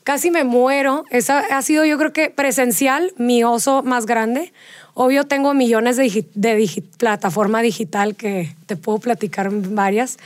casi 0.04 0.32
me 0.32 0.44
muero. 0.44 1.06
Esa 1.10 1.40
ha 1.40 1.62
sido, 1.62 1.86
yo 1.86 1.98
creo 1.98 2.12
que 2.12 2.30
presencial, 2.30 3.14
mi 3.18 3.44
oso 3.44 3.84
más 3.84 4.06
grande. 4.06 4.52
Obvio, 4.96 5.26
tengo 5.26 5.54
millones 5.54 5.98
de, 5.98 6.26
de 6.36 6.84
plataforma 6.98 7.62
digital 7.62 8.16
que 8.16 8.56
te 8.68 8.76
puedo 8.76 9.00
platicar 9.00 9.50
varias, 9.52 10.18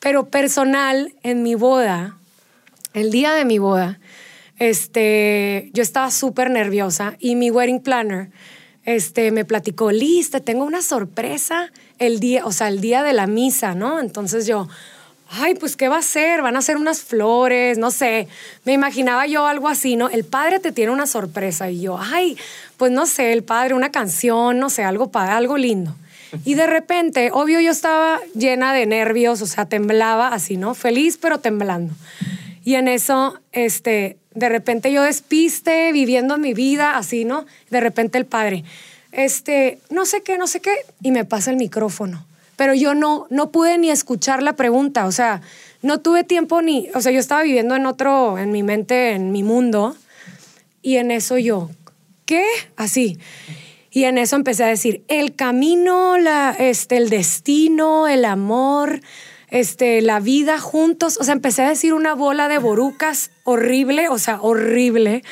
pero 0.00 0.26
personal, 0.26 1.12
en 1.22 1.42
mi 1.42 1.54
boda, 1.54 2.16
el 2.94 3.10
día 3.10 3.34
de 3.34 3.44
mi 3.44 3.58
boda, 3.58 4.00
este, 4.58 5.70
yo 5.72 5.82
estaba 5.82 6.10
súper 6.10 6.50
nerviosa 6.50 7.14
y 7.20 7.36
mi 7.36 7.50
wedding 7.50 7.80
planner 7.80 8.30
este, 8.84 9.30
me 9.32 9.44
platicó, 9.44 9.92
Liz, 9.92 10.30
te 10.30 10.40
tengo 10.40 10.64
una 10.64 10.80
sorpresa 10.80 11.70
el 11.98 12.20
día, 12.20 12.46
o 12.46 12.52
sea, 12.52 12.68
el 12.68 12.80
día 12.80 13.02
de 13.02 13.12
la 13.12 13.26
misa, 13.26 13.74
¿no? 13.74 14.00
Entonces 14.00 14.46
yo, 14.46 14.66
ay, 15.30 15.54
pues 15.54 15.76
¿qué 15.76 15.88
va 15.88 15.96
a 15.96 16.00
hacer? 16.00 16.42
Van 16.42 16.56
a 16.56 16.60
hacer 16.60 16.76
unas 16.76 17.02
flores, 17.02 17.78
no 17.78 17.90
sé. 17.90 18.28
Me 18.64 18.72
imaginaba 18.72 19.26
yo 19.26 19.46
algo 19.46 19.68
así, 19.68 19.96
¿no? 19.96 20.08
El 20.08 20.24
padre 20.24 20.58
te 20.58 20.72
tiene 20.72 20.92
una 20.92 21.06
sorpresa 21.06 21.70
y 21.70 21.80
yo, 21.80 21.98
ay, 21.98 22.36
pues 22.76 22.92
no 22.92 23.06
sé, 23.06 23.32
el 23.32 23.42
padre, 23.42 23.74
una 23.74 23.90
canción, 23.90 24.58
no 24.58 24.70
sé, 24.70 24.84
algo, 24.84 25.10
algo 25.14 25.56
lindo. 25.56 25.94
Y 26.44 26.54
de 26.54 26.66
repente, 26.66 27.30
obvio, 27.32 27.60
yo 27.60 27.70
estaba 27.70 28.20
llena 28.34 28.72
de 28.72 28.86
nervios, 28.86 29.40
o 29.40 29.46
sea, 29.46 29.66
temblaba 29.66 30.28
así, 30.28 30.56
¿no? 30.56 30.74
Feliz, 30.74 31.16
pero 31.16 31.38
temblando. 31.38 31.94
Y 32.64 32.74
en 32.74 32.88
eso, 32.88 33.38
este, 33.52 34.18
de 34.34 34.48
repente 34.48 34.92
yo 34.92 35.02
despiste, 35.02 35.90
viviendo 35.92 36.36
mi 36.36 36.52
vida, 36.54 36.98
así, 36.98 37.24
¿no? 37.24 37.46
De 37.70 37.80
repente 37.80 38.18
el 38.18 38.26
padre, 38.26 38.64
este, 39.12 39.78
no 39.90 40.04
sé 40.04 40.22
qué, 40.22 40.36
no 40.36 40.46
sé 40.46 40.60
qué, 40.60 40.74
y 41.02 41.10
me 41.10 41.24
pasa 41.24 41.50
el 41.50 41.56
micrófono. 41.56 42.27
Pero 42.58 42.74
yo 42.74 42.92
no, 42.92 43.28
no 43.30 43.52
pude 43.52 43.78
ni 43.78 43.88
escuchar 43.88 44.42
la 44.42 44.54
pregunta, 44.54 45.06
o 45.06 45.12
sea, 45.12 45.42
no 45.80 46.00
tuve 46.00 46.24
tiempo 46.24 46.60
ni, 46.60 46.88
o 46.92 47.00
sea, 47.00 47.12
yo 47.12 47.20
estaba 47.20 47.44
viviendo 47.44 47.76
en 47.76 47.86
otro, 47.86 48.36
en 48.36 48.50
mi 48.50 48.64
mente, 48.64 49.12
en 49.12 49.30
mi 49.30 49.44
mundo, 49.44 49.96
y 50.82 50.96
en 50.96 51.12
eso 51.12 51.38
yo, 51.38 51.70
¿qué? 52.26 52.44
Así. 52.74 53.16
Y 53.92 54.04
en 54.04 54.18
eso 54.18 54.34
empecé 54.34 54.64
a 54.64 54.66
decir, 54.66 55.04
el 55.06 55.36
camino, 55.36 56.18
la, 56.18 56.50
este, 56.58 56.96
el 56.96 57.10
destino, 57.10 58.08
el 58.08 58.24
amor, 58.24 59.02
este, 59.50 60.00
la 60.02 60.20
vida 60.20 60.58
juntos. 60.58 61.18
O 61.20 61.24
sea, 61.24 61.32
empecé 61.32 61.62
a 61.62 61.68
decir 61.68 61.94
una 61.94 62.14
bola 62.14 62.48
de 62.48 62.58
borucas 62.58 63.30
horrible, 63.44 64.08
o 64.08 64.18
sea, 64.18 64.40
horrible. 64.42 65.22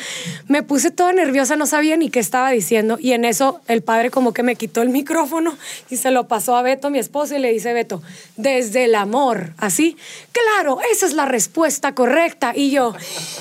Me 0.49 0.63
puse 0.63 0.91
toda 0.91 1.13
nerviosa, 1.13 1.57
no 1.57 1.67
sabía 1.67 1.97
ni 1.97 2.11
qué 2.11 2.21
estaba 2.21 2.51
diciendo. 2.51 2.99
Y 3.01 3.13
en 3.13 3.25
eso 3.25 3.61
el 3.69 3.83
padre 3.83 4.11
como 4.11 4.33
que 4.33 4.43
me 4.43 4.57
quitó 4.57 4.83
el 4.83 4.89
micrófono 4.89 5.57
y 5.91 5.97
se 5.97 6.11
lo 6.11 6.29
pasó 6.29 6.57
a 6.57 6.63
Beto, 6.63 6.91
mi 6.91 6.99
esposo, 6.99 7.37
y 7.37 7.39
le 7.39 7.53
dice, 7.53 7.73
Beto, 7.73 8.03
desde 8.37 8.85
el 8.85 8.95
amor, 8.95 9.53
así. 9.59 9.97
Claro, 10.33 10.79
esa 10.93 11.07
es 11.07 11.13
la 11.13 11.27
respuesta 11.27 11.95
correcta. 11.95 12.53
Y 12.55 12.71
yo, 12.71 12.95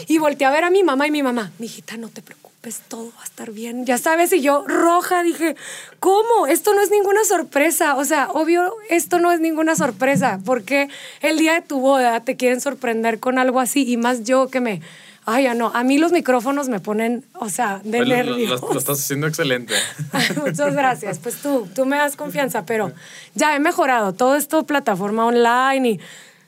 y 0.07 0.17
volteé 0.17 0.47
a 0.47 0.51
ver 0.51 0.65
a 0.65 0.69
mi 0.69 0.83
mamá 0.83 1.07
y 1.07 1.11
mi 1.11 1.23
mamá, 1.23 1.51
mi 1.59 1.67
hijita, 1.67 1.97
no 1.97 2.09
te 2.09 2.21
preocupes 2.21 2.44
pues 2.65 2.81
todo 2.87 3.11
va 3.15 3.21
a 3.21 3.25
estar 3.25 3.51
bien. 3.51 3.85
Ya 3.85 3.99
sabes, 3.99 4.33
y 4.33 4.41
yo 4.41 4.65
roja 4.67 5.21
dije, 5.21 5.55
¿cómo? 5.99 6.47
Esto 6.47 6.73
no 6.73 6.81
es 6.81 6.89
ninguna 6.89 7.23
sorpresa. 7.23 7.95
O 7.95 8.05
sea, 8.05 8.27
obvio, 8.31 8.73
esto 8.89 9.19
no 9.19 9.31
es 9.31 9.39
ninguna 9.39 9.75
sorpresa, 9.75 10.39
porque 10.43 10.89
el 11.21 11.37
día 11.37 11.53
de 11.53 11.61
tu 11.61 11.79
boda 11.79 12.21
te 12.21 12.37
quieren 12.37 12.59
sorprender 12.61 13.19
con 13.19 13.37
algo 13.37 13.59
así 13.59 13.87
y 13.87 13.97
más 13.97 14.23
yo 14.23 14.47
que 14.47 14.61
me... 14.61 14.81
Ay, 15.25 15.43
ya 15.43 15.53
no, 15.53 15.71
a 15.75 15.83
mí 15.83 15.99
los 15.99 16.11
micrófonos 16.11 16.67
me 16.67 16.79
ponen, 16.79 17.23
o 17.35 17.49
sea, 17.49 17.81
de 17.83 17.99
Pues 17.99 18.09
nervios. 18.09 18.59
Lo, 18.59 18.73
lo 18.73 18.79
estás 18.79 18.99
haciendo 18.99 19.27
excelente. 19.27 19.75
Muchas 20.43 20.73
gracias. 20.73 21.19
Pues 21.19 21.35
tú, 21.35 21.67
tú 21.75 21.85
me 21.85 21.97
das 21.97 22.15
confianza, 22.15 22.65
pero 22.65 22.91
ya 23.35 23.55
he 23.55 23.59
mejorado. 23.59 24.13
Todo 24.13 24.35
esto, 24.35 24.65
plataforma 24.65 25.27
online 25.27 25.87
y 25.87 25.99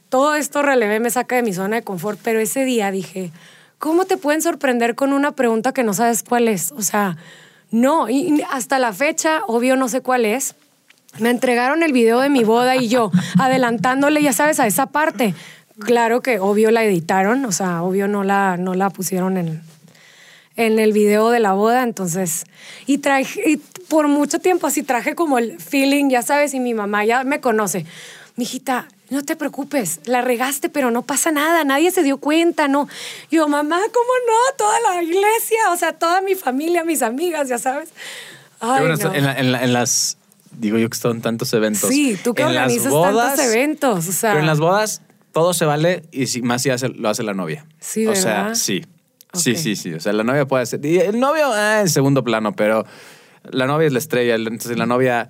todo 0.09 0.33
esto 0.33 0.63
relevé, 0.63 0.99
me 0.99 1.11
saca 1.11 1.35
de 1.35 1.43
mi 1.43 1.53
zona 1.53 1.75
de 1.75 1.83
confort. 1.83 2.19
Pero 2.23 2.39
ese 2.39 2.65
día 2.65 2.89
dije, 2.89 3.31
¿cómo 3.79 4.05
te 4.05 4.17
pueden 4.17 4.41
sorprender 4.41 4.95
con 4.95 5.13
una 5.13 5.31
pregunta 5.33 5.73
que 5.73 5.83
no 5.83 5.93
sabes 5.93 6.23
cuál 6.23 6.47
es? 6.47 6.71
O 6.71 6.81
sea, 6.81 7.17
no. 7.71 8.09
Y 8.09 8.43
hasta 8.51 8.79
la 8.79 8.93
fecha, 8.93 9.41
obvio, 9.47 9.75
no 9.75 9.89
sé 9.89 10.01
cuál 10.01 10.25
es. 10.25 10.55
Me 11.19 11.29
entregaron 11.29 11.83
el 11.83 11.93
video 11.93 12.19
de 12.19 12.29
mi 12.29 12.43
boda 12.43 12.75
y 12.75 12.87
yo 12.87 13.11
adelantándole, 13.39 14.21
ya 14.21 14.33
sabes, 14.33 14.59
a 14.59 14.67
esa 14.67 14.87
parte. 14.87 15.33
Claro 15.79 16.21
que 16.21 16.39
obvio 16.39 16.71
la 16.71 16.83
editaron, 16.83 17.45
o 17.45 17.51
sea, 17.51 17.83
obvio 17.83 18.07
no 18.07 18.23
la, 18.23 18.57
no 18.57 18.73
la 18.73 18.89
pusieron 18.89 19.37
en, 19.37 19.61
en 20.55 20.79
el 20.79 20.91
video 20.91 21.29
de 21.29 21.39
la 21.39 21.53
boda, 21.53 21.83
entonces, 21.83 22.45
y 22.87 22.97
traje, 22.97 23.59
por 23.87 24.07
mucho 24.07 24.39
tiempo 24.39 24.65
así 24.65 24.81
traje 24.81 25.13
como 25.13 25.37
el 25.37 25.59
feeling, 25.59 26.09
ya 26.09 26.23
sabes, 26.23 26.55
y 26.55 26.59
mi 26.59 26.73
mamá 26.73 27.05
ya 27.05 27.23
me 27.23 27.41
conoce. 27.41 27.85
Mijita, 28.37 28.87
no 29.09 29.23
te 29.23 29.35
preocupes, 29.35 29.99
la 30.05 30.21
regaste, 30.21 30.69
pero 30.69 30.91
no 30.91 31.01
pasa 31.01 31.31
nada, 31.31 31.63
nadie 31.63 31.91
se 31.91 32.03
dio 32.03 32.17
cuenta, 32.17 32.67
¿no? 32.67 32.87
Yo, 33.31 33.47
mamá, 33.47 33.77
¿cómo 33.77 34.11
no? 34.27 34.55
Toda 34.57 34.79
la 34.81 35.01
iglesia, 35.03 35.71
o 35.71 35.77
sea, 35.77 35.93
toda 35.93 36.21
mi 36.21 36.35
familia, 36.35 36.83
mis 36.83 37.01
amigas, 37.01 37.47
ya 37.47 37.57
sabes. 37.57 37.89
Qué 37.89 37.95
Ay, 38.61 38.81
bueno, 38.85 38.95
no. 38.95 39.13
en, 39.13 39.23
la- 39.25 39.37
en 39.39 39.51
la- 39.51 39.63
en 39.63 39.73
las. 39.73 40.17
Digo 40.51 40.77
yo 40.77 40.89
que 40.89 40.97
son 40.97 41.21
tantos 41.21 41.53
eventos. 41.53 41.89
Sí, 41.89 42.17
tú 42.23 42.33
que 42.33 42.41
En 42.41 42.53
las 42.55 42.63
organizas 42.65 42.91
bodas- 42.91 43.15
tantos 43.35 43.45
eventos, 43.45 44.07
o 44.07 44.11
sea. 44.11 44.31
Pero 44.31 44.39
en 44.41 44.47
las 44.47 44.59
bodas 44.59 45.01
todo 45.31 45.53
se 45.53 45.65
vale 45.65 46.03
y 46.11 46.27
si, 46.27 46.41
más 46.41 46.63
si 46.63 46.69
hace- 46.71 46.89
lo 46.89 47.09
hace 47.09 47.21
la 47.23 47.33
novia. 47.35 47.65
Sí, 47.79 48.07
O 48.07 48.15
sea, 48.15 48.41
¿verdad? 48.43 48.55
sí. 48.55 48.83
Sí, 49.33 49.55
sí, 49.55 49.75
sí. 49.75 49.93
O 49.93 49.99
sea, 49.99 50.13
la 50.13 50.23
novia 50.23 50.45
puede 50.47 50.63
hacer. 50.63 50.83
Y 50.83 50.97
el 50.99 51.19
novio, 51.19 51.51
ah, 51.53 51.81
en 51.81 51.89
segundo 51.89 52.23
plano, 52.23 52.53
pero 52.55 52.85
la 53.43 53.67
novia 53.67 53.85
es 53.85 53.93
la 53.93 53.99
estrella. 53.99 54.33
Entonces, 54.35 54.77
la 54.77 54.87
novia, 54.87 55.29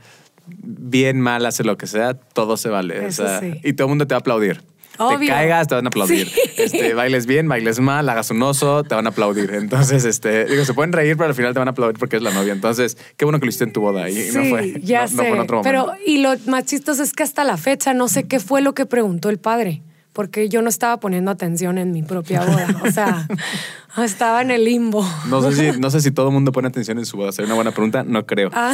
bien 0.50 1.20
mal, 1.22 1.46
hace 1.46 1.64
lo 1.64 1.78
que 1.78 1.88
sea, 1.88 2.14
todo 2.14 2.58
se 2.58 2.70
vale. 2.70 3.00
o 3.00 3.08
Eso 3.08 3.26
sea, 3.26 3.40
sí. 3.40 3.54
Y 3.64 3.74
todo 3.74 3.88
el 3.88 3.90
mundo 3.90 4.08
te 4.08 4.14
va 4.14 4.18
a 4.18 4.20
aplaudir. 4.22 4.62
Te 4.98 5.04
Obvio. 5.04 5.30
caigas, 5.30 5.68
te 5.68 5.76
van 5.76 5.86
a 5.86 5.90
aplaudir. 5.90 6.28
Sí. 6.28 6.42
Este, 6.58 6.96
bailes 6.96 7.28
bien, 7.28 7.48
bailes 7.48 7.80
mal, 7.80 8.10
hagas 8.10 8.32
un 8.32 8.42
oso, 8.42 8.84
te 8.84 8.96
van 8.96 9.06
a 9.06 9.10
aplaudir. 9.10 9.52
Entonces, 9.54 10.06
este, 10.06 10.46
digo, 10.46 10.66
se 10.66 10.74
pueden 10.74 10.92
reír, 10.92 11.16
pero 11.16 11.30
al 11.30 11.36
final 11.36 11.54
te 11.54 11.60
van 11.60 11.68
a 11.68 11.72
aplaudir 11.72 12.00
porque 12.00 12.16
es 12.16 12.24
la 12.24 12.32
novia. 12.32 12.52
Entonces, 12.52 12.98
qué 13.16 13.24
bueno 13.24 13.40
que 13.40 13.46
lo 13.46 13.50
hiciste 13.50 13.66
en 13.66 13.74
tu 13.74 13.82
boda 13.82 14.10
y 14.10 14.16
no 14.34 14.44
fue, 14.46 14.80
ya 14.82 15.04
no, 15.04 15.08
sé. 15.08 15.16
no 15.16 15.24
fue 15.24 15.32
en 15.34 15.40
otro 15.40 15.58
momento. 15.58 15.94
Pero, 15.94 16.04
y 16.06 16.18
lo 16.18 16.34
más 16.48 16.66
chistoso 16.66 17.04
es 17.04 17.14
que 17.14 17.22
hasta 17.22 17.44
la 17.44 17.58
fecha 17.58 17.94
no 17.94 18.08
sé 18.08 18.24
qué 18.24 18.40
fue 18.40 18.62
lo 18.62 18.74
que 18.74 18.88
preguntó 18.88 19.30
el 19.30 19.38
padre, 19.38 19.84
porque 20.18 20.50
yo 20.50 20.64
no 20.64 20.70
estaba 20.70 21.00
poniendo 21.00 21.30
atención 21.30 21.78
en 21.78 21.92
mi 21.92 22.02
propia 22.02 22.44
boda. 22.44 22.82
O 22.84 22.90
sea, 22.92 23.28
estaba 24.04 24.42
en 24.42 24.50
el 24.50 24.64
limbo. 24.66 25.08
No 25.28 25.44
sé, 25.44 25.74
si, 25.74 25.80
no 25.80 25.92
sé 25.92 26.02
si 26.02 26.10
todo 26.10 26.30
el 26.30 26.34
mundo 26.34 26.52
pone 26.52 26.68
atención 26.70 26.98
en 26.98 27.06
su 27.06 27.18
boda. 27.18 27.32
Sería 27.32 27.46
una 27.46 27.54
buena 27.54 27.70
pregunta. 27.72 28.04
No 28.04 28.26
creo. 28.26 28.50
Ah, 28.52 28.74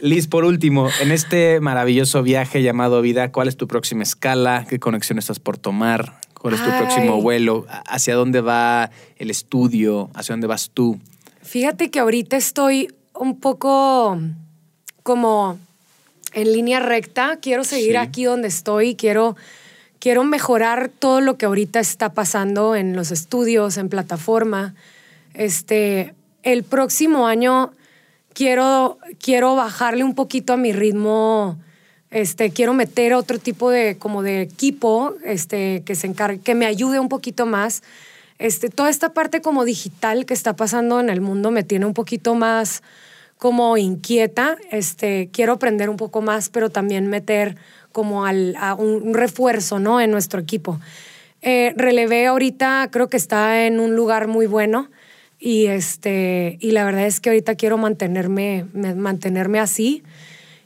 Liz, 0.00 0.26
por 0.26 0.46
último, 0.46 0.88
en 1.02 1.12
este 1.12 1.60
maravilloso 1.60 2.22
viaje 2.22 2.62
llamado 2.62 3.02
vida, 3.02 3.30
¿cuál 3.30 3.48
es 3.48 3.58
tu 3.58 3.68
próxima 3.68 4.04
escala? 4.04 4.64
¿Qué 4.66 4.78
conexión 4.78 5.18
estás 5.18 5.38
por 5.38 5.58
tomar? 5.58 6.18
¿Cuál 6.32 6.54
es 6.54 6.64
tu 6.64 6.70
Ay. 6.70 6.78
próximo 6.78 7.20
vuelo? 7.20 7.66
¿Hacia 7.86 8.14
dónde 8.14 8.40
va 8.40 8.90
el 9.18 9.28
estudio? 9.28 10.08
¿Hacia 10.14 10.32
dónde 10.32 10.46
vas 10.46 10.70
tú? 10.72 10.98
fíjate 11.42 11.90
que 11.90 11.98
ahorita 12.00 12.38
estoy 12.38 12.88
un 13.12 13.38
poco 13.38 14.18
como 15.02 15.58
en 16.32 16.52
línea 16.54 16.80
recta. 16.80 17.36
Quiero 17.42 17.64
seguir 17.64 17.90
Sí. 17.90 17.96
aquí 17.96 18.24
donde 18.24 18.48
estoy. 18.48 18.94
Quiero, 18.94 19.36
quiero 20.04 20.22
mejorar 20.22 20.90
todo 20.90 21.22
lo 21.22 21.38
que 21.38 21.46
ahorita 21.46 21.80
está 21.80 22.12
pasando 22.12 22.76
en 22.76 22.94
los 22.94 23.10
estudios, 23.10 23.78
en 23.78 23.88
plataforma. 23.88 24.74
Este, 25.32 26.12
el 26.42 26.62
próximo 26.62 27.26
año 27.26 27.72
quiero, 28.34 28.98
quiero 29.18 29.56
bajarle 29.56 30.04
un 30.04 30.14
poquito 30.14 30.52
a 30.52 30.56
mi 30.58 30.74
ritmo. 30.74 31.58
Este, 32.10 32.50
quiero 32.50 32.74
meter 32.74 33.14
otro 33.14 33.38
tipo 33.38 33.70
de, 33.70 33.96
como 33.96 34.22
de 34.22 34.42
equipo 34.42 35.14
este, 35.24 35.82
que, 35.86 35.94
se 35.94 36.06
encargue, 36.06 36.38
que 36.38 36.54
me 36.54 36.66
ayude 36.66 37.00
un 37.00 37.08
poquito 37.08 37.46
más. 37.46 37.82
Este, 38.38 38.68
toda 38.68 38.90
esta 38.90 39.14
parte 39.14 39.40
como 39.40 39.64
digital 39.64 40.26
que 40.26 40.34
está 40.34 40.54
pasando 40.54 41.00
en 41.00 41.08
el 41.08 41.22
mundo 41.22 41.50
me 41.50 41.62
tiene 41.62 41.86
un 41.86 41.94
poquito 41.94 42.34
más 42.34 42.82
como 43.38 43.78
inquieta. 43.78 44.58
Este, 44.70 45.30
quiero 45.32 45.54
aprender 45.54 45.88
un 45.88 45.96
poco 45.96 46.20
más, 46.20 46.50
pero 46.50 46.68
también 46.68 47.06
meter 47.06 47.56
como 47.94 48.26
al, 48.26 48.56
a 48.58 48.74
un, 48.74 49.02
un 49.08 49.14
refuerzo 49.14 49.78
¿no? 49.78 50.00
en 50.02 50.10
nuestro 50.10 50.40
equipo. 50.40 50.80
Eh, 51.40 51.72
relevé 51.76 52.26
ahorita, 52.26 52.88
creo 52.90 53.08
que 53.08 53.16
está 53.16 53.64
en 53.66 53.78
un 53.78 53.94
lugar 53.94 54.26
muy 54.26 54.46
bueno 54.46 54.90
y, 55.38 55.66
este, 55.66 56.58
y 56.60 56.72
la 56.72 56.84
verdad 56.84 57.06
es 57.06 57.20
que 57.20 57.30
ahorita 57.30 57.54
quiero 57.54 57.78
mantenerme, 57.78 58.66
me- 58.72 58.94
mantenerme 58.94 59.60
así. 59.60 60.02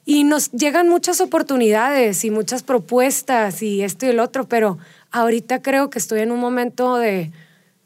Y 0.06 0.24
nos 0.24 0.50
llegan 0.52 0.88
muchas 0.88 1.20
oportunidades 1.20 2.24
y 2.24 2.30
muchas 2.30 2.62
propuestas 2.62 3.62
y 3.62 3.82
esto 3.82 4.06
y 4.06 4.08
el 4.08 4.20
otro, 4.20 4.48
pero 4.48 4.78
ahorita 5.10 5.60
creo 5.60 5.90
que 5.90 5.98
estoy 5.98 6.20
en 6.20 6.30
un 6.32 6.40
momento 6.40 6.96
de, 6.96 7.30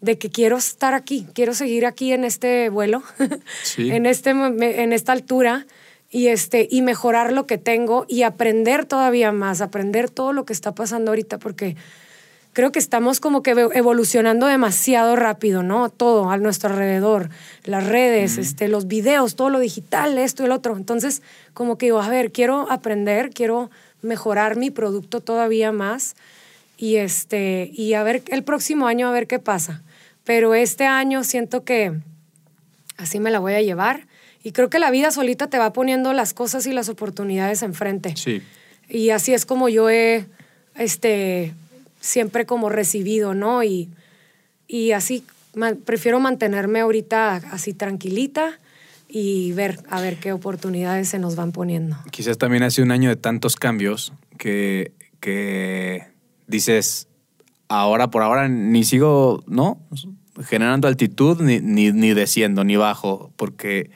de 0.01 0.19
que 0.19 0.31
quiero 0.31 0.57
estar 0.59 0.95
aquí, 0.95 1.27
quiero 1.35 1.53
seguir 1.55 1.85
aquí 1.85 2.13
en 2.13 2.23
este 2.25 2.69
vuelo, 2.69 3.03
Sí. 3.65 3.91
en, 3.91 4.07
este, 4.07 4.31
en 4.31 4.93
esta 4.93 5.11
altura 5.13 5.67
y, 6.13 6.29
este, 6.29 6.69
y 6.71 6.83
mejorar 6.83 7.33
lo 7.33 7.47
que 7.47 7.57
tengo 7.59 8.05
y 8.07 8.23
aprender 8.23 8.85
todavía 8.85 9.33
más, 9.33 9.63
aprender 9.63 10.11
todo 10.11 10.35
lo 10.35 10.45
que 10.45 10.53
está 10.53 10.75
pasando 10.75 11.11
ahorita, 11.11 11.39
porque 11.39 11.75
creo 12.53 12.71
que 12.71 12.79
estamos 12.79 13.19
como 13.19 13.43
que 13.43 13.55
evo- 13.57 13.75
evolucionando 13.75 14.47
demasiado 14.47 15.17
rápido, 15.17 15.63
¿no? 15.63 15.89
Todo 15.89 16.31
a 16.31 16.37
nuestro 16.37 16.69
alrededor, 16.69 17.31
las 17.65 17.87
redes, 17.87 18.37
este, 18.37 18.69
los 18.69 18.87
videos, 18.87 19.37
todo 19.37 19.49
lo 19.49 19.59
digital, 19.59 20.19
esto 20.19 20.43
y 20.43 20.47
el 20.47 20.53
otro. 20.53 20.77
Entonces, 20.77 21.23
como 21.55 21.79
que 21.79 21.87
digo, 21.87 22.03
a 22.03 22.11
ver, 22.11 22.31
quiero 22.31 22.71
aprender, 22.71 23.31
quiero 23.31 23.71
mejorar 24.03 24.57
mi 24.57 24.71
producto 24.71 25.21
todavía 25.21 25.73
más 25.73 26.15
y 26.77 26.97
este 26.97 27.71
y 27.73 27.95
a 27.95 28.03
ver 28.03 28.23
el 28.29 28.43
próximo 28.43 28.87
año 28.87 29.09
a 29.09 29.13
ver 29.13 29.27
qué 29.27 29.39
pasa. 29.39 29.81
Pero 30.25 30.55
este 30.55 30.85
año 30.85 31.25
siento 31.25 31.65
que 31.65 31.95
así 32.99 33.19
me 33.19 33.31
la 33.31 33.39
voy 33.39 33.55
a 33.55 33.63
llevar 33.63 34.07
y 34.43 34.53
creo 34.53 34.71
que 34.71 34.79
la 34.79 34.91
vida 34.91 35.11
solita 35.11 35.49
te 35.49 35.59
va 35.59 35.73
poniendo 35.73 36.13
las 36.13 36.35
cosas 36.35 36.67
y 36.67 36.73
las 36.73 36.89
oportunidades 36.89 37.63
enfrente. 37.63 38.17
Sí. 38.17 38.43
Y 38.89 39.11
así 39.11 39.33
es 39.33 39.47
como 39.47 39.69
yo 39.69 39.89
he, 39.89 40.27
este, 40.77 41.55
siempre 42.01 42.47
como 42.47 42.69
recibido, 42.69 43.35
¿no? 43.35 43.63
Y, 43.63 43.89
y 44.67 44.93
así 44.93 45.25
prefiero 45.85 46.19
mantenerme 46.21 46.81
ahorita 46.81 47.37
así 47.37 47.75
tranquilita 47.75 48.59
y 49.09 49.53
ver, 49.53 49.79
a 49.89 50.01
ver 50.01 50.17
qué 50.17 50.33
oportunidades 50.33 51.09
se 51.09 51.19
nos 51.19 51.37
van 51.37 51.53
poniendo. 51.53 51.97
Quizás 52.11 52.39
también 52.39 52.63
hace 52.63 52.83
un 52.83 52.91
año 52.91 53.11
de 53.11 53.17
tantos 53.17 53.57
cambios 53.57 54.13
que, 54.39 54.93
que 55.21 56.07
dices, 56.47 57.09
ahora 57.69 58.11
por 58.11 58.23
ahora 58.23 58.49
ni 58.49 58.85
sigo, 58.85 59.45
¿no? 59.47 59.79
Generando 60.45 60.89
altitud, 60.89 61.43
ni, 61.43 61.61
ni, 61.61 61.93
ni 61.93 62.15
desciendo, 62.15 62.65
ni 62.65 62.77
bajo, 62.77 63.31
porque 63.37 63.91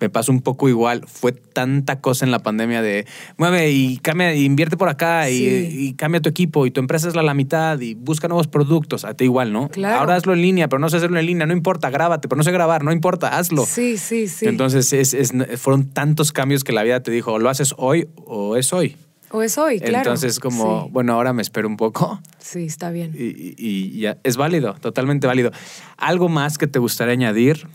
me 0.00 0.08
pasó 0.10 0.30
un 0.32 0.40
poco 0.42 0.68
igual. 0.68 1.04
Fue 1.06 1.32
tanta 1.32 2.00
cosa 2.00 2.24
en 2.24 2.30
la 2.30 2.38
pandemia 2.38 2.82
de 2.82 3.06
mueve 3.36 3.70
y 3.70 3.98
cambia, 3.98 4.34
invierte 4.34 4.76
por 4.76 4.88
acá 4.88 5.28
y, 5.30 5.94
cambia 5.94 6.20
tu 6.20 6.28
equipo 6.28 6.66
y 6.66 6.70
tu 6.70 6.80
empresa 6.80 7.08
es 7.08 7.14
la, 7.16 7.22
la 7.22 7.34
mitad 7.34 7.80
y 7.80 7.94
busca 7.94 8.28
nuevos 8.28 8.46
productos. 8.46 9.04
A 9.04 9.14
ti 9.14 9.24
igual, 9.24 9.52
¿no? 9.52 9.68
Claro. 9.68 10.00
Ahora 10.00 10.14
hazlo 10.16 10.32
en 10.34 10.42
línea, 10.42 10.68
pero 10.68 10.78
no 10.80 10.88
sé 10.88 10.98
hacerlo 10.98 11.18
en 11.18 11.26
línea. 11.26 11.46
No 11.46 11.52
importa, 11.52 11.90
grábate, 11.90 12.28
pero 12.28 12.36
no 12.36 12.44
sé 12.44 12.52
grabar, 12.52 12.84
no 12.84 12.92
importa, 12.92 13.36
hazlo. 13.38 13.66
Sí, 13.66 13.98
sí, 13.98 14.28
sí. 14.28 14.46
Entonces 14.46 14.92
es- 14.92 15.14
es- 15.14 15.32
fueron 15.60 15.88
tantos 15.90 16.32
cambios 16.32 16.64
que 16.64 16.72
la 16.72 16.82
vida 16.82 17.00
te 17.02 17.10
dijo, 17.10 17.32
o 17.32 17.38
lo 17.38 17.48
haces 17.50 17.74
hoy 17.76 18.08
o 18.24 18.56
es 18.56 18.72
hoy. 18.72 18.96
o 19.30 19.42
es 19.42 19.58
hoy, 19.58 19.78
claro. 19.78 19.98
Entonces 19.98 20.40
como, 20.40 20.84
Sí, 20.84 20.90
bueno, 20.90 21.12
ahora 21.12 21.34
me 21.34 21.42
espero 21.42 21.68
un 21.68 21.76
poco 21.76 22.18
sí, 22.38 22.64
está 22.64 22.90
bien. 22.90 23.14
y, 23.14 23.24
y- 23.24 23.54
y 23.58 24.00
ya 24.00 24.16
es 24.24 24.38
válido, 24.38 24.72
totalmente 24.80 25.26
válido. 25.26 25.50
¿Algo 25.98 26.30
más 26.30 26.56
que 26.56 26.66
te 26.66 26.78
gustaría 26.78 27.12
añadir? 27.12 27.66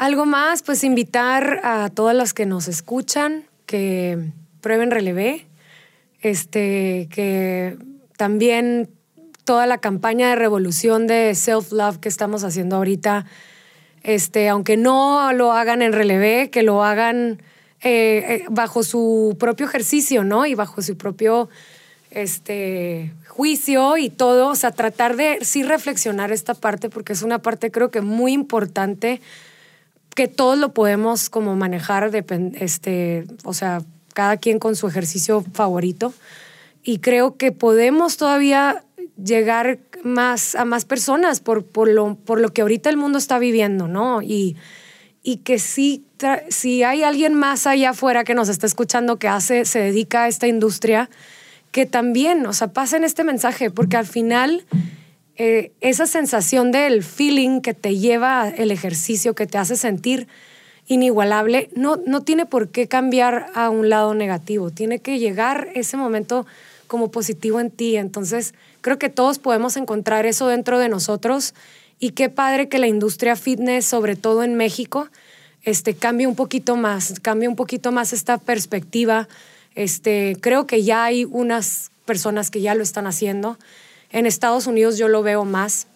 Algo 0.00 0.24
más, 0.24 0.62
pues 0.62 0.82
invitar 0.82 1.60
a 1.62 1.90
todas 1.90 2.16
las 2.16 2.32
que 2.32 2.46
nos 2.46 2.68
escuchan 2.68 3.44
que 3.66 4.32
prueben 4.62 4.90
relevé, 4.90 5.46
este, 6.22 7.06
que 7.12 7.76
también 8.16 8.88
toda 9.44 9.66
la 9.66 9.76
campaña 9.76 10.30
de 10.30 10.36
revolución 10.36 11.06
de 11.06 11.34
self-love 11.34 11.98
que 11.98 12.08
estamos 12.08 12.44
haciendo 12.44 12.76
ahorita, 12.76 13.26
este, 14.02 14.48
aunque 14.48 14.78
no 14.78 15.34
lo 15.34 15.52
hagan 15.52 15.82
en 15.82 15.92
relevé, 15.92 16.48
que 16.48 16.62
lo 16.62 16.82
hagan 16.82 17.42
eh, 17.82 18.24
eh, 18.26 18.44
bajo 18.48 18.82
su 18.82 19.36
propio 19.38 19.66
ejercicio, 19.66 20.24
¿no? 20.24 20.46
Y 20.46 20.54
bajo 20.54 20.80
su 20.80 20.96
propio 20.96 21.50
este, 22.10 23.12
juicio 23.28 23.98
y 23.98 24.08
todo, 24.08 24.48
o 24.48 24.54
sea, 24.54 24.70
tratar 24.70 25.16
de 25.16 25.40
sí 25.42 25.62
reflexionar 25.62 26.32
esta 26.32 26.54
parte, 26.54 26.88
porque 26.88 27.12
es 27.12 27.20
una 27.20 27.40
parte 27.40 27.70
creo 27.70 27.90
que 27.90 28.00
muy 28.00 28.32
importante 28.32 29.20
que 30.14 30.28
todos 30.28 30.58
lo 30.58 30.72
podemos 30.72 31.30
como 31.30 31.56
manejar, 31.56 32.10
este, 32.54 33.26
o 33.44 33.54
sea, 33.54 33.82
cada 34.14 34.36
quien 34.36 34.58
con 34.58 34.76
su 34.76 34.86
ejercicio 34.88 35.44
favorito. 35.52 36.12
Y 36.82 36.98
creo 36.98 37.36
que 37.36 37.52
podemos 37.52 38.16
todavía 38.16 38.84
llegar 39.22 39.78
más 40.02 40.54
a 40.54 40.64
más 40.64 40.84
personas 40.84 41.40
por, 41.40 41.64
por, 41.64 41.88
lo, 41.88 42.14
por 42.14 42.40
lo 42.40 42.52
que 42.52 42.62
ahorita 42.62 42.90
el 42.90 42.96
mundo 42.96 43.18
está 43.18 43.38
viviendo, 43.38 43.86
¿no? 43.86 44.22
Y, 44.22 44.56
y 45.22 45.38
que 45.38 45.58
sí, 45.58 46.04
si 46.48 46.82
hay 46.82 47.02
alguien 47.02 47.34
más 47.34 47.66
allá 47.66 47.90
afuera 47.90 48.24
que 48.24 48.34
nos 48.34 48.48
está 48.48 48.66
escuchando 48.66 49.18
que 49.18 49.28
hace, 49.28 49.64
se 49.64 49.78
dedica 49.78 50.24
a 50.24 50.28
esta 50.28 50.46
industria, 50.46 51.10
que 51.70 51.86
también, 51.86 52.46
o 52.46 52.52
sea, 52.52 52.68
pasen 52.68 53.04
este 53.04 53.24
mensaje, 53.24 53.70
porque 53.70 53.96
al 53.96 54.06
final 54.06 54.64
eh, 55.42 55.72
esa 55.80 56.04
sensación 56.04 56.70
del 56.70 57.02
feeling 57.02 57.62
que 57.62 57.72
te 57.72 57.96
lleva 57.96 58.50
el 58.50 58.70
ejercicio, 58.70 59.34
que 59.34 59.46
te 59.46 59.56
hace 59.56 59.74
sentir 59.74 60.28
inigualable, 60.86 61.70
no, 61.74 61.96
no 61.96 62.20
tiene 62.20 62.44
por 62.44 62.68
qué 62.68 62.88
cambiar 62.88 63.46
a 63.54 63.70
un 63.70 63.88
lado 63.88 64.12
negativo, 64.12 64.70
tiene 64.70 64.98
que 64.98 65.18
llegar 65.18 65.68
ese 65.74 65.96
momento 65.96 66.46
como 66.88 67.10
positivo 67.10 67.58
en 67.58 67.70
ti. 67.70 67.96
Entonces, 67.96 68.52
creo 68.82 68.98
que 68.98 69.08
todos 69.08 69.38
podemos 69.38 69.78
encontrar 69.78 70.26
eso 70.26 70.46
dentro 70.46 70.78
de 70.78 70.90
nosotros 70.90 71.54
y 71.98 72.10
qué 72.10 72.28
padre 72.28 72.68
que 72.68 72.78
la 72.78 72.88
industria 72.88 73.34
fitness, 73.34 73.86
sobre 73.86 74.16
todo 74.16 74.42
en 74.42 74.56
México, 74.56 75.08
este, 75.62 75.94
cambie 75.94 76.26
un 76.26 76.36
poquito 76.36 76.76
más, 76.76 77.18
cambie 77.18 77.48
un 77.48 77.56
poquito 77.56 77.92
más 77.92 78.12
esta 78.12 78.36
perspectiva. 78.36 79.26
Este, 79.74 80.36
creo 80.38 80.66
que 80.66 80.82
ya 80.82 81.02
hay 81.02 81.24
unas 81.24 81.92
personas 82.04 82.50
que 82.50 82.60
ya 82.60 82.74
lo 82.74 82.82
están 82.82 83.06
haciendo. 83.06 83.56
En 84.10 84.26
Estados 84.26 84.66
Unidos 84.66 84.98
yo 84.98 85.08
lo 85.08 85.22
veo 85.22 85.44
más. 85.44 85.86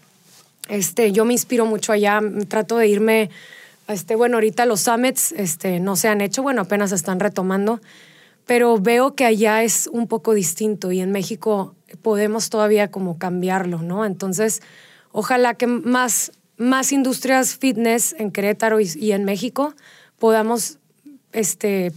Este, 0.69 1.13
yo 1.13 1.25
me 1.25 1.33
inspiro 1.33 1.67
mucho 1.67 1.93
allá, 1.93 2.21
trato 2.49 2.79
de 2.79 2.89
irme, 2.89 3.31
este, 3.87 4.17
bueno, 4.17 4.37
ahorita 4.37 4.65
los 4.65 4.81
summits 4.81 5.33
este, 5.33 5.79
no 5.79 5.95
se 5.97 6.09
han 6.09 6.21
hecho, 6.23 6.43
bueno, 6.43 6.63
apenas 6.63 6.91
están 6.93 7.21
retomando, 7.21 7.81
pero 8.47 8.79
veo 8.79 9.15
que 9.15 9.27
allá 9.27 9.63
es 9.63 9.89
un 9.93 10.07
poco 10.07 10.33
distinto 10.33 10.91
y 10.91 11.01
en 11.01 11.13
México 11.13 11.75
podemos 12.01 12.49
todavía 12.49 12.91
como 12.91 13.19
cambiarlo, 13.19 13.83
¿no? 13.83 14.07
Entonces, 14.07 14.63
ojalá 15.13 15.55
que 15.55 15.67
más, 15.67 16.33
más 16.57 16.93
industrias 16.93 17.57
fitness 17.57 18.15
en 18.19 18.31
Querétaro 18.31 18.81
y, 18.81 18.91
y 18.97 19.13
en 19.13 19.25
México 19.25 19.75
podamos 20.19 20.79
este, 21.33 21.93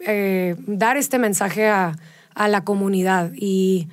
eh, 0.00 0.56
dar 0.66 0.96
este 0.96 1.20
mensaje 1.20 1.68
a, 1.68 1.96
a 2.34 2.48
la 2.48 2.64
comunidad 2.64 3.30
y, 3.36 3.86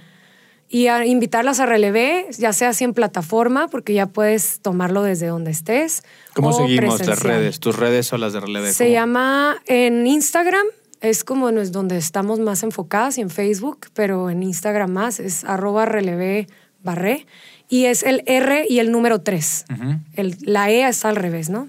y 0.69 0.87
a 0.87 1.05
invitarlas 1.05 1.59
a 1.59 1.65
relevé, 1.65 2.27
ya 2.37 2.53
sea 2.53 2.69
así 2.69 2.83
en 2.83 2.93
plataforma, 2.93 3.67
porque 3.69 3.93
ya 3.93 4.05
puedes 4.05 4.59
tomarlo 4.61 5.01
desde 5.03 5.27
donde 5.27 5.49
estés. 5.51 6.03
¿Cómo 6.35 6.49
o 6.49 6.53
seguimos 6.53 6.99
las 6.99 7.07
presencial. 7.07 7.35
redes? 7.41 7.59
¿Tus 7.59 7.75
redes 7.75 8.05
son 8.07 8.21
las 8.21 8.33
de 8.33 8.39
Relevé? 8.39 8.71
Se 8.73 8.83
¿Cómo? 8.85 8.93
llama 8.93 9.57
en 9.65 10.05
Instagram, 10.05 10.65
es 11.01 11.23
como 11.23 11.51
nos- 11.51 11.71
donde 11.71 11.97
estamos 11.97 12.39
más 12.39 12.61
enfocadas 12.63 13.17
y 13.17 13.21
en 13.21 13.29
Facebook, 13.31 13.87
pero 13.95 14.29
en 14.29 14.43
Instagram 14.43 14.91
más 14.91 15.19
es 15.19 15.43
arroba 15.43 15.85
relevé 15.85 16.47
barré 16.83 17.25
y 17.67 17.85
es 17.85 18.03
el 18.03 18.23
R 18.25 18.65
y 18.69 18.79
el 18.79 18.91
número 18.91 19.21
3. 19.21 19.65
Ujú. 19.73 19.99
la 20.43 20.69
E 20.71 20.87
está 20.87 21.09
al 21.09 21.15
revés, 21.15 21.49
¿no? 21.49 21.67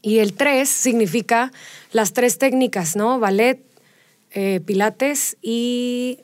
Y 0.00 0.18
el 0.18 0.32
3 0.34 0.68
significa 0.68 1.52
las 1.92 2.12
tres 2.12 2.38
técnicas, 2.38 2.96
¿no? 2.96 3.18
Ballet, 3.20 3.60
eh, 4.32 4.60
pilates 4.64 5.36
y, 5.42 6.18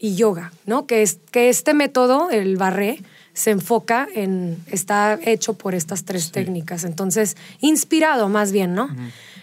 y 0.00 0.16
yoga, 0.16 0.50
¿no? 0.64 0.86
Que, 0.86 1.02
es, 1.02 1.20
que 1.30 1.50
este 1.50 1.74
método, 1.74 2.30
el 2.30 2.56
barré, 2.56 3.02
se 3.34 3.50
enfoca 3.50 4.08
en, 4.14 4.56
está 4.66 5.18
hecho 5.22 5.54
por 5.54 5.74
estas 5.74 6.04
tres 6.04 6.32
técnicas. 6.32 6.84
Entonces, 6.84 7.36
inspirado 7.60 8.28
más 8.28 8.50
bien, 8.50 8.74
¿no? 8.74 8.88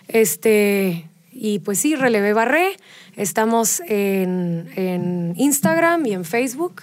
Este, 0.08 1.08
y 1.32 1.60
pues 1.60 1.80
sí, 1.80 1.96
relevé 1.96 2.34
barré. 2.34 2.76
Estamos 3.16 3.82
en, 3.88 4.70
en 4.76 5.34
Instagram 5.38 6.06
y 6.08 6.14
en 6.14 6.26
Facebook. 6.26 6.82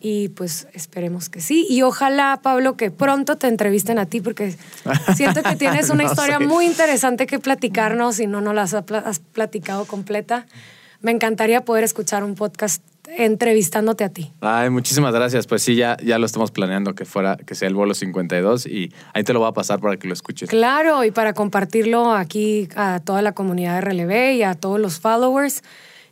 Y 0.00 0.30
pues 0.30 0.66
esperemos 0.72 1.28
que 1.28 1.40
sí. 1.40 1.66
Y 1.68 1.82
ojalá, 1.82 2.40
Pablo, 2.42 2.76
que 2.76 2.90
pronto 2.90 3.36
te 3.36 3.46
entrevisten 3.46 3.98
a 3.98 4.06
ti, 4.06 4.20
porque 4.20 4.56
siento 5.16 5.42
que 5.42 5.54
tienes 5.56 5.90
una 5.90 6.04
No 6.04 6.10
historia 6.10 6.38
sé. 6.38 6.46
muy 6.46 6.66
interesante 6.66 7.26
que 7.26 7.38
platicarnos 7.38 8.18
y 8.20 8.26
no 8.26 8.40
nos 8.40 8.54
la 8.54 8.62
has 8.62 9.18
platicado 9.20 9.84
completa. 9.86 10.46
Me 11.00 11.10
encantaría 11.10 11.64
poder 11.64 11.84
escuchar 11.84 12.24
un 12.24 12.34
podcast 12.36 12.82
entrevistándote 13.08 14.04
a 14.04 14.08
ti. 14.08 14.32
Ay, 14.40 14.70
muchísimas 14.70 15.12
gracias. 15.14 15.46
Pues 15.46 15.62
sí, 15.62 15.74
ya, 15.74 15.96
ya 16.02 16.18
lo 16.18 16.26
estamos 16.26 16.50
planeando 16.50 16.94
que 16.94 17.04
fuera, 17.04 17.36
que 17.36 17.54
sea 17.54 17.68
el 17.68 17.74
vuelo 17.74 17.94
52 17.94 18.66
y 18.66 18.92
ahí 19.12 19.24
te 19.24 19.32
lo 19.32 19.40
voy 19.40 19.48
a 19.48 19.52
pasar 19.52 19.80
para 19.80 19.96
que 19.96 20.06
lo 20.06 20.14
escuches. 20.14 20.48
Claro, 20.48 21.04
y 21.04 21.10
para 21.10 21.32
compartirlo 21.34 22.12
aquí 22.12 22.68
a 22.76 23.00
toda 23.00 23.22
la 23.22 23.32
comunidad 23.32 23.76
de 23.76 23.80
Relevé 23.80 24.34
y 24.34 24.42
a 24.42 24.54
todos 24.54 24.80
los 24.80 25.00
followers. 25.00 25.62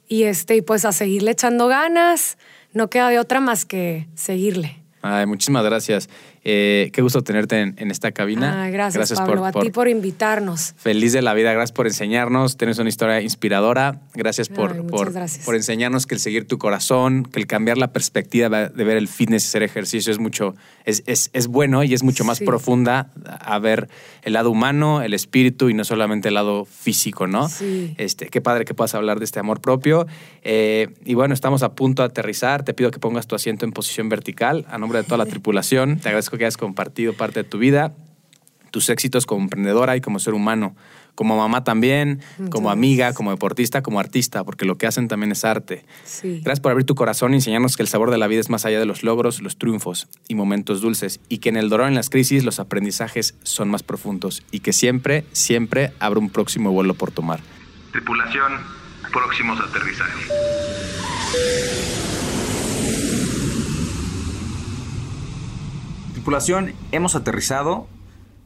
Y 0.08 0.24
este, 0.24 0.56
y 0.56 0.62
pues 0.62 0.84
a 0.84 0.92
seguirle 0.92 1.30
echando 1.30 1.68
ganas. 1.68 2.36
No 2.72 2.90
queda 2.90 3.08
de 3.08 3.18
otra 3.18 3.40
más 3.40 3.64
que 3.64 4.08
seguirle. 4.14 4.80
Ay, 5.02 5.26
muchísimas 5.26 5.64
gracias. 5.64 6.08
Eh, 6.42 6.90
qué 6.92 7.02
gusto 7.02 7.22
tenerte 7.22 7.60
en, 7.60 7.74
en 7.76 7.90
esta 7.90 8.12
cabina. 8.12 8.62
Ay, 8.64 8.72
gracias, 8.72 9.12
Pablo. 9.12 9.44
a 9.44 9.52
ti 9.52 9.70
por 9.70 9.88
invitarnos. 9.88 10.74
Feliz 10.78 11.12
de 11.12 11.20
la 11.22 11.34
vida, 11.34 11.52
gracias 11.52 11.72
por 11.72 11.86
enseñarnos. 11.86 12.56
Tienes 12.56 12.78
una 12.78 12.88
historia 12.88 13.20
inspiradora. 13.20 14.00
Gracias 14.14 14.48
por, 14.48 14.72
Ay, 14.72 14.80
por, 14.88 15.12
gracias. 15.12 15.44
por 15.44 15.54
enseñarnos 15.54 16.06
que 16.06 16.14
el 16.14 16.20
seguir 16.20 16.46
tu 16.46 16.56
corazón, 16.58 17.24
que 17.24 17.40
el 17.40 17.46
cambiar 17.46 17.76
la 17.76 17.92
perspectiva 17.92 18.48
de 18.68 18.84
ver 18.84 18.96
el 18.96 19.06
fitness 19.08 19.44
y 19.44 19.48
hacer 19.48 19.62
ejercicio 19.64 20.10
es 20.12 20.18
mucho, 20.18 20.54
es, 20.86 21.02
es, 21.06 21.28
es 21.34 21.46
bueno 21.46 21.84
y 21.84 21.92
es 21.94 22.02
mucho 22.02 22.24
más 22.24 22.38
Sí. 22.38 22.46
profunda 22.46 23.10
a 23.40 23.58
ver 23.58 23.88
el 24.22 24.32
lado 24.32 24.50
humano, 24.50 25.02
el 25.02 25.12
espíritu 25.12 25.68
y 25.68 25.74
no 25.74 25.84
solamente 25.84 26.28
el 26.28 26.34
lado 26.34 26.64
físico, 26.64 27.26
¿no? 27.26 27.48
Sí. 27.50 27.94
Este, 27.98 28.28
qué 28.28 28.40
padre 28.40 28.64
que 28.64 28.72
puedas 28.72 28.94
hablar 28.94 29.18
de 29.18 29.26
este 29.26 29.40
amor 29.40 29.60
propio. 29.60 30.06
Eh, 30.42 30.88
y 31.04 31.12
bueno, 31.14 31.34
estamos 31.34 31.62
a 31.62 31.74
punto 31.74 32.00
de 32.02 32.06
aterrizar. 32.06 32.62
Te 32.64 32.72
pido 32.72 32.90
que 32.90 32.98
pongas 32.98 33.26
tu 33.26 33.34
asiento 33.34 33.66
en 33.66 33.72
posición 33.72 34.08
vertical 34.08 34.64
a 34.70 34.78
nombre 34.78 34.98
de 35.00 35.04
toda 35.04 35.18
la 35.18 35.26
tripulación. 35.26 35.98
Te 35.98 36.08
agradezco 36.08 36.29
que 36.38 36.44
hayas 36.44 36.56
compartido 36.56 37.12
parte 37.14 37.42
de 37.42 37.48
tu 37.48 37.58
vida, 37.58 37.92
tus 38.70 38.88
éxitos 38.88 39.26
como 39.26 39.42
emprendedora 39.42 39.96
y 39.96 40.00
como 40.00 40.18
ser 40.18 40.34
humano, 40.34 40.76
como 41.14 41.36
mamá 41.36 41.64
también, 41.64 42.20
Muchas 42.38 42.50
como 42.50 42.70
amiga, 42.70 43.06
gracias. 43.06 43.16
como 43.16 43.30
deportista, 43.32 43.82
como 43.82 44.00
artista, 44.00 44.44
porque 44.44 44.64
lo 44.64 44.78
que 44.78 44.86
hacen 44.86 45.08
también 45.08 45.32
es 45.32 45.44
arte. 45.44 45.84
Sí. 46.04 46.40
Gracias 46.42 46.60
por 46.60 46.70
abrir 46.70 46.86
tu 46.86 46.94
corazón 46.94 47.32
y 47.32 47.36
enseñarnos 47.36 47.76
que 47.76 47.82
el 47.82 47.88
sabor 47.88 48.10
de 48.10 48.18
la 48.18 48.26
vida 48.26 48.40
es 48.40 48.48
más 48.48 48.64
allá 48.64 48.78
de 48.78 48.86
los 48.86 49.02
logros, 49.02 49.42
los 49.42 49.58
triunfos 49.58 50.08
y 50.28 50.34
momentos 50.34 50.80
dulces, 50.80 51.20
y 51.28 51.38
que 51.38 51.48
en 51.50 51.56
el 51.56 51.68
dolor 51.68 51.86
y 51.86 51.88
en 51.88 51.94
las 51.96 52.10
crisis 52.10 52.44
los 52.44 52.58
aprendizajes 52.60 53.34
son 53.42 53.68
más 53.68 53.82
profundos, 53.82 54.42
y 54.50 54.60
que 54.60 54.72
siempre, 54.72 55.24
siempre 55.32 55.92
habrá 55.98 56.20
un 56.20 56.30
próximo 56.30 56.70
vuelo 56.72 56.94
por 56.94 57.10
tomar. 57.10 57.40
Tripulación, 57.92 58.52
próximos 59.12 59.58
aterrizajes. 59.60 60.30
Hemos 66.92 67.16
aterrizado. 67.16 67.88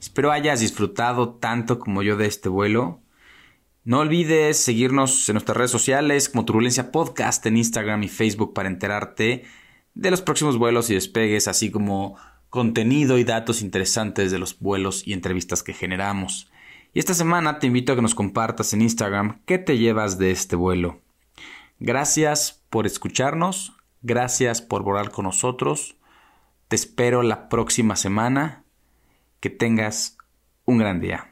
Espero 0.01 0.31
hayas 0.31 0.61
disfrutado 0.61 1.31
tanto 1.35 1.81
como 1.81 2.03
yo 2.03 2.17
de 2.17 2.27
este 2.27 2.49
vuelo. 2.49 3.01
No 3.85 3.99
olvides 3.99 4.59
seguirnos 4.59 5.29
en 5.29 5.35
nuestras 5.35 5.57
redes 5.57 5.73
sociales 5.73 6.29
como 6.29 6.45
Turbulencia 6.45 6.93
Podcast 6.93 7.45
en 7.47 7.57
Instagram 7.57 8.05
y 8.05 8.09
Facebook 8.09 8.55
para 8.55 8.69
enterarte 8.69 9.45
de 9.95 10.11
los 10.11 10.23
próximos 10.23 10.57
vuelos 10.57 10.89
y 10.89 10.95
despegues, 10.95 11.49
así 11.49 11.71
como 11.71 12.17
contenido 12.49 13.19
y 13.19 13.25
datos 13.25 13.61
interesantes 13.61 14.31
de 14.31 14.39
los 14.39 14.59
vuelos 14.61 15.07
y 15.07 15.13
entrevistas 15.13 15.63
que 15.63 15.75
generamos. 15.75 16.51
Y 16.95 17.01
esta 17.01 17.13
semana 17.13 17.59
te 17.59 17.67
invito 17.67 17.93
a 17.93 17.97
que 17.97 18.03
nos 18.03 18.15
compartas 18.15 18.73
en 18.73 18.83
Instagram 18.83 19.41
qué 19.47 19.59
te 19.59 19.79
llevas 19.79 20.17
de 20.17 20.31
este 20.31 20.55
vuelo. 20.55 21.01
Gracias 21.81 22.63
por 22.71 22.87
escucharnos, 22.87 23.73
gracias 24.01 24.63
por 24.63 24.85
volar 24.85 25.11
con 25.11 25.25
nosotros. 25.25 25.97
Te 26.69 26.77
espero 26.77 27.23
la 27.23 27.49
próxima 27.49 27.97
semana. 27.97 28.65
Que 29.41 29.51
tengas 29.51 30.17
un 30.65 30.79
gran 30.79 31.01
día. 31.01 31.31